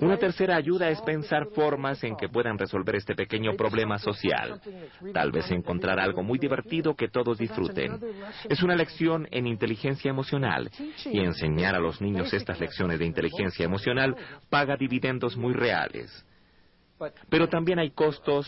Una 0.00 0.16
tercera 0.18 0.56
ayuda 0.56 0.88
es 0.88 1.00
pensar 1.02 1.46
formas 1.46 2.02
en 2.04 2.16
que 2.16 2.28
puedan 2.28 2.58
resolver 2.58 2.94
este 2.96 3.14
pequeño 3.14 3.56
problema 3.56 3.98
social. 3.98 4.60
Tal 5.12 5.32
vez 5.32 5.50
encontrar 5.50 5.98
algo 5.98 6.22
muy 6.22 6.38
divertido 6.38 6.94
que 6.94 7.08
todos 7.08 7.38
disfruten. 7.38 7.98
Es 8.48 8.62
una 8.62 8.76
lección 8.76 9.26
en 9.32 9.46
inteligencia 9.46 10.10
emocional 10.10 10.70
y 11.06 11.18
enseñar 11.18 11.74
a 11.74 11.80
los 11.80 12.00
niños 12.00 12.32
estas 12.32 12.60
lecciones 12.60 12.98
de 13.00 13.06
inteligencia 13.06 13.64
emocional 13.64 14.16
paga 14.48 14.76
dividendos 14.76 15.36
muy 15.36 15.52
reales. 15.52 16.24
Pero 17.28 17.48
también 17.48 17.80
hay 17.80 17.90
costos 17.90 18.46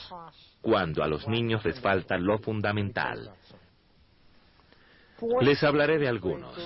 cuando 0.61 1.03
a 1.03 1.09
los 1.09 1.27
niños 1.27 1.65
les 1.65 1.81
falta 1.81 2.17
lo 2.17 2.39
fundamental. 2.39 3.33
Les 5.41 5.63
hablaré 5.63 5.99
de 5.99 6.09
algunos. 6.09 6.57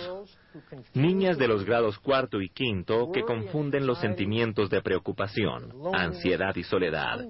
Niñas 0.95 1.39
de 1.39 1.49
los 1.49 1.65
grados 1.65 1.99
cuarto 1.99 2.41
y 2.41 2.49
quinto 2.49 3.11
que 3.13 3.23
confunden 3.23 3.87
los 3.87 4.01
sentimientos 4.01 4.69
de 4.71 4.83
preocupación, 4.83 5.73
ansiedad 5.93 6.55
y 6.57 6.65
soledad, 6.65 7.25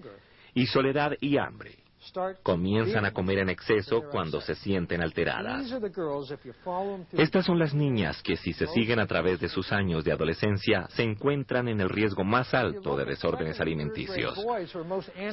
y 0.54 0.66
soledad 0.66 1.12
y 1.20 1.36
hambre. 1.36 1.79
Comienzan 2.42 3.04
a 3.04 3.12
comer 3.12 3.40
en 3.40 3.50
exceso 3.50 4.02
cuando 4.10 4.40
se 4.40 4.54
sienten 4.54 5.02
alteradas. 5.02 5.70
Estas 7.12 7.44
son 7.44 7.58
las 7.58 7.74
niñas 7.74 8.22
que 8.22 8.36
si 8.36 8.52
se 8.52 8.66
siguen 8.68 8.98
a 8.98 9.06
través 9.06 9.38
de 9.38 9.48
sus 9.48 9.70
años 9.70 10.04
de 10.04 10.12
adolescencia 10.12 10.86
se 10.90 11.02
encuentran 11.02 11.68
en 11.68 11.80
el 11.80 11.90
riesgo 11.90 12.24
más 12.24 12.54
alto 12.54 12.96
de 12.96 13.04
desórdenes 13.04 13.60
alimenticios. 13.60 14.38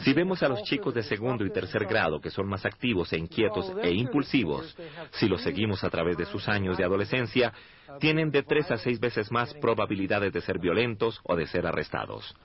Si 0.04 0.14
vemos 0.14 0.44
a 0.44 0.50
los 0.50 0.62
chicos 0.64 0.94
de 0.94 1.04
segundo 1.04 1.46
y 1.46 1.52
tercer 1.52 1.86
grado 1.86 2.20
que 2.20 2.30
son 2.30 2.48
más 2.48 2.66
activos 2.66 3.12
e 3.14 3.18
inquietos 3.18 3.72
e 3.82 3.92
impulsivos, 3.92 4.76
si 5.12 5.28
los 5.28 5.42
seguimos 5.42 5.84
a 5.84 5.90
través 5.90 6.18
de 6.18 6.26
sus 6.26 6.48
años 6.50 6.78
de 6.78 6.84
adolescencia, 6.84 7.54
tienen 8.00 8.30
de 8.30 8.44
tres 8.44 8.70
a 8.72 8.78
seis 8.78 9.00
veces 9.00 9.32
más 9.32 9.54
probabilidades 9.56 10.34
de 10.34 10.42
ser 10.42 10.60
violentos 10.60 11.20
o 11.24 11.36
de 11.36 11.48
ser 11.48 11.66
arrestados. 11.66 12.36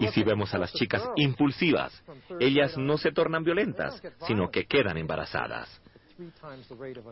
Y 0.00 0.08
si 0.08 0.22
vemos 0.22 0.54
a 0.54 0.58
las 0.58 0.72
chicas 0.72 1.02
impulsivas, 1.16 2.02
ellas 2.38 2.76
no 2.76 2.98
se 2.98 3.12
tornan 3.12 3.44
violentas, 3.44 4.02
sino 4.26 4.50
que 4.50 4.66
quedan 4.66 4.96
embarazadas. 4.96 5.80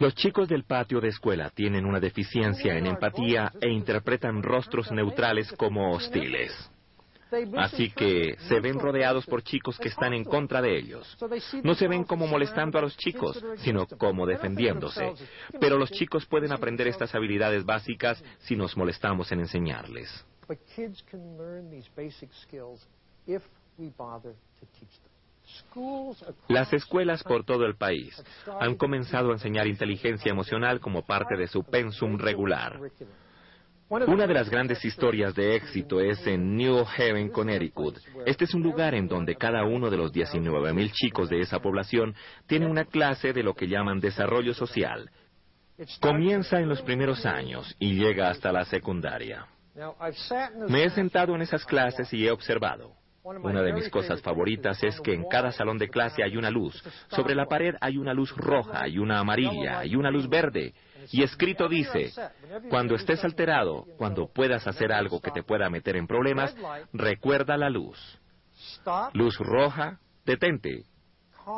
Los 0.00 0.14
chicos 0.14 0.48
del 0.48 0.64
patio 0.64 1.00
de 1.00 1.08
escuela 1.08 1.50
tienen 1.50 1.86
una 1.86 2.00
deficiencia 2.00 2.76
en 2.76 2.86
empatía 2.86 3.52
e 3.60 3.70
interpretan 3.70 4.42
rostros 4.42 4.90
neutrales 4.92 5.50
como 5.52 5.92
hostiles. 5.92 6.70
Así 7.58 7.90
que 7.90 8.36
se 8.48 8.60
ven 8.60 8.78
rodeados 8.78 9.26
por 9.26 9.42
chicos 9.42 9.78
que 9.78 9.88
están 9.88 10.14
en 10.14 10.24
contra 10.24 10.62
de 10.62 10.78
ellos. 10.78 11.16
No 11.62 11.74
se 11.74 11.88
ven 11.88 12.04
como 12.04 12.26
molestando 12.26 12.78
a 12.78 12.82
los 12.82 12.96
chicos, 12.96 13.42
sino 13.58 13.86
como 13.86 14.26
defendiéndose. 14.26 15.12
Pero 15.60 15.78
los 15.78 15.90
chicos 15.90 16.26
pueden 16.26 16.52
aprender 16.52 16.86
estas 16.88 17.14
habilidades 17.14 17.64
básicas 17.64 18.22
si 18.40 18.56
nos 18.56 18.76
molestamos 18.76 19.30
en 19.32 19.40
enseñarles. 19.40 20.24
Las 26.48 26.72
escuelas 26.72 27.22
por 27.22 27.44
todo 27.44 27.64
el 27.64 27.76
país 27.76 28.22
han 28.60 28.76
comenzado 28.76 29.30
a 29.30 29.34
enseñar 29.34 29.66
inteligencia 29.66 30.30
emocional 30.30 30.80
como 30.80 31.04
parte 31.06 31.36
de 31.36 31.46
su 31.46 31.64
pensum 31.64 32.18
regular. 32.18 32.78
Una 33.90 34.26
de 34.26 34.34
las 34.34 34.50
grandes 34.50 34.84
historias 34.84 35.34
de 35.34 35.56
éxito 35.56 36.00
es 36.00 36.26
en 36.26 36.56
New 36.56 36.84
Haven, 36.96 37.30
Connecticut. 37.30 37.96
Este 38.26 38.44
es 38.44 38.52
un 38.52 38.62
lugar 38.62 38.94
en 38.94 39.08
donde 39.08 39.36
cada 39.36 39.64
uno 39.64 39.88
de 39.88 39.96
los 39.96 40.12
19.000 40.12 40.92
chicos 40.92 41.30
de 41.30 41.40
esa 41.40 41.60
población 41.60 42.14
tiene 42.46 42.66
una 42.66 42.84
clase 42.84 43.32
de 43.32 43.42
lo 43.42 43.54
que 43.54 43.66
llaman 43.66 44.00
desarrollo 44.00 44.52
social. 44.52 45.10
Comienza 46.00 46.60
en 46.60 46.68
los 46.68 46.82
primeros 46.82 47.24
años 47.24 47.74
y 47.78 47.94
llega 47.94 48.28
hasta 48.28 48.52
la 48.52 48.66
secundaria. 48.66 49.46
Me 50.68 50.84
he 50.84 50.90
sentado 50.90 51.34
en 51.34 51.42
esas 51.42 51.64
clases 51.64 52.12
y 52.12 52.26
he 52.26 52.30
observado. 52.30 52.94
Una 53.22 53.62
de 53.62 53.72
mis 53.74 53.90
cosas 53.90 54.22
favoritas 54.22 54.82
es 54.82 55.00
que 55.00 55.12
en 55.12 55.28
cada 55.28 55.52
salón 55.52 55.76
de 55.76 55.88
clase 55.88 56.22
hay 56.22 56.36
una 56.36 56.50
luz. 56.50 56.82
Sobre 57.08 57.34
la 57.34 57.46
pared 57.46 57.74
hay 57.80 57.98
una 57.98 58.14
luz 58.14 58.34
roja 58.36 58.88
y 58.88 58.98
una 58.98 59.18
amarilla 59.18 59.84
y 59.84 59.96
una 59.96 60.10
luz 60.10 60.28
verde. 60.28 60.72
Y 61.10 61.22
escrito 61.22 61.68
dice, 61.68 62.10
cuando 62.70 62.94
estés 62.94 63.22
alterado, 63.24 63.84
cuando 63.98 64.32
puedas 64.32 64.66
hacer 64.66 64.92
algo 64.92 65.20
que 65.20 65.30
te 65.30 65.42
pueda 65.42 65.68
meter 65.68 65.96
en 65.96 66.06
problemas, 66.06 66.56
recuerda 66.92 67.56
la 67.56 67.68
luz. 67.68 67.98
Luz 69.12 69.38
roja, 69.38 69.98
detente. 70.24 70.84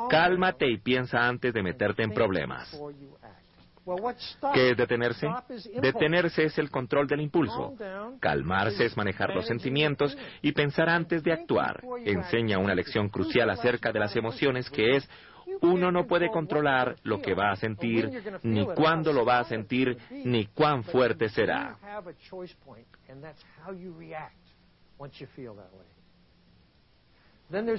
Cálmate 0.09 0.69
y 0.69 0.79
piensa 0.79 1.27
antes 1.27 1.53
de 1.53 1.63
meterte 1.63 2.03
en 2.03 2.13
problemas. 2.13 2.77
¿Qué 4.55 4.71
es 4.71 4.77
detenerse? 4.77 5.29
Detenerse 5.81 6.45
es 6.45 6.59
el 6.59 6.71
control 6.71 7.07
del 7.07 7.21
impulso. 7.21 7.75
Calmarse 8.21 8.85
es 8.85 8.97
manejar 8.97 9.35
los 9.35 9.47
sentimientos 9.47 10.17
y 10.43 10.53
pensar 10.53 10.89
antes 10.89 11.23
de 11.23 11.33
actuar. 11.33 11.83
Enseña 12.05 12.59
una 12.59 12.75
lección 12.75 13.09
crucial 13.09 13.51
acerca 13.51 13.93
de 13.93 14.01
las 14.01 14.15
emociones 14.17 14.71
que 14.71 14.97
es 14.97 15.09
Uno 15.63 15.91
no 15.91 16.07
puede 16.07 16.31
controlar 16.31 16.97
lo 17.03 17.21
que 17.21 17.35
va 17.35 17.51
a 17.51 17.57
sentir, 17.57 18.11
ni 18.43 18.65
cuándo 18.67 19.13
lo 19.13 19.25
va 19.25 19.41
a 19.41 19.45
sentir, 19.45 19.99
ni 20.11 20.47
cuán 20.47 20.85
fuerte 20.85 21.29
será. 21.29 21.77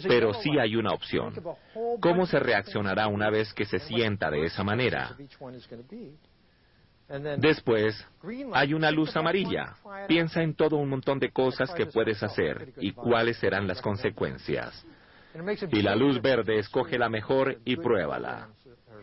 Pero 0.07 0.33
sí 0.33 0.57
hay 0.59 0.75
una 0.75 0.91
opción. 0.91 1.33
¿Cómo 1.99 2.25
se 2.25 2.39
reaccionará 2.39 3.07
una 3.07 3.29
vez 3.29 3.53
que 3.53 3.65
se 3.65 3.79
sienta 3.79 4.29
de 4.29 4.45
esa 4.45 4.63
manera? 4.63 5.15
Después, 7.37 8.07
hay 8.53 8.73
una 8.73 8.89
luz 8.89 9.15
amarilla. 9.15 9.75
Piensa 10.07 10.41
en 10.41 10.55
todo 10.55 10.77
un 10.77 10.89
montón 10.89 11.19
de 11.19 11.31
cosas 11.31 11.73
que 11.73 11.85
puedes 11.85 12.23
hacer 12.23 12.73
y 12.77 12.91
cuáles 12.93 13.37
serán 13.37 13.67
las 13.67 13.81
consecuencias. 13.81 14.85
Y 15.71 15.81
la 15.81 15.95
luz 15.95 16.21
verde 16.21 16.59
escoge 16.59 16.97
la 16.97 17.09
mejor 17.09 17.57
y 17.65 17.77
pruébala. 17.77 18.49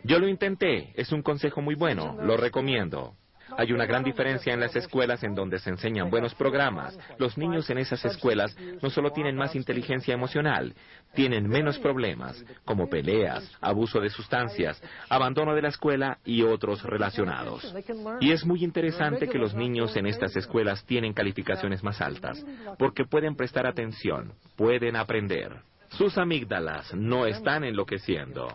Yo 0.03 0.19
lo 0.19 0.27
intenté, 0.27 0.93
es 0.95 1.11
un 1.11 1.21
consejo 1.21 1.61
muy 1.61 1.75
bueno, 1.75 2.17
lo 2.21 2.37
recomiendo. 2.37 3.15
Hay 3.57 3.71
una 3.71 3.85
gran 3.85 4.03
diferencia 4.03 4.53
en 4.53 4.59
las 4.59 4.75
escuelas 4.75 5.23
en 5.23 5.35
donde 5.35 5.59
se 5.59 5.69
enseñan 5.69 6.09
buenos 6.09 6.35
programas. 6.35 6.97
Los 7.17 7.37
niños 7.37 7.69
en 7.69 7.77
esas 7.77 8.03
escuelas 8.05 8.55
no 8.81 8.89
solo 8.89 9.11
tienen 9.11 9.35
más 9.35 9.55
inteligencia 9.55 10.13
emocional, 10.13 10.73
tienen 11.13 11.47
menos 11.47 11.79
problemas, 11.79 12.43
como 12.65 12.89
peleas, 12.89 13.49
abuso 13.61 13.99
de 13.99 14.09
sustancias, 14.09 14.81
abandono 15.09 15.55
de 15.55 15.61
la 15.61 15.69
escuela 15.69 16.19
y 16.23 16.43
otros 16.43 16.83
relacionados. 16.83 17.73
Y 18.19 18.31
es 18.31 18.45
muy 18.45 18.63
interesante 18.63 19.27
que 19.27 19.37
los 19.37 19.53
niños 19.53 19.95
en 19.95 20.05
estas 20.05 20.35
escuelas 20.35 20.85
tienen 20.85 21.13
calificaciones 21.13 21.83
más 21.83 22.01
altas, 22.01 22.45
porque 22.77 23.05
pueden 23.05 23.35
prestar 23.35 23.65
atención, 23.65 24.33
pueden 24.55 24.95
aprender. 24.95 25.61
Sus 25.89 26.17
amígdalas 26.17 26.93
no 26.93 27.25
están 27.25 27.63
enloqueciendo. 27.63 28.47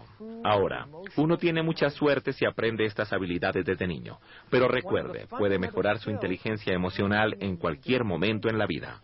Ahora, 0.44 0.86
uno 1.16 1.36
tiene 1.36 1.62
mucha 1.62 1.90
suerte 1.90 2.32
si 2.32 2.44
aprende 2.44 2.84
estas 2.84 3.12
habilidades 3.12 3.64
desde 3.64 3.86
niño, 3.86 4.18
pero 4.50 4.68
recuerde, 4.68 5.26
puede 5.26 5.58
mejorar 5.58 5.98
su 5.98 6.10
inteligencia 6.10 6.72
emocional 6.72 7.36
en 7.40 7.56
cualquier 7.56 8.04
momento 8.04 8.48
en 8.48 8.58
la 8.58 8.66
vida. 8.66 9.00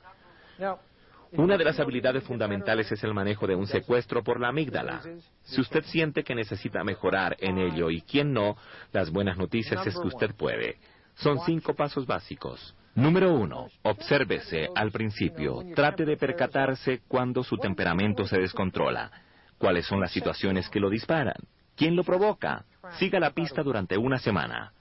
Una 1.32 1.56
de 1.56 1.64
las 1.64 1.78
habilidades 1.78 2.24
fundamentales 2.24 2.90
es 2.90 3.02
el 3.04 3.14
manejo 3.14 3.46
de 3.46 3.54
un 3.54 3.66
secuestro 3.66 4.22
por 4.22 4.40
la 4.40 4.48
amígdala. 4.48 5.00
Si 5.42 5.60
usted 5.60 5.84
siente 5.84 6.24
que 6.24 6.34
necesita 6.34 6.82
mejorar 6.82 7.36
en 7.38 7.58
ello 7.58 7.90
y 7.90 8.02
quien 8.02 8.32
no, 8.32 8.56
las 8.92 9.10
buenas 9.10 9.36
noticias 9.38 9.86
es 9.86 9.94
que 9.94 10.08
usted 10.08 10.34
puede. 10.34 10.78
Son 11.14 11.38
cinco 11.46 11.74
pasos 11.74 12.06
básicos. 12.06 12.74
Número 12.94 13.32
uno, 13.32 13.68
obsérvese 13.82 14.68
al 14.74 14.90
principio. 14.90 15.60
Trate 15.74 16.04
de 16.04 16.16
percatarse 16.16 17.02
cuando 17.06 17.44
su 17.44 17.56
temperamento 17.56 18.26
se 18.26 18.38
descontrola. 18.38 19.10
¿Cuáles 19.58 19.86
son 19.86 20.00
las 20.00 20.10
situaciones 20.10 20.68
que 20.68 20.80
lo 20.80 20.90
disparan? 20.90 21.36
¿Quién 21.76 21.94
lo 21.94 22.02
provoca? 22.02 22.64
Siga 22.98 23.20
la 23.20 23.30
pista 23.30 23.62
durante 23.62 23.96
una 23.96 24.18
semana. 24.18 24.72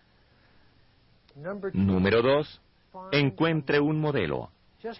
Número 1.73 2.21
dos, 2.21 2.61
encuentre 3.11 3.79
un 3.79 3.99
modelo. 3.99 4.49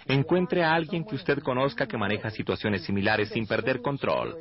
Encuentre 0.05 0.63
a 0.63 0.73
alguien 0.73 1.05
que 1.05 1.15
usted 1.15 1.39
conozca 1.39 1.87
que 1.87 1.97
maneja 1.97 2.29
situaciones 2.29 2.83
similares 2.83 3.29
sin 3.29 3.47
perder 3.47 3.81
control. 3.81 4.37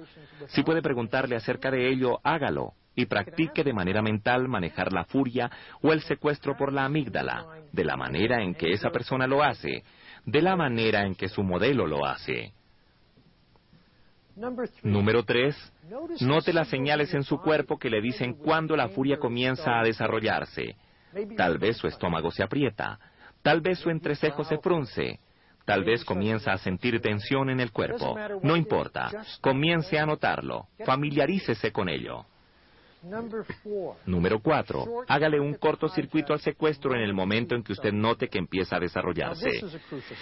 Si 0.49 0.63
puede 0.63 0.83
preguntarle 0.83 1.37
acerca 1.37 1.71
de 1.71 1.89
ello, 1.89 2.21
hágalo 2.23 2.75
y 2.99 3.07
practique 3.07 3.63
de 3.63 3.73
manera 3.73 4.03
mental 4.03 4.49
manejar 4.49 4.93
la 4.93 5.05
furia 5.05 5.49
o 5.83 5.93
el 5.93 6.01
secuestro 6.01 6.57
por 6.57 6.73
la 6.73 6.85
amígdala, 6.85 7.47
de 7.73 7.85
la 7.85 7.97
manera 7.97 8.43
en 8.43 8.55
que 8.55 8.73
esa 8.73 8.91
persona 8.91 9.29
lo 9.29 9.41
hace, 9.41 9.85
de 10.27 10.43
la 10.43 10.57
manera 10.57 11.07
en 11.07 11.15
que 11.15 11.29
su 11.29 11.45
modelo 11.45 11.87
lo 11.87 12.05
hace. 12.05 12.53
Número 14.83 15.23
3. 15.23 15.73
Note 16.23 16.53
las 16.53 16.67
señales 16.67 17.15
en 17.15 17.23
su 17.23 17.39
cuerpo 17.39 17.79
que 17.79 17.89
le 17.89 18.01
dicen 18.01 18.35
cuándo 18.35 18.77
la 18.77 18.89
furia 18.89 19.19
comienza 19.19 19.79
a 19.79 19.85
desarrollarse. 19.85 20.75
Tal 21.37 21.59
vez 21.59 21.77
su 21.77 21.87
estómago 21.87 22.33
se 22.33 22.43
aprieta, 22.43 22.99
tal 23.43 23.61
vez 23.61 23.79
su 23.79 23.91
entrecejo 23.91 24.43
se 24.43 24.59
frunce, 24.59 25.21
Tal 25.69 25.85
vez 25.85 26.03
comienza 26.03 26.55
a 26.55 26.57
sentir 26.57 26.99
tensión 27.03 27.51
en 27.51 27.61
el 27.61 27.73
cuerpo. 27.73 28.17
No 28.43 28.57
importa. 28.57 29.11
Comience 29.43 29.99
a 29.99 30.07
notarlo. 30.07 30.69
Familiarícese 30.87 31.73
con 31.73 31.91
ello. 31.91 32.25
Número 34.07 34.41
cuatro, 34.41 34.85
hágale 35.07 35.39
un 35.39 35.55
cortocircuito 35.55 36.33
al 36.33 36.41
secuestro 36.41 36.95
en 36.95 37.03
el 37.03 37.15
momento 37.15 37.55
en 37.55 37.63
que 37.63 37.73
usted 37.73 37.93
note 37.93 38.29
que 38.29 38.39
empieza 38.39 38.77
a 38.77 38.81
desarrollarse. 38.81 39.51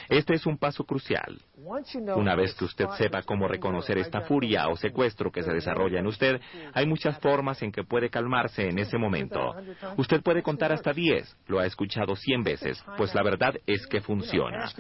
Este 0.09 0.35
es 0.35 0.47
un 0.47 0.59
paso 0.59 0.85
crucial. 0.85 1.41
Una 2.15 2.35
vez 2.35 2.55
que 2.55 2.65
usted 2.65 2.87
sepa 2.99 3.23
cómo 3.23 3.49
reconocer 3.49 3.99
esta 3.99 4.23
furia 4.23 4.69
o 4.69 4.77
secuestro 4.77 5.31
que 5.33 5.43
se 5.43 5.53
desarrolla 5.53 6.01
en 6.01 6.07
usted, 6.07 6.41
hay 6.75 6.87
muchas 6.87 7.19
formas 7.19 7.63
en 7.63 7.73
que 7.73 7.85
puede 7.85 8.11
calmarse 8.11 8.69
en 8.69 8.79
ese 8.79 8.99
momento. 8.99 9.55
Usted 9.97 10.23
puede 10.23 10.43
contar 10.43 10.73
hasta 10.73 10.93
diez, 10.93 11.37
lo 11.47 11.59
ha 11.59 11.67
escuchado 11.67 12.15
cien 12.15 12.43
veces, 12.43 12.83
pues 12.97 13.15
la 13.15 13.23
verdad 13.23 13.55
es 13.67 13.87
que 13.87 14.01
funciona. 14.01 14.71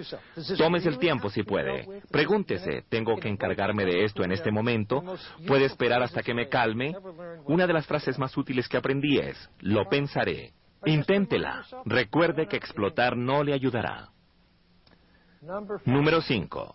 Tómese 0.58 0.88
el 0.88 0.98
tiempo 0.98 1.30
si 1.30 1.42
puede. 1.42 1.86
Pregúntese, 2.10 2.84
¿tengo 2.88 3.16
que 3.16 3.28
encargarme 3.28 3.84
de 3.84 4.04
esto 4.04 4.22
en 4.22 4.32
este 4.32 4.50
momento? 4.50 5.02
¿Puede 5.46 5.64
esperar 5.64 6.02
hasta 6.02 6.22
que 6.22 6.34
me 6.34 6.48
calme? 6.48 6.94
Una 7.46 7.66
de 7.66 7.72
las 7.72 7.85
frases 7.86 8.18
más 8.18 8.36
útiles 8.36 8.68
que 8.68 8.76
aprendí 8.76 9.18
es, 9.18 9.50
lo 9.60 9.88
pensaré. 9.88 10.52
Inténtela. 10.84 11.64
Recuerde 11.84 12.46
que 12.46 12.56
explotar 12.56 13.16
no 13.16 13.42
le 13.42 13.52
ayudará. 13.52 14.10
Número 15.84 16.20
5. 16.20 16.74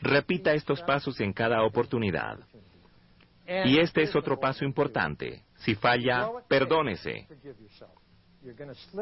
Repita 0.00 0.52
estos 0.52 0.82
pasos 0.82 1.20
en 1.20 1.32
cada 1.32 1.62
oportunidad. 1.62 2.38
Y 3.46 3.78
este 3.78 4.02
es 4.02 4.16
otro 4.16 4.38
paso 4.38 4.64
importante. 4.64 5.44
Si 5.56 5.74
falla, 5.74 6.28
perdónese. 6.48 7.26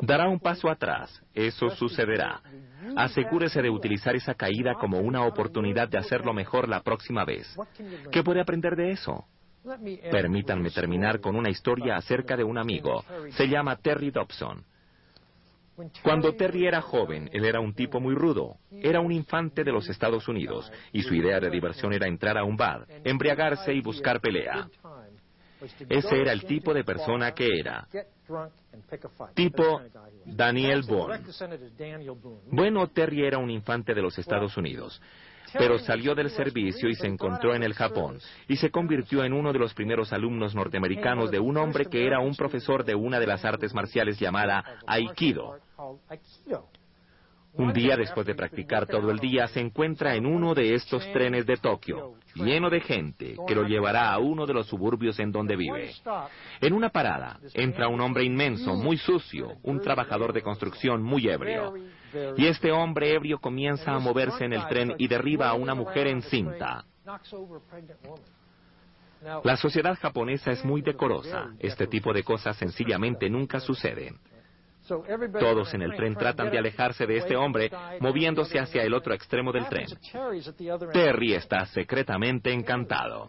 Dará 0.03 0.28
un 0.28 0.38
paso 0.38 0.68
atrás. 0.68 1.22
Eso 1.34 1.70
sucederá. 1.70 2.40
Asegúrese 2.97 3.61
de 3.62 3.70
utilizar 3.70 4.14
esa 4.14 4.34
caída 4.34 4.74
como 4.74 4.99
una 4.99 5.24
oportunidad 5.24 5.88
de 5.88 5.99
hacerlo 5.99 6.32
mejor 6.32 6.68
la 6.68 6.82
próxima 6.82 7.24
vez. 7.24 7.57
¿Qué 8.11 8.22
puede 8.22 8.40
aprender 8.40 8.76
de 8.76 8.93
eso? 8.93 9.24
Permítanme 10.10 10.70
terminar 10.70 11.20
con 11.20 11.36
una 11.36 11.50
historia 11.50 11.96
acerca 11.96 12.36
de 12.36 12.44
un 12.44 12.58
amigo. 12.58 13.04
Se 13.30 13.48
llama 13.48 13.76
Terry 13.76 14.10
Dobson. 14.10 14.64
Cuando 16.02 16.34
Terry 16.34 16.66
era 16.66 16.82
joven, 16.82 17.30
él 17.32 17.44
era 17.44 17.60
un 17.60 17.72
tipo 17.72 18.00
muy 18.00 18.14
rudo. 18.14 18.56
Era 18.70 19.00
un 19.00 19.12
infante 19.12 19.64
de 19.64 19.72
los 19.72 19.88
Estados 19.88 20.28
Unidos 20.28 20.70
y 20.92 21.02
su 21.02 21.14
idea 21.14 21.40
de 21.40 21.50
diversión 21.50 21.92
era 21.92 22.06
entrar 22.06 22.36
a 22.36 22.44
un 22.44 22.56
bar, 22.56 22.86
embriagarse 23.04 23.72
y 23.72 23.80
buscar 23.80 24.20
pelea. 24.20 24.68
Ese 25.88 26.20
era 26.20 26.32
el 26.32 26.44
tipo 26.44 26.74
de 26.74 26.84
persona 26.84 27.32
que 27.32 27.48
era. 27.58 27.86
Tipo 29.34 29.80
Daniel 30.26 30.82
Boone. 30.82 31.20
Bueno, 32.50 32.88
Terry 32.88 33.24
era 33.24 33.38
un 33.38 33.50
infante 33.50 33.94
de 33.94 34.02
los 34.02 34.18
Estados 34.18 34.56
Unidos 34.56 35.00
pero 35.59 35.78
salió 35.78 36.14
del 36.14 36.30
servicio 36.30 36.88
y 36.88 36.94
se 36.94 37.07
encontró 37.07 37.55
en 37.55 37.62
el 37.62 37.74
Japón 37.74 38.18
y 38.48 38.57
se 38.57 38.70
convirtió 38.70 39.24
en 39.24 39.32
uno 39.32 39.53
de 39.53 39.59
los 39.59 39.74
primeros 39.74 40.12
alumnos 40.12 40.55
norteamericanos 40.55 41.30
de 41.30 41.40
un 41.40 41.57
hombre 41.57 41.86
que 41.86 42.07
era 42.07 42.20
un 42.20 42.34
profesor 42.34 42.84
de 42.84 42.94
una 42.94 43.20
de 43.20 43.26
las 43.26 43.44
artes 43.44 43.74
marciales 43.74 44.18
llamada 44.18 44.64
Aikido. 44.86 45.59
Un 47.55 47.72
día 47.74 47.98
después 47.98 48.26
de 48.26 48.34
practicar 48.34 48.86
todo 48.86 49.11
el 49.11 49.18
día 49.18 49.46
se 49.48 49.61
encuentra 49.61 50.14
en 50.14 50.24
uno 50.24 50.55
de 50.55 50.74
estos 50.74 51.05
trenes 51.12 51.44
de 51.44 51.59
Tokio, 51.59 52.14
lleno 52.34 52.70
de 52.70 52.80
gente, 52.80 53.36
que 53.46 53.55
lo 53.55 53.64
llevará 53.64 54.11
a 54.11 54.18
uno 54.18 54.46
de 54.46 54.55
los 54.55 54.68
suburbios 54.68 55.18
en 55.18 55.32
donde 55.32 55.57
vive. 55.57 55.92
En 56.62 56.72
una 56.72 56.88
parada 56.88 57.38
entra 57.53 57.88
un 57.88 58.00
hombre 58.00 58.24
inmenso, 58.24 58.74
muy 58.74 58.96
sucio, 58.96 59.57
un 59.64 59.80
trabajador 59.82 60.32
de 60.32 60.40
construcción 60.40 61.03
muy 61.03 61.28
ebrio. 61.28 61.74
Y 62.36 62.46
este 62.46 62.70
hombre 62.70 63.14
ebrio 63.14 63.38
comienza 63.38 63.92
a 63.92 63.98
moverse 63.98 64.44
en 64.44 64.52
el 64.52 64.66
tren 64.68 64.94
y 64.98 65.08
derriba 65.08 65.48
a 65.48 65.54
una 65.54 65.74
mujer 65.74 66.06
encinta. 66.06 66.84
La 69.44 69.56
sociedad 69.56 69.96
japonesa 70.00 70.50
es 70.50 70.64
muy 70.64 70.82
decorosa. 70.82 71.50
Este 71.58 71.86
tipo 71.86 72.12
de 72.12 72.22
cosas 72.22 72.56
sencillamente 72.56 73.30
nunca 73.30 73.60
suceden. 73.60 74.16
Todos 75.38 75.72
en 75.74 75.82
el 75.82 75.94
tren 75.94 76.14
tratan 76.16 76.50
de 76.50 76.58
alejarse 76.58 77.06
de 77.06 77.18
este 77.18 77.36
hombre, 77.36 77.70
moviéndose 78.00 78.58
hacia 78.58 78.82
el 78.82 78.94
otro 78.94 79.14
extremo 79.14 79.52
del 79.52 79.68
tren. 79.68 79.86
Terry 80.92 81.34
está 81.34 81.66
secretamente 81.66 82.52
encantado. 82.52 83.28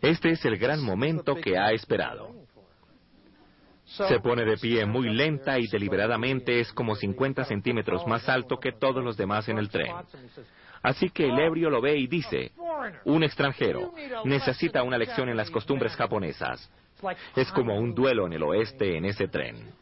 Este 0.00 0.30
es 0.30 0.44
el 0.44 0.56
gran 0.56 0.82
momento 0.82 1.34
que 1.34 1.58
ha 1.58 1.72
esperado. 1.72 2.32
Se 3.88 4.20
pone 4.20 4.44
de 4.44 4.58
pie 4.58 4.84
muy 4.84 5.08
lenta 5.08 5.58
y 5.58 5.66
deliberadamente 5.66 6.60
es 6.60 6.72
como 6.72 6.94
50 6.94 7.44
centímetros 7.44 8.06
más 8.06 8.28
alto 8.28 8.58
que 8.58 8.72
todos 8.72 9.02
los 9.02 9.16
demás 9.16 9.48
en 9.48 9.58
el 9.58 9.70
tren. 9.70 9.94
Así 10.82 11.08
que 11.08 11.28
el 11.28 11.38
ebrio 11.38 11.70
lo 11.70 11.80
ve 11.80 11.96
y 11.96 12.06
dice, 12.06 12.52
un 13.04 13.24
extranjero 13.24 13.92
necesita 14.24 14.82
una 14.82 14.98
lección 14.98 15.28
en 15.28 15.36
las 15.36 15.50
costumbres 15.50 15.96
japonesas. 15.96 16.70
Es 17.34 17.50
como 17.52 17.78
un 17.78 17.94
duelo 17.94 18.26
en 18.26 18.34
el 18.34 18.42
oeste 18.42 18.96
en 18.96 19.06
ese 19.06 19.28
tren. 19.28 19.72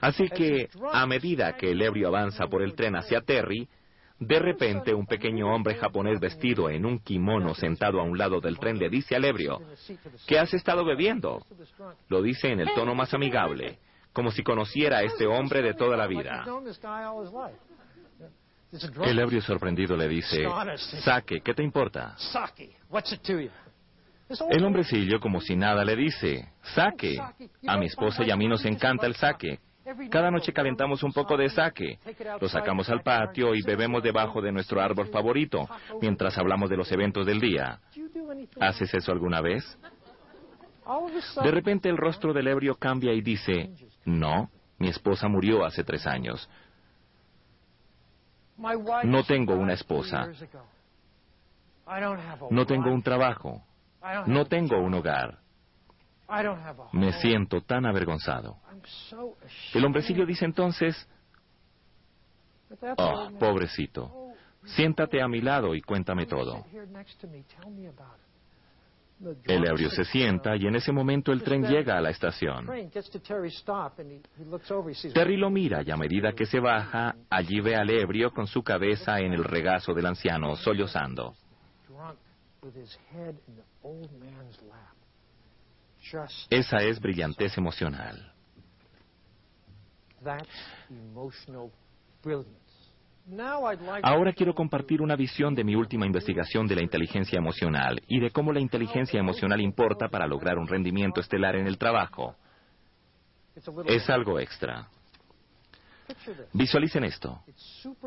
Así 0.00 0.28
que, 0.28 0.68
a 0.92 1.06
medida 1.06 1.56
que 1.56 1.70
el 1.70 1.80
ebrio 1.80 2.08
avanza 2.08 2.48
por 2.48 2.62
el 2.62 2.74
tren 2.74 2.96
hacia 2.96 3.20
Terry, 3.20 3.68
De 4.20 4.38
repente, 4.38 4.92
un 4.92 5.06
pequeño 5.06 5.52
hombre 5.52 5.76
japonés 5.76 6.20
vestido 6.20 6.68
en 6.68 6.84
un 6.84 6.98
kimono 6.98 7.54
sentado 7.54 8.00
a 8.00 8.04
un 8.04 8.18
lado 8.18 8.38
del 8.38 8.58
tren 8.58 8.78
le 8.78 8.90
dice 8.90 9.16
al 9.16 9.24
ebrio, 9.24 9.62
¿qué 10.26 10.38
has 10.38 10.52
estado 10.52 10.84
bebiendo? 10.84 11.42
Lo 12.08 12.20
dice 12.20 12.52
en 12.52 12.60
el 12.60 12.68
tono 12.74 12.94
más 12.94 13.14
amigable, 13.14 13.78
como 14.12 14.30
si 14.30 14.42
conociera 14.42 14.98
a 14.98 15.02
este 15.04 15.26
hombre 15.26 15.62
de 15.62 15.72
toda 15.72 15.96
la 15.96 16.06
vida. 16.06 16.44
El 19.02 19.18
ebrio 19.18 19.40
sorprendido 19.40 19.96
le 19.96 20.06
dice, 20.06 20.44
Saque, 21.02 21.40
¿qué 21.40 21.54
te 21.54 21.62
importa? 21.62 22.14
El 24.50 24.64
hombrecillo, 24.64 25.18
como 25.18 25.40
si 25.40 25.56
nada, 25.56 25.82
le 25.82 25.96
dice, 25.96 26.46
Saque. 26.74 27.18
A 27.66 27.78
mi 27.78 27.86
esposa 27.86 28.22
y 28.22 28.30
a 28.30 28.36
mí 28.36 28.46
nos 28.46 28.66
encanta 28.66 29.06
el 29.06 29.16
saque. 29.16 29.60
Cada 30.10 30.30
noche 30.30 30.52
calentamos 30.52 31.02
un 31.02 31.12
poco 31.12 31.36
de 31.36 31.48
sake. 31.48 31.98
Lo 32.40 32.48
sacamos 32.48 32.88
al 32.90 33.02
patio 33.02 33.54
y 33.54 33.62
bebemos 33.62 34.02
debajo 34.02 34.40
de 34.40 34.52
nuestro 34.52 34.80
árbol 34.80 35.08
favorito, 35.08 35.68
mientras 36.00 36.36
hablamos 36.38 36.70
de 36.70 36.76
los 36.76 36.90
eventos 36.92 37.26
del 37.26 37.40
día. 37.40 37.80
¿Haces 38.60 38.92
eso 38.94 39.12
alguna 39.12 39.40
vez? 39.40 39.64
De 41.42 41.50
repente 41.50 41.88
el 41.88 41.96
rostro 41.96 42.32
del 42.32 42.48
ebrio 42.48 42.74
cambia 42.74 43.12
y 43.12 43.20
dice, 43.20 43.70
no, 44.04 44.50
mi 44.78 44.88
esposa 44.88 45.28
murió 45.28 45.64
hace 45.64 45.84
tres 45.84 46.06
años. 46.06 46.48
No 49.04 49.24
tengo 49.24 49.54
una 49.54 49.74
esposa. 49.74 50.28
No 52.50 52.66
tengo 52.66 52.92
un 52.92 53.02
trabajo. 53.02 53.62
No 54.26 54.46
tengo 54.46 54.78
un 54.78 54.94
hogar. 54.94 55.39
Me 56.92 57.12
siento 57.14 57.60
tan 57.62 57.86
avergonzado. 57.86 58.56
El 59.74 59.84
hombrecillo 59.84 60.24
dice 60.24 60.44
entonces, 60.44 61.08
oh, 62.96 63.30
pobrecito, 63.38 64.34
siéntate 64.64 65.20
a 65.20 65.28
mi 65.28 65.40
lado 65.40 65.74
y 65.74 65.82
cuéntame 65.82 66.26
todo. 66.26 66.64
El 69.44 69.66
ebrio 69.66 69.90
se 69.90 70.04
sienta 70.04 70.56
y 70.56 70.66
en 70.66 70.76
ese 70.76 70.92
momento 70.92 71.30
el 71.32 71.42
tren 71.42 71.62
llega 71.64 71.98
a 71.98 72.00
la 72.00 72.08
estación. 72.08 72.66
Terry 75.12 75.36
lo 75.36 75.50
mira 75.50 75.82
y 75.82 75.90
a 75.90 75.96
medida 75.96 76.32
que 76.32 76.46
se 76.46 76.58
baja, 76.58 77.16
allí 77.28 77.60
ve 77.60 77.76
al 77.76 77.90
ebrio 77.90 78.30
con 78.32 78.46
su 78.46 78.62
cabeza 78.62 79.20
en 79.20 79.34
el 79.34 79.44
regazo 79.44 79.92
del 79.92 80.06
anciano, 80.06 80.56
sollozando. 80.56 81.34
Esa 86.48 86.78
es 86.78 87.00
brillantez 87.00 87.56
emocional. 87.58 88.32
Ahora 94.02 94.32
quiero 94.32 94.54
compartir 94.54 95.02
una 95.02 95.14
visión 95.14 95.54
de 95.54 95.62
mi 95.62 95.76
última 95.76 96.06
investigación 96.06 96.66
de 96.66 96.76
la 96.76 96.82
inteligencia 96.82 97.38
emocional 97.38 98.02
y 98.08 98.18
de 98.18 98.30
cómo 98.30 98.52
la 98.52 98.60
inteligencia 98.60 99.20
emocional 99.20 99.60
importa 99.60 100.08
para 100.08 100.26
lograr 100.26 100.58
un 100.58 100.66
rendimiento 100.66 101.20
estelar 101.20 101.54
en 101.56 101.66
el 101.66 101.78
trabajo. 101.78 102.34
Es 103.86 104.10
algo 104.10 104.40
extra. 104.40 104.88
Visualicen 106.52 107.04
esto. 107.04 107.42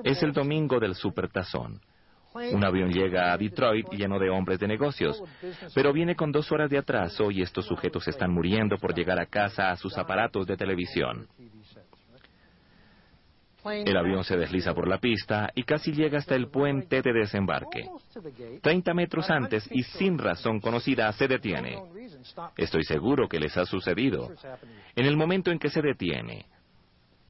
Es 0.04 0.22
el 0.24 0.34
domingo 0.34 0.80
del 0.80 0.96
supertazón. 0.96 1.80
Un 2.34 2.64
avión 2.64 2.92
llega 2.92 3.32
a 3.32 3.38
Detroit 3.38 3.90
lleno 3.92 4.18
de 4.18 4.30
hombres 4.30 4.60
de 4.60 4.68
negocios, 4.68 5.22
pero 5.76 5.94
viene 5.94 6.16
con 6.16 6.32
dos 6.32 6.52
horas 6.52 6.70
de 6.70 6.78
atraso 6.78 7.30
y 7.32 7.42
estos 7.42 7.66
sujetos 7.66 8.08
están 8.08 8.32
muriendo 8.32 8.78
por 8.78 8.94
llegar 8.96 9.20
a 9.20 9.28
casa 9.28 9.70
a 9.70 9.76
sus 9.76 9.98
aparatos 9.98 10.48
de 10.48 10.58
televisión. 10.58 11.28
El 13.66 13.96
avión 13.96 14.24
se 14.26 14.36
desliza 14.36 14.74
por 14.74 14.88
la 14.88 14.98
pista 14.98 15.50
y 15.56 15.64
casi 15.64 15.94
llega 15.94 16.18
hasta 16.18 16.36
el 16.36 16.50
puente 16.50 17.02
de 17.02 17.14
desembarque. 17.14 17.88
Treinta 18.62 18.94
metros 18.94 19.30
antes 19.30 19.70
y 19.72 19.84
sin 19.84 20.18
razón 20.18 20.60
conocida 20.60 21.12
se 21.14 21.28
detiene. 21.28 21.78
Estoy 22.58 22.84
seguro 22.84 23.30
que 23.30 23.40
les 23.40 23.56
ha 23.56 23.66
sucedido. 23.66 24.32
En 24.96 25.06
el 25.06 25.16
momento 25.16 25.50
en 25.50 25.60
que 25.60 25.70
se 25.70 25.82
detiene, 25.82 26.46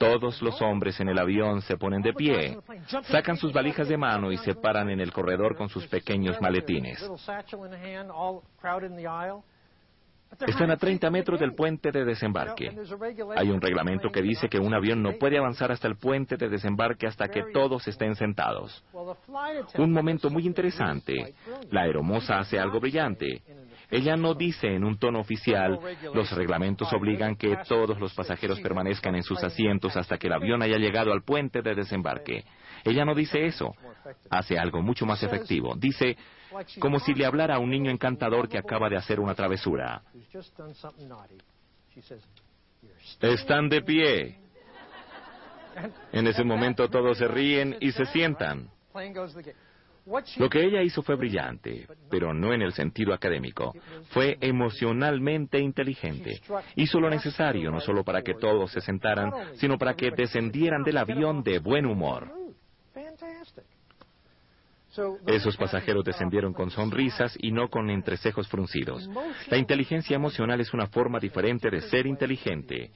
todos 0.03 0.41
los 0.41 0.61
hombres 0.61 0.99
en 0.99 1.09
el 1.09 1.17
avión 1.17 1.61
se 1.61 1.77
ponen 1.77 2.01
de 2.01 2.13
pie, 2.13 2.57
sacan 3.03 3.37
sus 3.37 3.53
valijas 3.53 3.87
de 3.87 3.97
mano 3.97 4.31
y 4.31 4.37
se 4.37 4.53
paran 4.55 4.89
en 4.89 4.99
el 4.99 5.11
corredor 5.11 5.55
con 5.55 5.69
sus 5.69 5.87
pequeños 5.87 6.39
maletines. 6.41 6.99
Están 10.47 10.71
a 10.71 10.77
30 10.77 11.09
metros 11.11 11.39
del 11.39 11.53
puente 11.53 11.91
de 11.91 12.03
desembarque. 12.03 12.75
Hay 13.35 13.49
un 13.49 13.61
reglamento 13.61 14.11
que 14.11 14.21
dice 14.21 14.49
que 14.49 14.59
un 14.59 14.73
avión 14.73 15.01
no 15.01 15.13
puede 15.19 15.37
avanzar 15.37 15.71
hasta 15.71 15.87
el 15.87 15.97
puente 15.97 16.37
de 16.37 16.49
desembarque 16.49 17.05
hasta 17.05 17.27
que 17.27 17.43
todos 17.53 17.87
estén 17.87 18.15
sentados. 18.15 18.83
Un 19.77 19.91
momento 19.91 20.29
muy 20.29 20.45
interesante. 20.47 21.35
La 21.69 21.81
aeromoza 21.81 22.39
hace 22.39 22.59
algo 22.59 22.79
brillante. 22.79 23.43
Ella 23.93 24.17
no 24.17 24.33
dice 24.33 24.73
en 24.73 24.83
un 24.83 24.97
tono 24.97 25.19
oficial, 25.19 25.79
los 26.15 26.31
reglamentos 26.31 26.91
obligan 26.93 27.35
que 27.35 27.55
todos 27.67 27.99
los 27.99 28.11
pasajeros 28.15 28.59
permanezcan 28.59 29.13
en 29.13 29.21
sus 29.21 29.43
asientos 29.43 29.95
hasta 29.95 30.17
que 30.17 30.25
el 30.25 30.33
avión 30.33 30.63
haya 30.63 30.79
llegado 30.79 31.13
al 31.13 31.21
puente 31.21 31.61
de 31.61 31.75
desembarque. 31.75 32.43
Ella 32.83 33.05
no 33.05 33.13
dice 33.13 33.45
eso. 33.45 33.75
Hace 34.31 34.57
algo 34.57 34.81
mucho 34.81 35.05
más 35.05 35.21
efectivo. 35.21 35.75
Dice, 35.77 36.17
como 36.79 36.99
si 36.99 37.13
le 37.13 37.23
hablara 37.23 37.57
a 37.57 37.59
un 37.59 37.69
niño 37.69 37.91
encantador 37.91 38.49
que 38.49 38.57
acaba 38.57 38.89
de 38.89 38.97
hacer 38.97 39.19
una 39.19 39.35
travesura. 39.35 40.01
Están 43.21 43.69
de 43.69 43.81
pie. 43.83 44.39
En 46.11 46.25
ese 46.25 46.43
momento 46.43 46.89
todos 46.89 47.19
se 47.19 47.27
ríen 47.27 47.77
y 47.79 47.91
se 47.91 48.05
sientan. 48.05 48.71
Lo 50.37 50.49
que 50.49 50.65
ella 50.65 50.81
hizo 50.81 51.01
fue 51.01 51.15
brillante, 51.15 51.87
pero 52.09 52.33
no 52.33 52.53
en 52.53 52.61
el 52.61 52.73
sentido 52.73 53.13
académico. 53.13 53.73
Fue 54.09 54.37
emocionalmente 54.41 55.59
inteligente. 55.59 56.41
Hizo 56.75 56.99
lo 56.99 57.09
necesario 57.09 57.71
no 57.71 57.79
solo 57.79 58.03
para 58.03 58.21
que 58.21 58.33
todos 58.33 58.71
se 58.71 58.81
sentaran, 58.81 59.31
sino 59.55 59.77
para 59.77 59.93
que 59.93 60.11
descendieran 60.11 60.83
del 60.83 60.97
avión 60.97 61.41
de 61.43 61.59
buen 61.59 61.85
humor. 61.85 62.31
Esos 65.25 65.57
pasajeros 65.57 66.03
descendieron 66.03 66.53
con 66.53 66.69
sonrisas 66.69 67.35
y 67.39 67.51
no 67.51 67.69
con 67.69 67.89
entrecejos 67.89 68.47
fruncidos. 68.47 69.09
La 69.49 69.57
inteligencia 69.57 70.15
emocional 70.15 70.59
es 70.59 70.73
una 70.73 70.87
forma 70.87 71.19
diferente 71.19 71.69
de 71.69 71.81
ser 71.81 72.05
inteligente 72.05 72.91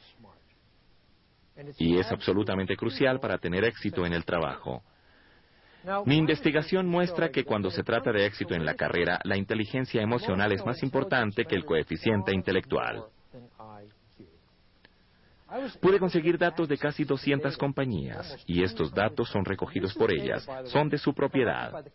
y 1.79 1.97
es 1.97 2.11
absolutamente 2.11 2.75
crucial 2.75 3.19
para 3.19 3.37
tener 3.39 3.63
éxito 3.63 4.05
en 4.05 4.13
el 4.13 4.25
trabajo. 4.25 4.83
Mi 6.05 6.17
investigación 6.17 6.87
muestra 6.87 7.29
que 7.29 7.43
cuando 7.43 7.69
se 7.69 7.83
trata 7.83 8.11
de 8.11 8.25
éxito 8.25 8.53
en 8.53 8.65
la 8.65 8.75
carrera, 8.75 9.19
la 9.23 9.37
inteligencia 9.37 10.01
emocional 10.01 10.51
es 10.51 10.65
más 10.65 10.81
importante 10.83 11.45
que 11.45 11.55
el 11.55 11.65
coeficiente 11.65 12.33
intelectual. 12.33 13.05
Pude 15.79 15.97
conseguir 15.97 16.37
datos 16.37 16.67
de 16.67 16.77
casi 16.77 17.05
200 17.05 17.57
compañías 17.57 18.35
y 18.45 18.63
estos 18.63 18.93
datos 18.93 19.29
son 19.29 19.45
recogidos 19.45 19.93
por 19.93 20.11
ellas, 20.11 20.45
son 20.65 20.89
de 20.89 20.97
su 20.97 21.13
propiedad. 21.13 21.85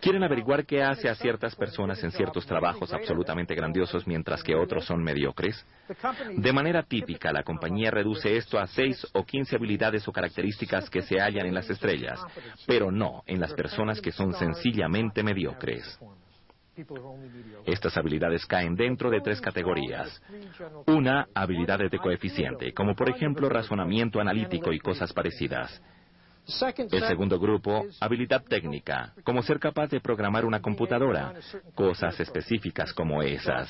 Quieren 0.00 0.22
averiguar 0.24 0.64
qué 0.64 0.82
hace 0.82 1.08
a 1.08 1.14
ciertas 1.14 1.54
personas 1.54 2.02
en 2.02 2.10
ciertos 2.10 2.46
trabajos 2.46 2.92
absolutamente 2.92 3.54
grandiosos 3.54 4.06
mientras 4.06 4.42
que 4.42 4.54
otros 4.54 4.86
son 4.86 5.02
mediocres. 5.02 5.66
De 6.36 6.52
manera 6.52 6.82
típica, 6.82 7.30
la 7.30 7.42
compañía 7.42 7.90
reduce 7.90 8.36
esto 8.36 8.58
a 8.58 8.66
seis 8.66 9.06
o 9.12 9.24
quince 9.24 9.56
habilidades 9.56 10.08
o 10.08 10.12
características 10.12 10.88
que 10.88 11.02
se 11.02 11.20
hallan 11.20 11.46
en 11.46 11.54
las 11.54 11.68
estrellas, 11.68 12.20
pero 12.66 12.90
no 12.90 13.22
en 13.26 13.38
las 13.38 13.52
personas 13.52 14.00
que 14.00 14.12
son 14.12 14.32
sencillamente 14.32 15.22
mediocres. 15.22 15.98
Estas 17.66 17.96
habilidades 17.98 18.46
caen 18.46 18.74
dentro 18.74 19.10
de 19.10 19.20
tres 19.20 19.40
categorías. 19.40 20.22
Una, 20.86 21.26
habilidades 21.34 21.90
de 21.90 21.98
coeficiente, 21.98 22.72
como 22.72 22.94
por 22.94 23.10
ejemplo 23.10 23.48
razonamiento 23.50 24.20
analítico 24.20 24.72
y 24.72 24.78
cosas 24.78 25.12
parecidas. 25.12 25.82
El 26.46 27.06
segundo 27.06 27.38
grupo, 27.38 27.86
habilidad 28.00 28.42
técnica, 28.42 29.12
como 29.24 29.42
ser 29.42 29.58
capaz 29.58 29.88
de 29.88 30.00
programar 30.00 30.44
una 30.44 30.60
computadora, 30.60 31.34
cosas 31.74 32.18
específicas 32.18 32.92
como 32.92 33.22
esas. 33.22 33.68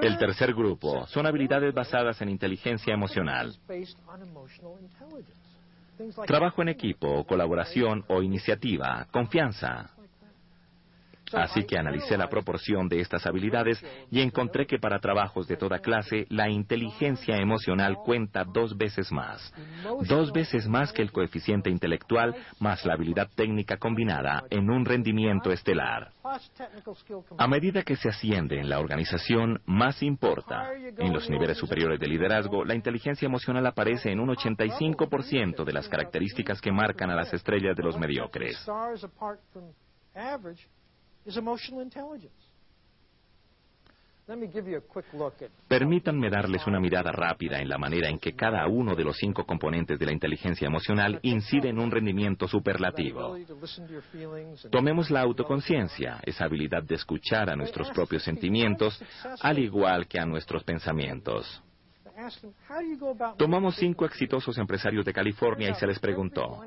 El 0.00 0.18
tercer 0.18 0.54
grupo 0.54 1.06
son 1.06 1.26
habilidades 1.26 1.72
basadas 1.72 2.20
en 2.22 2.30
inteligencia 2.30 2.94
emocional. 2.94 3.54
Trabajo 6.26 6.62
en 6.62 6.68
equipo, 6.68 7.24
colaboración 7.24 8.04
o 8.08 8.22
iniciativa, 8.22 9.06
confianza. 9.12 9.90
Así 11.34 11.64
que 11.64 11.78
analicé 11.78 12.16
la 12.16 12.28
proporción 12.28 12.88
de 12.88 13.00
estas 13.00 13.26
habilidades 13.26 13.82
y 14.10 14.20
encontré 14.20 14.66
que 14.66 14.78
para 14.78 14.98
trabajos 14.98 15.46
de 15.46 15.56
toda 15.56 15.78
clase 15.80 16.26
la 16.28 16.48
inteligencia 16.48 17.36
emocional 17.36 17.96
cuenta 18.04 18.44
dos 18.44 18.76
veces 18.76 19.10
más. 19.12 19.52
Dos 20.08 20.32
veces 20.32 20.66
más 20.68 20.92
que 20.92 21.02
el 21.02 21.12
coeficiente 21.12 21.70
intelectual 21.70 22.34
más 22.60 22.84
la 22.84 22.94
habilidad 22.94 23.28
técnica 23.34 23.76
combinada 23.76 24.44
en 24.50 24.70
un 24.70 24.84
rendimiento 24.84 25.50
estelar. 25.50 26.12
A 27.38 27.48
medida 27.48 27.82
que 27.82 27.96
se 27.96 28.08
asciende 28.08 28.58
en 28.58 28.68
la 28.68 28.78
organización, 28.78 29.60
más 29.66 30.02
importa. 30.02 30.70
En 30.98 31.12
los 31.12 31.28
niveles 31.28 31.58
superiores 31.58 31.98
de 31.98 32.06
liderazgo, 32.06 32.64
la 32.64 32.74
inteligencia 32.74 33.26
emocional 33.26 33.66
aparece 33.66 34.10
en 34.10 34.20
un 34.20 34.28
85% 34.28 35.64
de 35.64 35.72
las 35.72 35.88
características 35.88 36.60
que 36.60 36.72
marcan 36.72 37.10
a 37.10 37.16
las 37.16 37.32
estrellas 37.32 37.76
de 37.76 37.82
los 37.82 37.98
mediocres. 37.98 38.56
Permítanme 45.68 46.30
darles 46.30 46.66
una 46.66 46.78
mirada 46.78 47.10
rápida 47.10 47.58
en 47.58 47.68
la 47.68 47.76
manera 47.76 48.08
en 48.08 48.18
que 48.18 48.34
cada 48.34 48.66
uno 48.68 48.94
de 48.94 49.04
los 49.04 49.16
cinco 49.16 49.44
componentes 49.44 49.98
de 49.98 50.06
la 50.06 50.12
inteligencia 50.12 50.66
emocional 50.66 51.18
incide 51.22 51.68
en 51.68 51.78
un 51.78 51.90
rendimiento 51.90 52.46
superlativo. 52.46 53.36
Tomemos 54.70 55.10
la 55.10 55.22
autoconciencia, 55.22 56.20
esa 56.24 56.44
habilidad 56.44 56.84
de 56.84 56.94
escuchar 56.94 57.50
a 57.50 57.56
nuestros 57.56 57.90
propios 57.90 58.22
sentimientos, 58.22 59.02
al 59.40 59.58
igual 59.58 60.06
que 60.06 60.20
a 60.20 60.24
nuestros 60.24 60.62
pensamientos. 60.62 61.62
Tomamos 63.36 63.76
cinco 63.76 64.04
exitosos 64.04 64.56
empresarios 64.58 65.04
de 65.04 65.12
California 65.12 65.70
y 65.70 65.74
se 65.74 65.86
les 65.86 65.98
preguntó, 65.98 66.60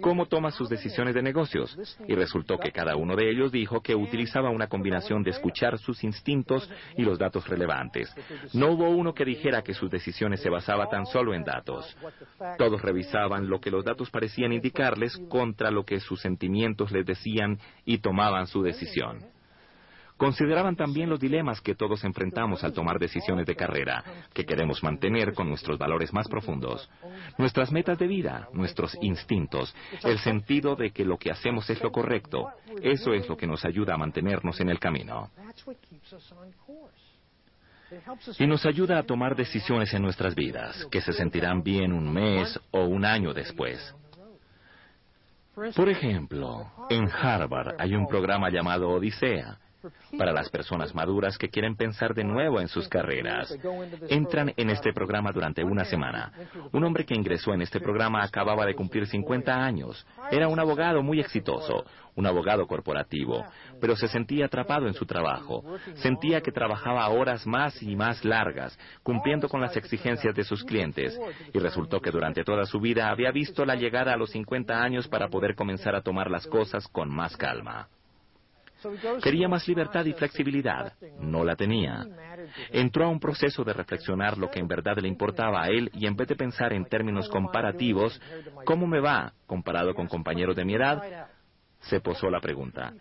cómo 0.00 0.26
toma 0.26 0.50
sus 0.50 0.68
decisiones 0.68 1.14
de 1.14 1.22
negocios. 1.22 1.76
Y 2.06 2.14
resultó 2.14 2.58
que 2.58 2.72
cada 2.72 2.96
uno 2.96 3.16
de 3.16 3.30
ellos 3.30 3.52
dijo 3.52 3.82
que 3.82 3.94
utilizaba 3.94 4.50
una 4.50 4.68
combinación 4.68 5.22
de 5.22 5.30
escuchar 5.30 5.78
sus 5.78 6.02
instintos 6.04 6.70
y 6.96 7.02
los 7.02 7.18
datos 7.18 7.48
relevantes. 7.48 8.14
No 8.52 8.72
hubo 8.72 8.88
uno 8.88 9.14
que 9.14 9.24
dijera 9.24 9.62
que 9.62 9.74
sus 9.74 9.90
decisiones 9.90 10.40
se 10.40 10.50
basaban 10.50 10.88
tan 10.88 11.06
solo 11.06 11.34
en 11.34 11.44
datos. 11.44 11.96
Todos 12.58 12.82
revisaban 12.82 13.48
lo 13.48 13.60
que 13.60 13.70
los 13.70 13.84
datos 13.84 14.10
parecían 14.10 14.52
indicarles 14.52 15.16
contra 15.28 15.70
lo 15.70 15.84
que 15.84 16.00
sus 16.00 16.20
sentimientos 16.20 16.90
les 16.92 17.06
decían 17.06 17.58
y 17.84 17.98
tomaban 17.98 18.46
su 18.46 18.62
decisión. 18.62 19.33
Consideraban 20.16 20.76
también 20.76 21.10
los 21.10 21.18
dilemas 21.18 21.60
que 21.60 21.74
todos 21.74 22.04
enfrentamos 22.04 22.62
al 22.62 22.72
tomar 22.72 23.00
decisiones 23.00 23.46
de 23.46 23.56
carrera, 23.56 24.04
que 24.32 24.44
queremos 24.44 24.82
mantener 24.82 25.34
con 25.34 25.48
nuestros 25.48 25.76
valores 25.76 26.12
más 26.12 26.28
profundos, 26.28 26.88
nuestras 27.36 27.72
metas 27.72 27.98
de 27.98 28.06
vida, 28.06 28.48
nuestros 28.52 28.96
instintos, 29.00 29.74
el 30.04 30.18
sentido 30.20 30.76
de 30.76 30.92
que 30.92 31.04
lo 31.04 31.18
que 31.18 31.32
hacemos 31.32 31.68
es 31.68 31.82
lo 31.82 31.90
correcto. 31.90 32.46
Eso 32.80 33.12
es 33.12 33.28
lo 33.28 33.36
que 33.36 33.48
nos 33.48 33.64
ayuda 33.64 33.94
a 33.94 33.98
mantenernos 33.98 34.60
en 34.60 34.68
el 34.68 34.78
camino. 34.78 35.30
Y 38.38 38.46
nos 38.46 38.64
ayuda 38.66 38.98
a 38.98 39.02
tomar 39.02 39.34
decisiones 39.34 39.92
en 39.94 40.02
nuestras 40.02 40.34
vidas, 40.34 40.86
que 40.90 41.00
se 41.00 41.12
sentirán 41.12 41.62
bien 41.62 41.92
un 41.92 42.12
mes 42.12 42.58
o 42.70 42.84
un 42.84 43.04
año 43.04 43.34
después. 43.34 43.94
Por 45.54 45.88
ejemplo, 45.88 46.70
en 46.90 47.08
Harvard 47.08 47.76
hay 47.78 47.94
un 47.94 48.08
programa 48.08 48.50
llamado 48.50 48.90
Odisea, 48.90 49.58
para 50.16 50.32
las 50.32 50.48
personas 50.50 50.94
maduras 50.94 51.38
que 51.38 51.48
quieren 51.48 51.76
pensar 51.76 52.14
de 52.14 52.24
nuevo 52.24 52.60
en 52.60 52.68
sus 52.68 52.88
carreras. 52.88 53.56
Entran 54.08 54.52
en 54.56 54.70
este 54.70 54.92
programa 54.92 55.32
durante 55.32 55.64
una 55.64 55.84
semana. 55.84 56.32
Un 56.72 56.84
hombre 56.84 57.04
que 57.04 57.14
ingresó 57.14 57.52
en 57.54 57.62
este 57.62 57.80
programa 57.80 58.22
acababa 58.22 58.66
de 58.66 58.74
cumplir 58.74 59.06
50 59.06 59.52
años. 59.52 60.06
Era 60.30 60.48
un 60.48 60.58
abogado 60.58 61.02
muy 61.02 61.20
exitoso, 61.20 61.84
un 62.16 62.26
abogado 62.26 62.66
corporativo, 62.66 63.44
pero 63.80 63.96
se 63.96 64.08
sentía 64.08 64.46
atrapado 64.46 64.86
en 64.86 64.94
su 64.94 65.06
trabajo. 65.06 65.64
Sentía 65.94 66.40
que 66.40 66.52
trabajaba 66.52 67.08
horas 67.08 67.46
más 67.46 67.82
y 67.82 67.96
más 67.96 68.24
largas, 68.24 68.78
cumpliendo 69.02 69.48
con 69.48 69.60
las 69.60 69.76
exigencias 69.76 70.34
de 70.34 70.44
sus 70.44 70.64
clientes, 70.64 71.18
y 71.52 71.58
resultó 71.58 72.00
que 72.00 72.10
durante 72.10 72.44
toda 72.44 72.64
su 72.66 72.80
vida 72.80 73.10
había 73.10 73.30
visto 73.30 73.64
la 73.64 73.74
llegada 73.74 74.12
a 74.12 74.16
los 74.16 74.30
50 74.30 74.82
años 74.82 75.08
para 75.08 75.28
poder 75.28 75.54
comenzar 75.54 75.94
a 75.94 76.02
tomar 76.02 76.30
las 76.30 76.46
cosas 76.46 76.86
con 76.88 77.08
más 77.08 77.36
calma. 77.36 77.88
Quería 79.22 79.48
más 79.48 79.66
libertad 79.68 80.04
y 80.04 80.12
flexibilidad. 80.12 80.92
No 81.20 81.44
la 81.44 81.56
tenía. 81.56 82.06
Entró 82.70 83.06
a 83.06 83.08
un 83.08 83.20
proceso 83.20 83.64
de 83.64 83.72
reflexionar 83.72 84.38
lo 84.38 84.50
que 84.50 84.60
en 84.60 84.68
verdad 84.68 84.96
le 84.98 85.08
importaba 85.08 85.62
a 85.62 85.68
él 85.68 85.90
y 85.94 86.06
en 86.06 86.16
vez 86.16 86.28
de 86.28 86.36
pensar 86.36 86.72
en 86.72 86.84
términos 86.84 87.28
comparativos, 87.28 88.20
¿cómo 88.64 88.86
me 88.86 89.00
va 89.00 89.32
comparado 89.46 89.94
con 89.94 90.06
compañeros 90.06 90.56
de 90.56 90.64
mi 90.64 90.74
edad? 90.74 91.28
Se 91.80 92.00
posó 92.00 92.30
la 92.30 92.40
pregunta, 92.40 92.94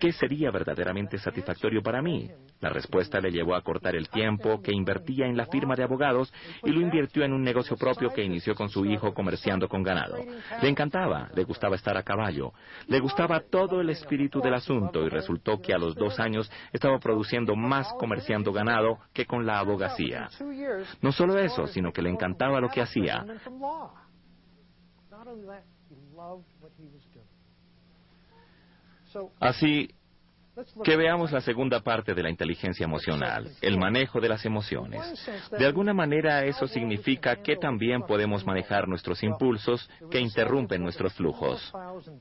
¿qué 0.00 0.12
sería 0.12 0.50
verdaderamente 0.50 1.18
satisfactorio 1.18 1.82
para 1.82 2.00
mí? 2.00 2.30
La 2.60 2.70
respuesta 2.70 3.20
le 3.20 3.30
llevó 3.30 3.54
a 3.54 3.62
cortar 3.62 3.94
el 3.94 4.08
tiempo 4.08 4.60
que 4.62 4.72
invertía 4.72 5.26
en 5.26 5.36
la 5.36 5.46
firma 5.46 5.76
de 5.76 5.84
abogados 5.84 6.32
y 6.64 6.70
lo 6.70 6.80
invirtió 6.80 7.22
en 7.22 7.32
un 7.32 7.42
negocio 7.42 7.76
propio 7.76 8.10
que 8.10 8.24
inició 8.24 8.54
con 8.54 8.70
su 8.70 8.84
hijo 8.86 9.12
comerciando 9.12 9.68
con 9.68 9.82
ganado. 9.82 10.16
Le 10.62 10.68
encantaba, 10.68 11.28
le 11.34 11.44
gustaba 11.44 11.76
estar 11.76 11.96
a 11.96 12.02
caballo, 12.02 12.52
le 12.88 12.98
gustaba 12.98 13.40
todo 13.40 13.80
el 13.80 13.90
espíritu 13.90 14.40
del 14.40 14.54
asunto 14.54 15.04
y 15.04 15.10
resultó 15.10 15.60
que 15.60 15.74
a 15.74 15.78
los 15.78 15.94
dos 15.94 16.18
años 16.18 16.50
estaba 16.72 16.98
produciendo 16.98 17.54
más 17.54 17.92
comerciando 17.98 18.52
ganado 18.52 18.98
que 19.12 19.26
con 19.26 19.44
la 19.44 19.58
abogacía. 19.58 20.28
No 21.02 21.12
solo 21.12 21.38
eso, 21.38 21.66
sino 21.66 21.92
que 21.92 22.02
le 22.02 22.10
encantaba 22.10 22.60
lo 22.60 22.70
que 22.70 22.80
hacía. 22.80 23.24
Así, 29.40 29.88
que 30.84 30.96
veamos 30.96 31.32
la 31.32 31.40
segunda 31.40 31.80
parte 31.80 32.14
de 32.14 32.22
la 32.22 32.30
inteligencia 32.30 32.84
emocional, 32.84 33.48
el 33.60 33.78
manejo 33.78 34.20
de 34.20 34.28
las 34.28 34.44
emociones. 34.44 35.00
De 35.56 35.64
alguna 35.64 35.94
manera 35.94 36.44
eso 36.44 36.66
significa 36.66 37.36
que 37.36 37.56
también 37.56 38.02
podemos 38.02 38.44
manejar 38.44 38.88
nuestros 38.88 39.22
impulsos 39.22 39.88
que 40.10 40.20
interrumpen 40.20 40.82
nuestros 40.82 41.14
flujos. 41.14 41.72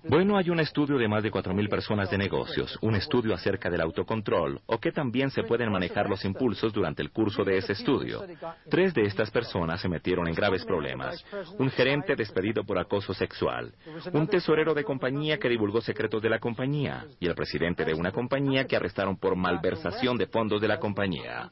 Bueno, 0.04 0.38
hay 0.38 0.50
un 0.50 0.60
estudio 0.60 0.98
de 0.98 1.08
más 1.08 1.24
de 1.24 1.32
4.000 1.32 1.70
personas 1.70 2.10
de 2.10 2.18
negocios, 2.18 2.78
un 2.82 2.96
estudio 2.96 3.34
acerca 3.34 3.70
del 3.70 3.82
autocontrol, 3.82 4.62
o 4.68 4.78
que 4.78 4.92
también 4.92 5.32
se 5.32 5.44
pueden 5.44 5.72
manejar 5.72 6.10
los 6.10 6.24
impulsos 6.24 6.72
durante 6.72 7.02
el 7.02 7.12
curso 7.12 7.44
de 7.44 7.58
ese 7.58 7.74
estudio. 7.74 8.24
Tres 8.70 8.94
de 8.94 9.04
estas 9.04 9.32
personas 9.32 9.82
se 9.82 9.90
metieron 9.90 10.28
en 10.28 10.36
graves 10.36 10.66
problemas. 10.66 11.24
Un 11.58 11.70
gerente 11.72 12.16
despedido 12.16 12.64
por 12.64 12.78
acoso 12.78 13.14
sexual, 13.14 13.74
un 14.14 14.28
tesorero 14.28 14.74
de 14.74 14.84
compañía 14.84 15.38
que 15.38 15.50
divulgó 15.50 15.82
secretos 15.82 16.22
de 16.22 16.30
la 16.30 16.40
compañía 16.40 17.06
y 17.20 17.28
el 17.28 17.36
presidente 17.36 17.84
de 17.86 17.94
una 17.94 18.12
compañía 18.12 18.19
compañía 18.20 18.66
que 18.66 18.76
arrestaron 18.76 19.18
por 19.18 19.38
malversación 19.38 20.18
de 20.18 20.28
fondos 20.28 20.60
de 20.60 20.68
la 20.68 20.78
compañía. 20.78 21.52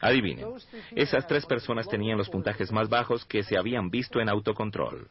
Adivinen, 0.00 0.48
esas 0.94 1.26
tres 1.26 1.46
personas 1.46 1.88
tenían 1.88 2.18
los 2.18 2.28
puntajes 2.28 2.70
más 2.72 2.90
bajos 2.90 3.24
que 3.24 3.42
se 3.42 3.56
habían 3.56 3.88
visto 3.88 4.20
en 4.20 4.28
autocontrol. 4.28 5.08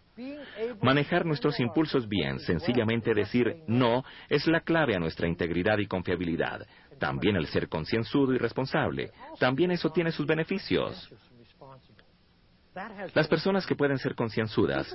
Manejar 0.82 1.26
nuestros 1.26 1.60
impulsos 1.60 2.08
bien, 2.08 2.40
sencillamente 2.40 3.16
decir 3.16 3.64
no, 3.68 4.04
es 4.30 4.46
la 4.46 4.60
clave 4.60 4.96
a 4.96 5.00
nuestra 5.00 5.28
integridad 5.28 5.80
y 5.80 5.88
confiabilidad. 5.88 6.68
También 7.00 7.38
el 7.38 7.48
ser 7.48 7.68
concienzudo 7.68 8.34
y 8.34 8.38
responsable. 8.38 9.12
También 9.40 9.72
eso 9.72 9.90
tiene 9.90 10.12
sus 10.12 10.28
beneficios. 10.28 11.12
Las 13.14 13.28
personas 13.28 13.66
que 13.66 13.76
pueden 13.76 13.98
ser 13.98 14.16
concienzudas, 14.16 14.94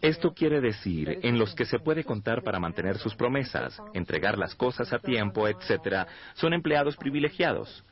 esto 0.00 0.34
quiere 0.34 0.60
decir 0.60 1.20
en 1.22 1.38
los 1.38 1.54
que 1.54 1.64
se 1.64 1.78
puede 1.78 2.04
contar 2.04 2.42
para 2.42 2.58
mantener 2.58 2.98
sus 2.98 3.14
promesas, 3.14 3.80
entregar 3.92 4.36
las 4.36 4.54
cosas 4.54 4.92
a 4.92 4.98
tiempo, 4.98 5.46
etc., 5.46 6.06
son 6.34 6.54
empleados 6.54 6.96
privilegiados. 6.96 7.84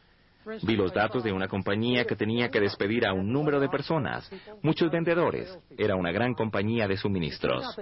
Vi 0.65 0.75
los 0.75 0.93
datos 0.93 1.23
de 1.23 1.31
una 1.31 1.47
compañía 1.47 2.05
que 2.05 2.17
tenía 2.17 2.51
que 2.51 2.59
despedir 2.59 3.07
a 3.07 3.13
un 3.13 3.33
número 3.33 3.61
de 3.61 3.69
personas, 3.69 4.29
muchos 4.61 4.91
vendedores. 4.91 5.57
Era 5.79 5.95
una 5.95 6.11
gran 6.11 6.35
compañía 6.35 6.89
de 6.89 6.97
suministros. 6.97 7.81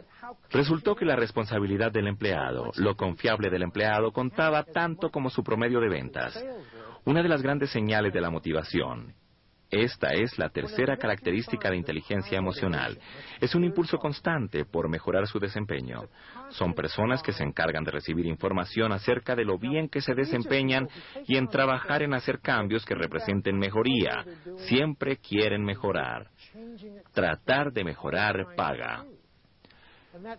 Resultó 0.50 0.94
que 0.94 1.06
la 1.06 1.16
responsabilidad 1.16 1.90
del 1.90 2.06
empleado, 2.06 2.70
lo 2.76 2.96
confiable 2.96 3.48
del 3.48 3.62
empleado, 3.62 4.12
contaba 4.12 4.64
tanto 4.64 5.10
como 5.10 5.30
su 5.30 5.42
promedio 5.42 5.80
de 5.80 5.88
ventas. 5.88 6.44
Una 7.06 7.22
de 7.22 7.30
las 7.30 7.40
grandes 7.40 7.70
señales 7.70 8.12
de 8.12 8.20
la 8.20 8.28
motivación 8.28 9.14
esta 9.70 10.12
es 10.12 10.38
la 10.38 10.48
tercera 10.48 10.96
característica 10.96 11.70
de 11.70 11.76
inteligencia 11.76 12.38
emocional. 12.38 12.98
Es 13.40 13.54
un 13.54 13.64
impulso 13.64 13.98
constante 13.98 14.64
por 14.64 14.88
mejorar 14.88 15.26
su 15.26 15.38
desempeño. 15.38 16.08
Son 16.50 16.74
personas 16.74 17.22
que 17.22 17.32
se 17.32 17.44
encargan 17.44 17.84
de 17.84 17.92
recibir 17.92 18.26
información 18.26 18.92
acerca 18.92 19.36
de 19.36 19.44
lo 19.44 19.58
bien 19.58 19.88
que 19.88 20.00
se 20.00 20.14
desempeñan 20.14 20.88
y 21.26 21.36
en 21.36 21.48
trabajar 21.48 22.02
en 22.02 22.14
hacer 22.14 22.40
cambios 22.40 22.84
que 22.84 22.94
representen 22.94 23.58
mejoría. 23.58 24.24
Siempre 24.68 25.18
quieren 25.18 25.64
mejorar. 25.64 26.28
Tratar 27.12 27.72
de 27.72 27.84
mejorar 27.84 28.54
paga. 28.56 29.04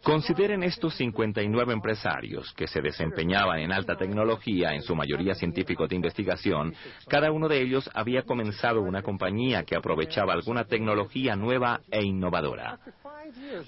Consideren 0.04 0.64
estos 0.64 0.96
59 0.96 1.74
empresarios 1.74 2.54
que 2.54 2.68
se 2.68 2.82
desempeñaban 2.82 3.60
en 3.60 3.72
alta 3.72 3.96
tecnología, 3.96 4.74
en 4.74 4.82
su 4.82 4.96
mayoría 4.96 5.34
científicos 5.34 5.88
de 5.88 5.96
investigación. 5.96 6.74
Cada 7.08 7.32
uno 7.32 7.48
de 7.48 7.62
ellos 7.62 7.90
había 7.94 8.24
comenzado 8.24 8.82
una 8.82 9.02
compañía 9.02 9.64
que 9.64 9.78
aprovechaba 9.78 10.34
alguna 10.34 10.66
tecnología 10.66 11.36
nueva 11.36 11.82
e 11.90 12.04
innovadora. 12.04 12.80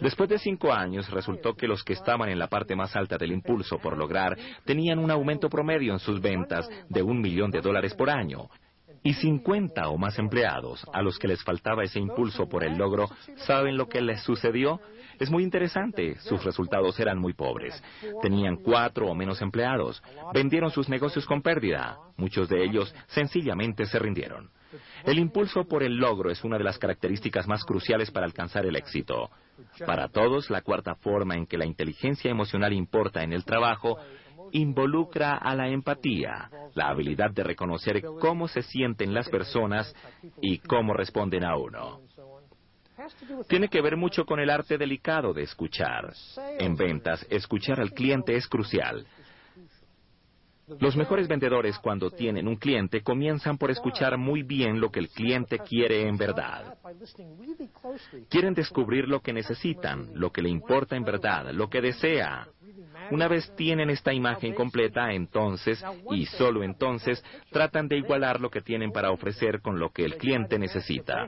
Después 0.01 0.29
de 0.29 0.39
cinco 0.39 0.73
años, 0.73 1.09
resultó 1.09 1.53
que 1.55 1.67
los 1.67 1.83
que 1.83 1.93
estaban 1.93 2.29
en 2.29 2.39
la 2.39 2.47
parte 2.47 2.75
más 2.75 2.95
alta 2.95 3.17
del 3.17 3.31
impulso 3.31 3.79
por 3.79 3.97
lograr 3.97 4.37
tenían 4.65 4.99
un 4.99 5.09
aumento 5.09 5.49
promedio 5.49 5.93
en 5.93 5.99
sus 5.99 6.19
ventas 6.19 6.67
de 6.89 7.01
un 7.01 7.21
millón 7.21 7.49
de 7.49 7.61
dólares 7.61 7.93
por 7.93 8.09
año. 8.09 8.49
Y 9.03 9.13
50 9.13 9.89
o 9.89 9.97
más 9.97 10.17
empleados 10.17 10.85
a 10.93 11.01
los 11.01 11.17
que 11.17 11.27
les 11.27 11.43
faltaba 11.43 11.83
ese 11.83 11.99
impulso 11.99 12.47
por 12.47 12.63
el 12.63 12.77
logro, 12.77 13.09
¿saben 13.37 13.77
lo 13.77 13.87
que 13.87 14.01
les 14.01 14.21
sucedió? 14.21 14.79
Es 15.19 15.29
muy 15.29 15.43
interesante, 15.43 16.15
sus 16.19 16.43
resultados 16.43 16.99
eran 16.99 17.19
muy 17.19 17.33
pobres. 17.33 17.81
Tenían 18.21 18.57
cuatro 18.57 19.07
o 19.07 19.15
menos 19.15 19.41
empleados, 19.41 20.01
vendieron 20.33 20.71
sus 20.71 20.89
negocios 20.89 21.25
con 21.25 21.41
pérdida, 21.41 21.97
muchos 22.17 22.49
de 22.49 22.63
ellos 22.63 22.93
sencillamente 23.07 23.85
se 23.85 23.99
rindieron. 23.99 24.49
El 25.05 25.19
impulso 25.19 25.65
por 25.65 25.83
el 25.83 25.97
logro 25.97 26.31
es 26.31 26.43
una 26.43 26.57
de 26.57 26.63
las 26.63 26.79
características 26.79 27.47
más 27.47 27.63
cruciales 27.63 28.09
para 28.11 28.25
alcanzar 28.25 28.65
el 28.65 28.75
éxito. 28.75 29.29
Para 29.85 30.07
todos, 30.07 30.49
la 30.49 30.61
cuarta 30.61 30.95
forma 30.95 31.35
en 31.35 31.45
que 31.45 31.57
la 31.57 31.65
inteligencia 31.65 32.31
emocional 32.31 32.73
importa 32.73 33.23
en 33.23 33.33
el 33.33 33.45
trabajo 33.45 33.97
involucra 34.51 35.35
a 35.35 35.55
la 35.55 35.67
empatía, 35.67 36.49
la 36.75 36.89
habilidad 36.89 37.31
de 37.31 37.43
reconocer 37.43 38.03
cómo 38.19 38.47
se 38.47 38.61
sienten 38.61 39.13
las 39.13 39.29
personas 39.29 39.93
y 40.41 40.59
cómo 40.59 40.93
responden 40.93 41.43
a 41.43 41.55
uno. 41.57 42.01
Tiene 43.47 43.69
que 43.69 43.81
ver 43.81 43.97
mucho 43.97 44.25
con 44.25 44.39
el 44.39 44.49
arte 44.49 44.77
delicado 44.77 45.33
de 45.33 45.43
escuchar. 45.43 46.13
En 46.59 46.75
ventas, 46.75 47.25
escuchar 47.29 47.79
al 47.79 47.91
cliente 47.91 48.35
es 48.35 48.47
crucial. 48.47 49.05
Los 50.79 50.95
mejores 50.95 51.27
vendedores 51.27 51.77
cuando 51.79 52.11
tienen 52.11 52.47
un 52.47 52.55
cliente 52.55 53.01
comienzan 53.01 53.57
por 53.57 53.71
escuchar 53.71 54.17
muy 54.17 54.43
bien 54.43 54.79
lo 54.79 54.91
que 54.91 54.99
el 54.99 55.09
cliente 55.09 55.59
quiere 55.59 56.07
en 56.07 56.17
verdad. 56.17 56.77
Quieren 58.29 58.53
descubrir 58.53 59.07
lo 59.07 59.21
que 59.21 59.33
necesitan, 59.33 60.09
lo 60.13 60.31
que 60.31 60.41
le 60.41 60.49
importa 60.49 60.95
en 60.95 61.03
verdad, 61.03 61.51
lo 61.51 61.69
que 61.69 61.81
desea. 61.81 62.47
Una 63.11 63.27
vez 63.27 63.51
tienen 63.55 63.89
esta 63.89 64.13
imagen 64.13 64.53
completa, 64.53 65.11
entonces, 65.11 65.83
y 66.11 66.25
solo 66.25 66.63
entonces, 66.63 67.23
tratan 67.51 67.87
de 67.87 67.97
igualar 67.97 68.39
lo 68.39 68.49
que 68.49 68.61
tienen 68.61 68.91
para 68.91 69.11
ofrecer 69.11 69.61
con 69.61 69.79
lo 69.79 69.89
que 69.91 70.05
el 70.05 70.17
cliente 70.17 70.57
necesita. 70.57 71.27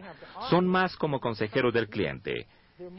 Son 0.50 0.66
más 0.66 0.96
como 0.96 1.20
consejeros 1.20 1.74
del 1.74 1.90
cliente. 1.90 2.48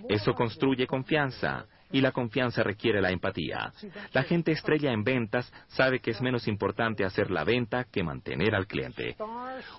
Eso 0.09 0.35
construye 0.35 0.87
confianza 0.87 1.67
y 1.93 2.01
la 2.01 2.13
confianza 2.13 2.63
requiere 2.63 3.01
la 3.01 3.11
empatía. 3.11 3.73
La 4.13 4.23
gente 4.23 4.53
estrella 4.53 4.93
en 4.93 5.05
ventas 5.05 5.53
sabe 5.69 6.01
que 6.01 6.11
es 6.11 6.21
menos 6.21 6.49
importante 6.49 7.05
hacer 7.05 7.31
la 7.31 7.45
venta 7.45 7.85
que 7.85 8.03
mantener 8.03 8.55
al 8.55 8.67
cliente. 8.67 9.17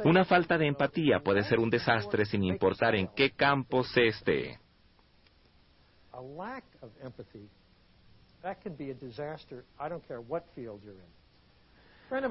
Una 0.04 0.26
falta 0.26 0.58
de 0.58 0.68
empatía 0.68 1.20
puede 1.20 1.44
ser 1.44 1.60
un 1.60 1.70
desastre 1.70 2.26
sin 2.26 2.44
importar 2.44 2.96
en 2.96 3.10
qué 3.16 3.32
campo 3.32 3.84
se 3.84 4.08
esté. 4.08 4.60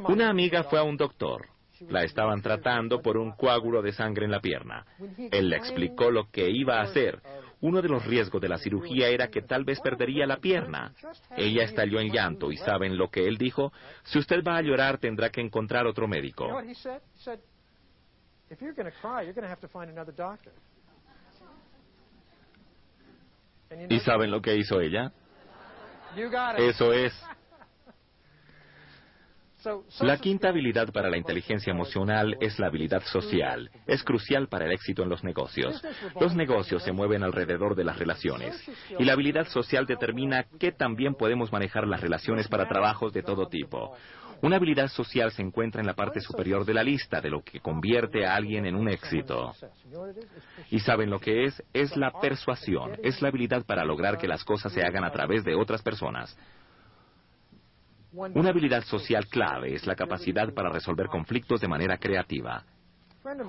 Una 0.09 0.31
amiga 0.31 0.64
fue 0.64 0.79
a 0.79 0.83
un 0.83 0.97
doctor. 0.97 1.47
La 1.89 2.05
estaban 2.05 2.41
tratando 2.41 3.03
por 3.03 3.18
un 3.18 3.33
coágulo 3.33 3.83
de 3.83 3.93
sangre 3.93 4.24
en 4.24 4.31
la 4.31 4.41
pierna. 4.41 4.87
Él 5.31 5.51
le 5.51 5.57
explicó 5.57 6.11
lo 6.11 6.31
que 6.31 6.49
iba 6.49 6.79
a 6.79 6.85
hacer. 6.85 7.20
Uno 7.61 7.81
de 7.81 7.89
los 7.89 8.05
riesgos 8.05 8.41
de 8.41 8.49
la 8.49 8.59
cirugía 8.59 9.09
era 9.09 9.29
que 9.29 9.43
tal 9.43 9.65
vez 9.65 9.81
perdería 9.81 10.27
la 10.27 10.37
pierna. 10.37 10.93
Ella 11.37 11.65
estalló 11.65 12.01
en 12.01 12.13
llanto 12.13 12.53
y 12.53 12.57
saben 12.59 12.99
lo 12.99 13.09
que 13.09 13.27
él 13.27 13.39
dijo, 13.39 13.73
si 14.05 14.19
usted 14.19 14.43
va 14.47 14.59
a 14.59 14.63
llorar 14.63 14.99
tendrá 14.99 15.31
que 15.31 15.41
encontrar 15.41 15.87
otro 15.87 16.07
médico. 16.07 16.47
¿Y 23.89 24.01
saben 24.01 24.31
lo 24.31 24.41
que 24.41 24.57
hizo 24.57 24.81
ella? 24.81 25.13
Eso 26.59 26.93
es. 26.93 27.13
La 30.01 30.19
quinta 30.19 30.49
habilidad 30.49 30.93
para 30.93 31.11
la 31.11 31.17
inteligencia 31.17 31.71
emocional 31.71 32.37
es 32.41 32.59
la 32.59 32.69
habilidad 32.69 33.03
social. 33.05 33.71
Es 33.87 34.03
crucial 34.03 34.49
para 34.49 34.67
el 34.67 34.73
éxito 34.73 35.03
en 35.03 35.09
los 35.09 35.25
negocios. 35.25 35.83
Los 36.21 36.35
negocios 36.35 36.83
se 36.83 36.93
mueven 36.93 37.23
alrededor 37.23 37.75
de 37.75 37.85
las 37.85 37.99
relaciones 37.99 38.55
y 38.99 39.05
la 39.05 39.15
habilidad 39.15 39.49
social 39.49 39.87
determina 39.87 40.45
qué 40.59 40.73
también 40.73 41.15
podemos 41.15 41.53
manejar 41.53 41.87
las 41.87 42.01
relaciones 42.01 42.49
para 42.49 42.69
trabajos 42.69 43.13
de 43.13 43.23
todo 43.23 43.49
tipo. 43.49 43.97
Una 44.43 44.57
habilidad 44.57 44.89
social 44.89 45.33
se 45.33 45.43
encuentra 45.43 45.81
en 45.81 45.87
la 45.87 45.95
parte 45.95 46.21
superior 46.21 46.65
de 46.65 46.75
la 46.75 46.83
lista 46.83 47.21
de 47.21 47.31
lo 47.31 47.43
que 47.43 47.61
convierte 47.61 48.27
a 48.27 48.35
alguien 48.35 48.67
en 48.67 48.75
un 48.75 48.89
éxito. 48.89 49.53
¿Y 50.71 50.81
saben 50.81 51.11
lo 51.11 51.19
que 51.19 51.45
es? 51.45 51.63
Es 51.73 51.97
la 51.97 52.13
persuasión, 52.21 52.99
es 53.03 53.23
la 53.23 53.29
habilidad 53.29 53.65
para 53.65 53.85
lograr 53.85 54.19
que 54.19 54.29
las 54.29 54.45
cosas 54.45 54.73
se 54.73 54.83
hagan 54.83 55.05
a 55.05 55.11
través 55.11 55.43
de 55.45 55.55
otras 55.55 55.83
personas. 55.83 56.37
Una 58.17 58.49
habilidad 58.49 58.83
social 58.85 59.27
clave 59.27 59.75
es 59.75 59.87
la 59.87 59.95
capacidad 59.95 60.53
para 60.55 60.71
resolver 60.71 61.07
conflictos 61.09 61.61
de 61.61 61.69
manera 61.69 61.99
creativa. 61.99 62.64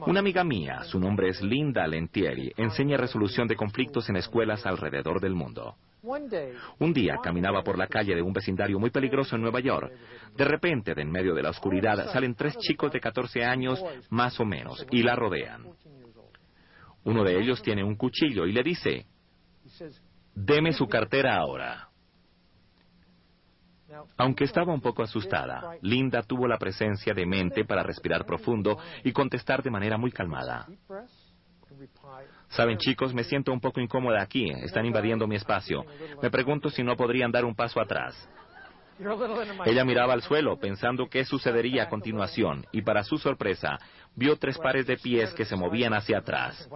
Una 0.08 0.20
amiga 0.20 0.44
mía, 0.44 0.84
su 0.84 1.00
nombre 1.00 1.30
es 1.30 1.42
Linda 1.42 1.88
Lentieri, 1.88 2.52
enseña 2.58 2.98
resolución 2.98 3.48
de 3.48 3.56
conflictos 3.56 4.10
en 4.10 4.18
escuelas 4.18 4.66
alrededor 4.66 5.22
del 5.22 5.36
mundo. 5.36 5.76
Un 6.80 6.94
día 6.94 7.18
caminaba 7.24 7.64
por 7.64 7.78
la 7.78 7.88
calle 7.88 8.16
de 8.16 8.22
un 8.22 8.34
vecindario 8.34 8.80
muy 8.80 8.90
peligroso 8.90 9.36
en 9.36 9.42
Nueva 9.44 9.60
York. 9.62 9.92
De 10.36 10.46
repente, 10.46 10.94
de 10.96 11.02
en 11.02 11.12
medio 11.12 11.34
de 11.34 11.44
la 11.44 11.52
oscuridad, 11.52 12.12
salen 12.12 12.36
tres 12.36 12.58
chicos 12.58 12.92
de 12.92 13.00
14 13.00 13.46
años, 13.46 13.82
más 14.10 14.40
o 14.40 14.46
menos, 14.46 14.86
y 14.92 15.04
la 15.04 15.16
rodean. 15.16 15.66
Uno 17.04 17.24
de 17.24 17.40
ellos 17.40 17.62
tiene 17.62 17.84
un 17.84 17.96
cuchillo 17.96 18.46
y 18.46 18.52
le 18.52 18.64
dice, 18.64 19.06
deme 20.36 20.74
su 20.74 20.88
cartera 20.88 21.38
ahora. 21.38 21.87
Aunque 24.18 24.44
estaba 24.44 24.74
un 24.74 24.82
poco 24.82 25.04
asustada, 25.04 25.78
Linda 25.82 26.22
tuvo 26.24 26.48
la 26.48 26.58
presencia 26.58 27.14
de 27.14 27.26
mente 27.26 27.66
para 27.66 27.84
respirar 27.84 28.26
profundo 28.26 28.78
y 29.04 29.12
contestar 29.12 29.64
de 29.64 29.72
manera 29.72 29.98
muy 29.98 30.12
calmada. 30.12 30.68
Saben 32.50 32.78
chicos, 32.78 33.14
me 33.14 33.24
siento 33.24 33.52
un 33.52 33.60
poco 33.60 33.80
incómoda 33.80 34.22
aquí, 34.22 34.50
están 34.50 34.86
invadiendo 34.86 35.28
mi 35.28 35.36
espacio. 35.36 35.86
Me 36.22 36.32
pregunto 36.32 36.70
si 36.70 36.84
no 36.84 36.96
podrían 36.96 37.32
dar 37.32 37.46
un 37.46 37.56
paso 37.56 37.80
atrás. 37.80 38.30
Ella 39.66 39.86
miraba 39.86 40.14
al 40.14 40.24
suelo 40.24 40.58
pensando 40.58 41.08
qué 41.08 41.24
sucedería 41.24 41.84
a 41.84 41.90
continuación 41.90 42.66
y 42.72 42.82
para 42.82 43.04
su 43.04 43.18
sorpresa 43.18 43.78
vio 44.16 44.38
tres 44.38 44.58
pares 44.58 44.88
de 44.88 44.98
pies 44.98 45.34
que 45.34 45.46
se 45.46 45.56
movían 45.56 45.94
hacia 45.94 46.20
atrás. 46.20 46.68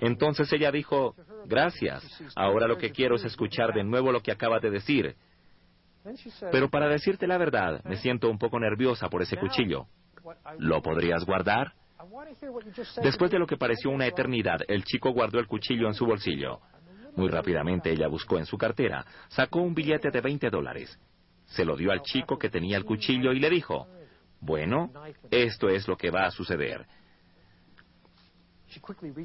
Entonces 0.00 0.52
ella 0.52 0.72
dijo, 0.72 1.14
gracias, 1.46 2.04
ahora 2.34 2.66
lo 2.66 2.78
que 2.78 2.90
quiero 2.90 3.14
es 3.14 3.24
escuchar 3.24 3.72
de 3.72 3.84
nuevo 3.84 4.10
lo 4.10 4.20
que 4.20 4.32
acaba 4.32 4.58
de 4.58 4.70
decir. 4.70 5.14
Pero 6.50 6.70
para 6.70 6.88
decirte 6.88 7.26
la 7.26 7.38
verdad, 7.38 7.82
me 7.84 7.96
siento 7.96 8.30
un 8.30 8.38
poco 8.38 8.58
nerviosa 8.58 9.08
por 9.08 9.22
ese 9.22 9.36
cuchillo. 9.36 9.86
¿Lo 10.58 10.82
podrías 10.82 11.24
guardar? 11.24 11.72
Después 13.02 13.30
de 13.30 13.38
lo 13.38 13.46
que 13.46 13.56
pareció 13.56 13.90
una 13.90 14.06
eternidad, 14.06 14.60
el 14.68 14.84
chico 14.84 15.10
guardó 15.12 15.38
el 15.38 15.46
cuchillo 15.46 15.86
en 15.88 15.94
su 15.94 16.06
bolsillo. 16.06 16.60
Muy 17.16 17.28
rápidamente 17.28 17.90
ella 17.90 18.06
buscó 18.06 18.38
en 18.38 18.46
su 18.46 18.56
cartera, 18.56 19.04
sacó 19.28 19.60
un 19.60 19.74
billete 19.74 20.10
de 20.10 20.20
20 20.20 20.50
dólares. 20.50 20.98
Se 21.46 21.64
lo 21.64 21.76
dio 21.76 21.90
al 21.90 22.02
chico 22.02 22.38
que 22.38 22.50
tenía 22.50 22.76
el 22.76 22.84
cuchillo 22.84 23.32
y 23.32 23.40
le 23.40 23.50
dijo, 23.50 23.88
bueno, 24.40 24.92
esto 25.30 25.68
es 25.68 25.88
lo 25.88 25.96
que 25.96 26.10
va 26.10 26.26
a 26.26 26.30
suceder. 26.30 26.86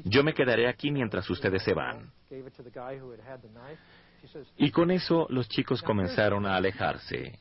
Yo 0.04 0.24
me 0.24 0.32
quedaré 0.32 0.66
aquí 0.68 0.90
mientras 0.90 1.28
ustedes 1.28 1.62
se 1.62 1.74
van. 1.74 2.10
Y 4.56 4.70
con 4.70 4.90
eso 4.90 5.26
los 5.30 5.48
chicos 5.48 5.82
comenzaron 5.82 6.46
a 6.46 6.56
alejarse. 6.56 7.38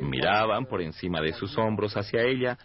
Miraban 0.00 0.66
por 0.66 0.80
encima 0.80 1.20
de 1.20 1.32
sus 1.32 1.56
hombros 1.58 1.96
hacia 1.96 2.22
ella 2.22 2.58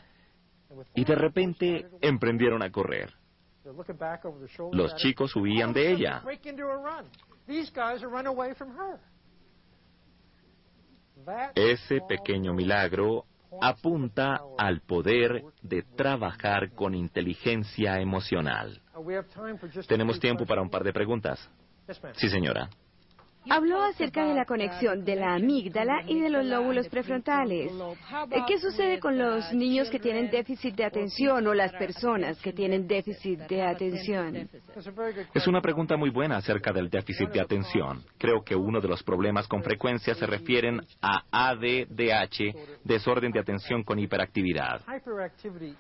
y 0.95 1.03
de 1.03 1.15
repente 1.15 1.88
emprendieron 2.01 2.61
a 2.61 2.72
correr. 2.72 3.13
Los 4.72 4.95
chicos 4.95 5.36
huían 5.36 5.74
de 5.74 5.91
ella. 5.91 6.24
Ese 11.55 12.01
pequeño 12.07 12.53
milagro 12.53 13.26
apunta 13.61 14.41
al 14.57 14.82
poder 14.82 15.43
de 15.61 15.84
trabajar 15.84 16.72
con 16.74 16.93
inteligencia 16.93 17.99
emocional. 17.99 18.82
Tenemos 19.87 20.20
tiempo 20.20 20.46
para 20.46 20.62
un 20.62 20.70
par 20.70 20.83
de 20.83 20.93
preguntas. 20.93 21.50
Sí, 22.13 22.29
señora. 22.29 22.70
Habló 23.47 23.82
acerca 23.82 24.25
de 24.25 24.33
la 24.33 24.45
conexión 24.45 25.05
de 25.05 25.16
la 25.16 25.36
amígdala 25.36 26.03
y 26.07 26.20
de 26.20 26.29
los 26.29 26.45
lóbulos 26.45 26.87
prefrontales. 26.89 27.71
¿Qué 28.47 28.59
sucede 28.59 28.99
con 28.99 29.17
los 29.17 29.53
niños 29.53 29.89
que 29.89 29.99
tienen 29.99 30.29
déficit 30.29 30.75
de 30.75 30.86
atención 30.86 31.47
o 31.47 31.53
las 31.53 31.71
personas 31.74 32.39
que 32.41 32.51
tienen 32.51 32.87
déficit 32.87 33.39
de 33.47 33.63
atención? 33.63 34.49
Es 35.33 35.47
una 35.47 35.61
pregunta 35.61 35.95
muy 35.95 36.09
buena 36.09 36.37
acerca 36.37 36.74
del 36.74 36.89
déficit 36.89 37.29
de 37.29 37.41
atención. 37.41 38.03
Creo 38.17 38.43
que 38.43 38.55
uno 38.55 38.82
de 38.82 38.87
los 38.87 39.03
problemas 39.03 39.47
con 39.47 39.63
frecuencia 39.63 40.13
se 40.16 40.25
refieren 40.25 40.82
a 41.01 41.24
ADDH, 41.32 42.83
desorden 42.83 43.32
de 43.32 43.39
atención 43.39 43.83
con 43.83 43.99
hiperactividad. 43.99 44.82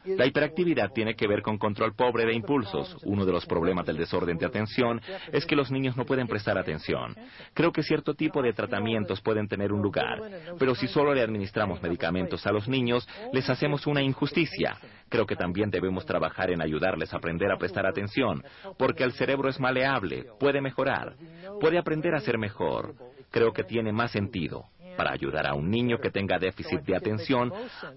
La 0.05 0.25
hiperactividad 0.25 0.91
tiene 0.93 1.15
que 1.15 1.27
ver 1.27 1.41
con 1.41 1.57
control 1.57 1.93
pobre 1.93 2.25
de 2.25 2.33
impulsos. 2.33 2.97
Uno 3.03 3.25
de 3.25 3.31
los 3.31 3.45
problemas 3.45 3.85
del 3.85 3.97
desorden 3.97 4.37
de 4.37 4.45
atención 4.45 5.01
es 5.31 5.45
que 5.45 5.55
los 5.55 5.71
niños 5.71 5.97
no 5.97 6.05
pueden 6.05 6.27
prestar 6.27 6.57
atención. 6.57 7.15
Creo 7.53 7.71
que 7.71 7.83
cierto 7.83 8.13
tipo 8.13 8.41
de 8.41 8.53
tratamientos 8.53 9.21
pueden 9.21 9.47
tener 9.47 9.71
un 9.71 9.81
lugar, 9.81 10.21
pero 10.57 10.75
si 10.75 10.87
solo 10.87 11.13
le 11.13 11.21
administramos 11.21 11.81
medicamentos 11.81 12.45
a 12.45 12.51
los 12.51 12.67
niños, 12.67 13.07
les 13.33 13.49
hacemos 13.49 13.87
una 13.87 14.01
injusticia. 14.01 14.77
Creo 15.09 15.25
que 15.25 15.35
también 15.35 15.69
debemos 15.69 16.05
trabajar 16.05 16.51
en 16.51 16.61
ayudarles 16.61 17.13
a 17.13 17.17
aprender 17.17 17.51
a 17.51 17.57
prestar 17.57 17.85
atención, 17.85 18.43
porque 18.77 19.03
el 19.03 19.13
cerebro 19.13 19.49
es 19.49 19.59
maleable, 19.59 20.25
puede 20.39 20.61
mejorar, 20.61 21.15
puede 21.59 21.77
aprender 21.77 22.13
a 22.15 22.19
ser 22.19 22.37
mejor. 22.37 22.93
Creo 23.31 23.51
que 23.51 23.63
tiene 23.63 23.91
más 23.91 24.11
sentido 24.11 24.65
para 24.99 25.13
ayudar 25.13 25.47
a 25.47 25.53
un 25.53 25.69
niño 25.69 25.97
que 25.99 26.11
tenga 26.11 26.37
déficit 26.37 26.81
de 26.81 26.95
atención 26.95 27.53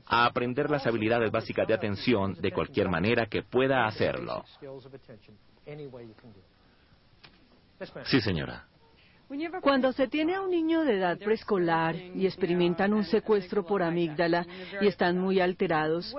a 0.07 0.24
aprender 0.24 0.70
las 0.70 0.87
habilidades 0.87 1.33
básicas 1.33 1.66
de 1.66 1.74
atención 1.74 2.35
de 2.35 2.53
cualquier 2.53 2.89
manera 2.89 3.27
que 3.27 3.43
pueda 3.43 3.87
hacerlo. 3.87 4.45
Sí, 8.05 8.20
señora. 8.20 8.66
Cuando 9.60 9.92
se 9.92 10.09
tiene 10.09 10.34
a 10.34 10.42
un 10.42 10.50
niño 10.50 10.82
de 10.84 10.98
edad 10.98 11.18
preescolar 11.18 11.96
y 11.96 12.26
experimentan 12.26 12.92
un 12.92 13.04
secuestro 13.04 13.64
por 13.64 13.82
amígdala 13.82 14.46
y 14.80 14.86
están 14.86 15.18
muy 15.18 15.40
alterados, 15.40 16.14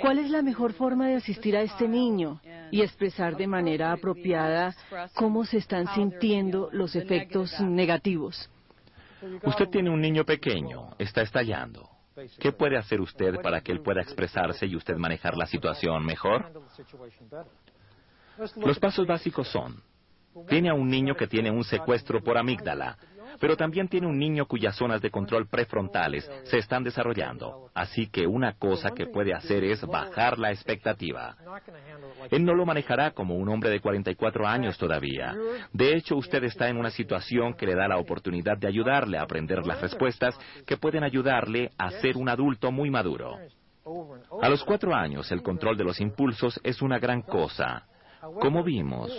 ¿cuál 0.00 0.18
es 0.18 0.30
la 0.30 0.42
mejor 0.42 0.72
forma 0.72 1.08
de 1.08 1.16
asistir 1.16 1.56
a 1.56 1.62
este 1.62 1.86
niño 1.86 2.40
y 2.70 2.82
expresar 2.82 3.36
de 3.36 3.46
manera 3.46 3.92
apropiada 3.92 4.74
cómo 5.14 5.44
se 5.44 5.58
están 5.58 5.86
sintiendo 5.94 6.70
los 6.72 6.96
efectos 6.96 7.60
negativos? 7.60 8.50
Usted 9.44 9.68
tiene 9.68 9.90
un 9.90 10.00
niño 10.00 10.24
pequeño, 10.24 10.94
está 10.98 11.22
estallando. 11.22 11.88
¿Qué 12.38 12.52
puede 12.52 12.76
hacer 12.76 13.00
usted 13.00 13.40
para 13.42 13.60
que 13.60 13.72
él 13.72 13.80
pueda 13.80 14.00
expresarse 14.00 14.66
y 14.66 14.76
usted 14.76 14.96
manejar 14.96 15.36
la 15.36 15.46
situación 15.46 16.04
mejor? 16.04 16.52
Los 18.56 18.78
pasos 18.78 19.06
básicos 19.06 19.48
son, 19.48 19.80
tiene 20.48 20.70
a 20.70 20.74
un 20.74 20.88
niño 20.88 21.14
que 21.14 21.26
tiene 21.26 21.50
un 21.50 21.64
secuestro 21.64 22.22
por 22.22 22.38
amígdala, 22.38 22.96
pero 23.40 23.56
también 23.56 23.88
tiene 23.88 24.06
un 24.06 24.18
niño 24.18 24.46
cuyas 24.46 24.76
zonas 24.76 25.00
de 25.00 25.10
control 25.10 25.48
prefrontales 25.48 26.30
se 26.44 26.58
están 26.58 26.84
desarrollando. 26.84 27.70
Así 27.74 28.06
que 28.06 28.26
una 28.26 28.54
cosa 28.54 28.90
que 28.92 29.06
puede 29.06 29.34
hacer 29.34 29.64
es 29.64 29.84
bajar 29.86 30.38
la 30.38 30.50
expectativa. 30.50 31.36
Él 32.30 32.44
no 32.44 32.54
lo 32.54 32.64
manejará 32.64 33.10
como 33.10 33.34
un 33.34 33.48
hombre 33.48 33.70
de 33.70 33.80
44 33.80 34.46
años 34.46 34.78
todavía. 34.78 35.34
De 35.72 35.94
hecho, 35.94 36.16
usted 36.16 36.44
está 36.44 36.68
en 36.68 36.76
una 36.76 36.90
situación 36.90 37.54
que 37.54 37.66
le 37.66 37.74
da 37.74 37.88
la 37.88 37.98
oportunidad 37.98 38.56
de 38.56 38.68
ayudarle 38.68 39.18
a 39.18 39.22
aprender 39.22 39.66
las 39.66 39.80
respuestas 39.80 40.38
que 40.66 40.76
pueden 40.76 41.04
ayudarle 41.04 41.70
a 41.78 41.90
ser 41.90 42.16
un 42.16 42.28
adulto 42.28 42.70
muy 42.70 42.90
maduro. 42.90 43.36
A 44.40 44.48
los 44.48 44.64
cuatro 44.64 44.94
años, 44.94 45.30
el 45.30 45.42
control 45.42 45.76
de 45.76 45.84
los 45.84 46.00
impulsos 46.00 46.58
es 46.62 46.80
una 46.80 46.98
gran 46.98 47.20
cosa. 47.20 47.84
Como 48.40 48.62
vimos, 48.62 49.12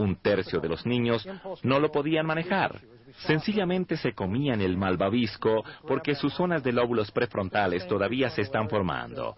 un 0.00 0.16
tercio 0.16 0.60
de 0.60 0.68
los 0.68 0.86
niños 0.86 1.26
no 1.62 1.78
lo 1.78 1.90
podían 1.90 2.26
manejar. 2.26 2.80
Sencillamente 3.26 3.96
se 3.96 4.12
comían 4.12 4.60
el 4.60 4.76
malvavisco 4.76 5.64
porque 5.86 6.14
sus 6.14 6.32
zonas 6.34 6.62
de 6.62 6.72
lóbulos 6.72 7.10
prefrontales 7.10 7.86
todavía 7.86 8.30
se 8.30 8.42
están 8.42 8.68
formando. 8.68 9.34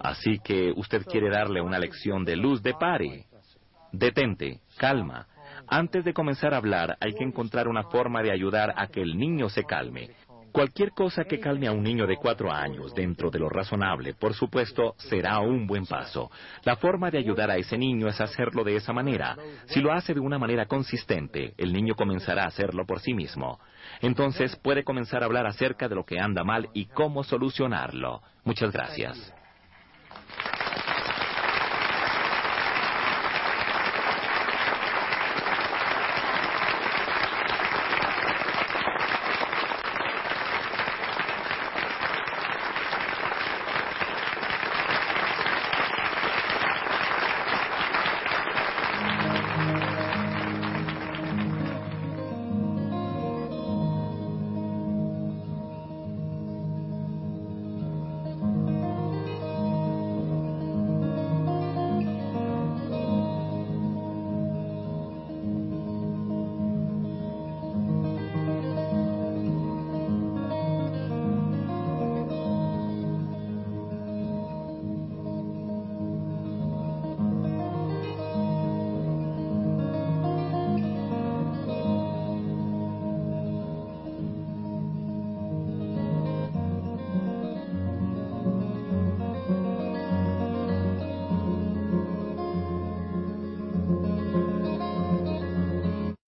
Así 0.00 0.38
que 0.44 0.72
usted 0.76 1.04
quiere 1.06 1.30
darle 1.30 1.60
una 1.60 1.78
lección 1.78 2.24
de 2.24 2.36
luz 2.36 2.62
de 2.62 2.74
pare. 2.74 3.26
Detente, 3.92 4.60
calma. 4.76 5.26
Antes 5.66 6.04
de 6.04 6.12
comenzar 6.12 6.54
a 6.54 6.58
hablar 6.58 6.96
hay 7.00 7.14
que 7.14 7.24
encontrar 7.24 7.68
una 7.68 7.84
forma 7.84 8.22
de 8.22 8.32
ayudar 8.32 8.74
a 8.76 8.86
que 8.88 9.00
el 9.00 9.16
niño 9.16 9.48
se 9.48 9.64
calme. 9.64 10.10
Cualquier 10.52 10.90
cosa 10.92 11.24
que 11.24 11.40
calme 11.40 11.66
a 11.66 11.72
un 11.72 11.82
niño 11.82 12.06
de 12.06 12.18
cuatro 12.18 12.52
años 12.52 12.94
dentro 12.94 13.30
de 13.30 13.38
lo 13.38 13.48
razonable, 13.48 14.12
por 14.12 14.34
supuesto, 14.34 14.94
será 14.98 15.38
un 15.38 15.66
buen 15.66 15.86
paso. 15.86 16.30
La 16.64 16.76
forma 16.76 17.10
de 17.10 17.16
ayudar 17.16 17.50
a 17.50 17.56
ese 17.56 17.78
niño 17.78 18.06
es 18.06 18.20
hacerlo 18.20 18.62
de 18.62 18.76
esa 18.76 18.92
manera. 18.92 19.34
Si 19.64 19.80
lo 19.80 19.92
hace 19.92 20.12
de 20.12 20.20
una 20.20 20.38
manera 20.38 20.66
consistente, 20.66 21.54
el 21.56 21.72
niño 21.72 21.94
comenzará 21.94 22.44
a 22.44 22.48
hacerlo 22.48 22.84
por 22.84 23.00
sí 23.00 23.14
mismo. 23.14 23.60
Entonces 24.02 24.54
puede 24.56 24.84
comenzar 24.84 25.22
a 25.22 25.26
hablar 25.26 25.46
acerca 25.46 25.88
de 25.88 25.94
lo 25.94 26.04
que 26.04 26.20
anda 26.20 26.44
mal 26.44 26.68
y 26.74 26.84
cómo 26.84 27.24
solucionarlo. 27.24 28.20
Muchas 28.44 28.72
gracias. 28.72 29.32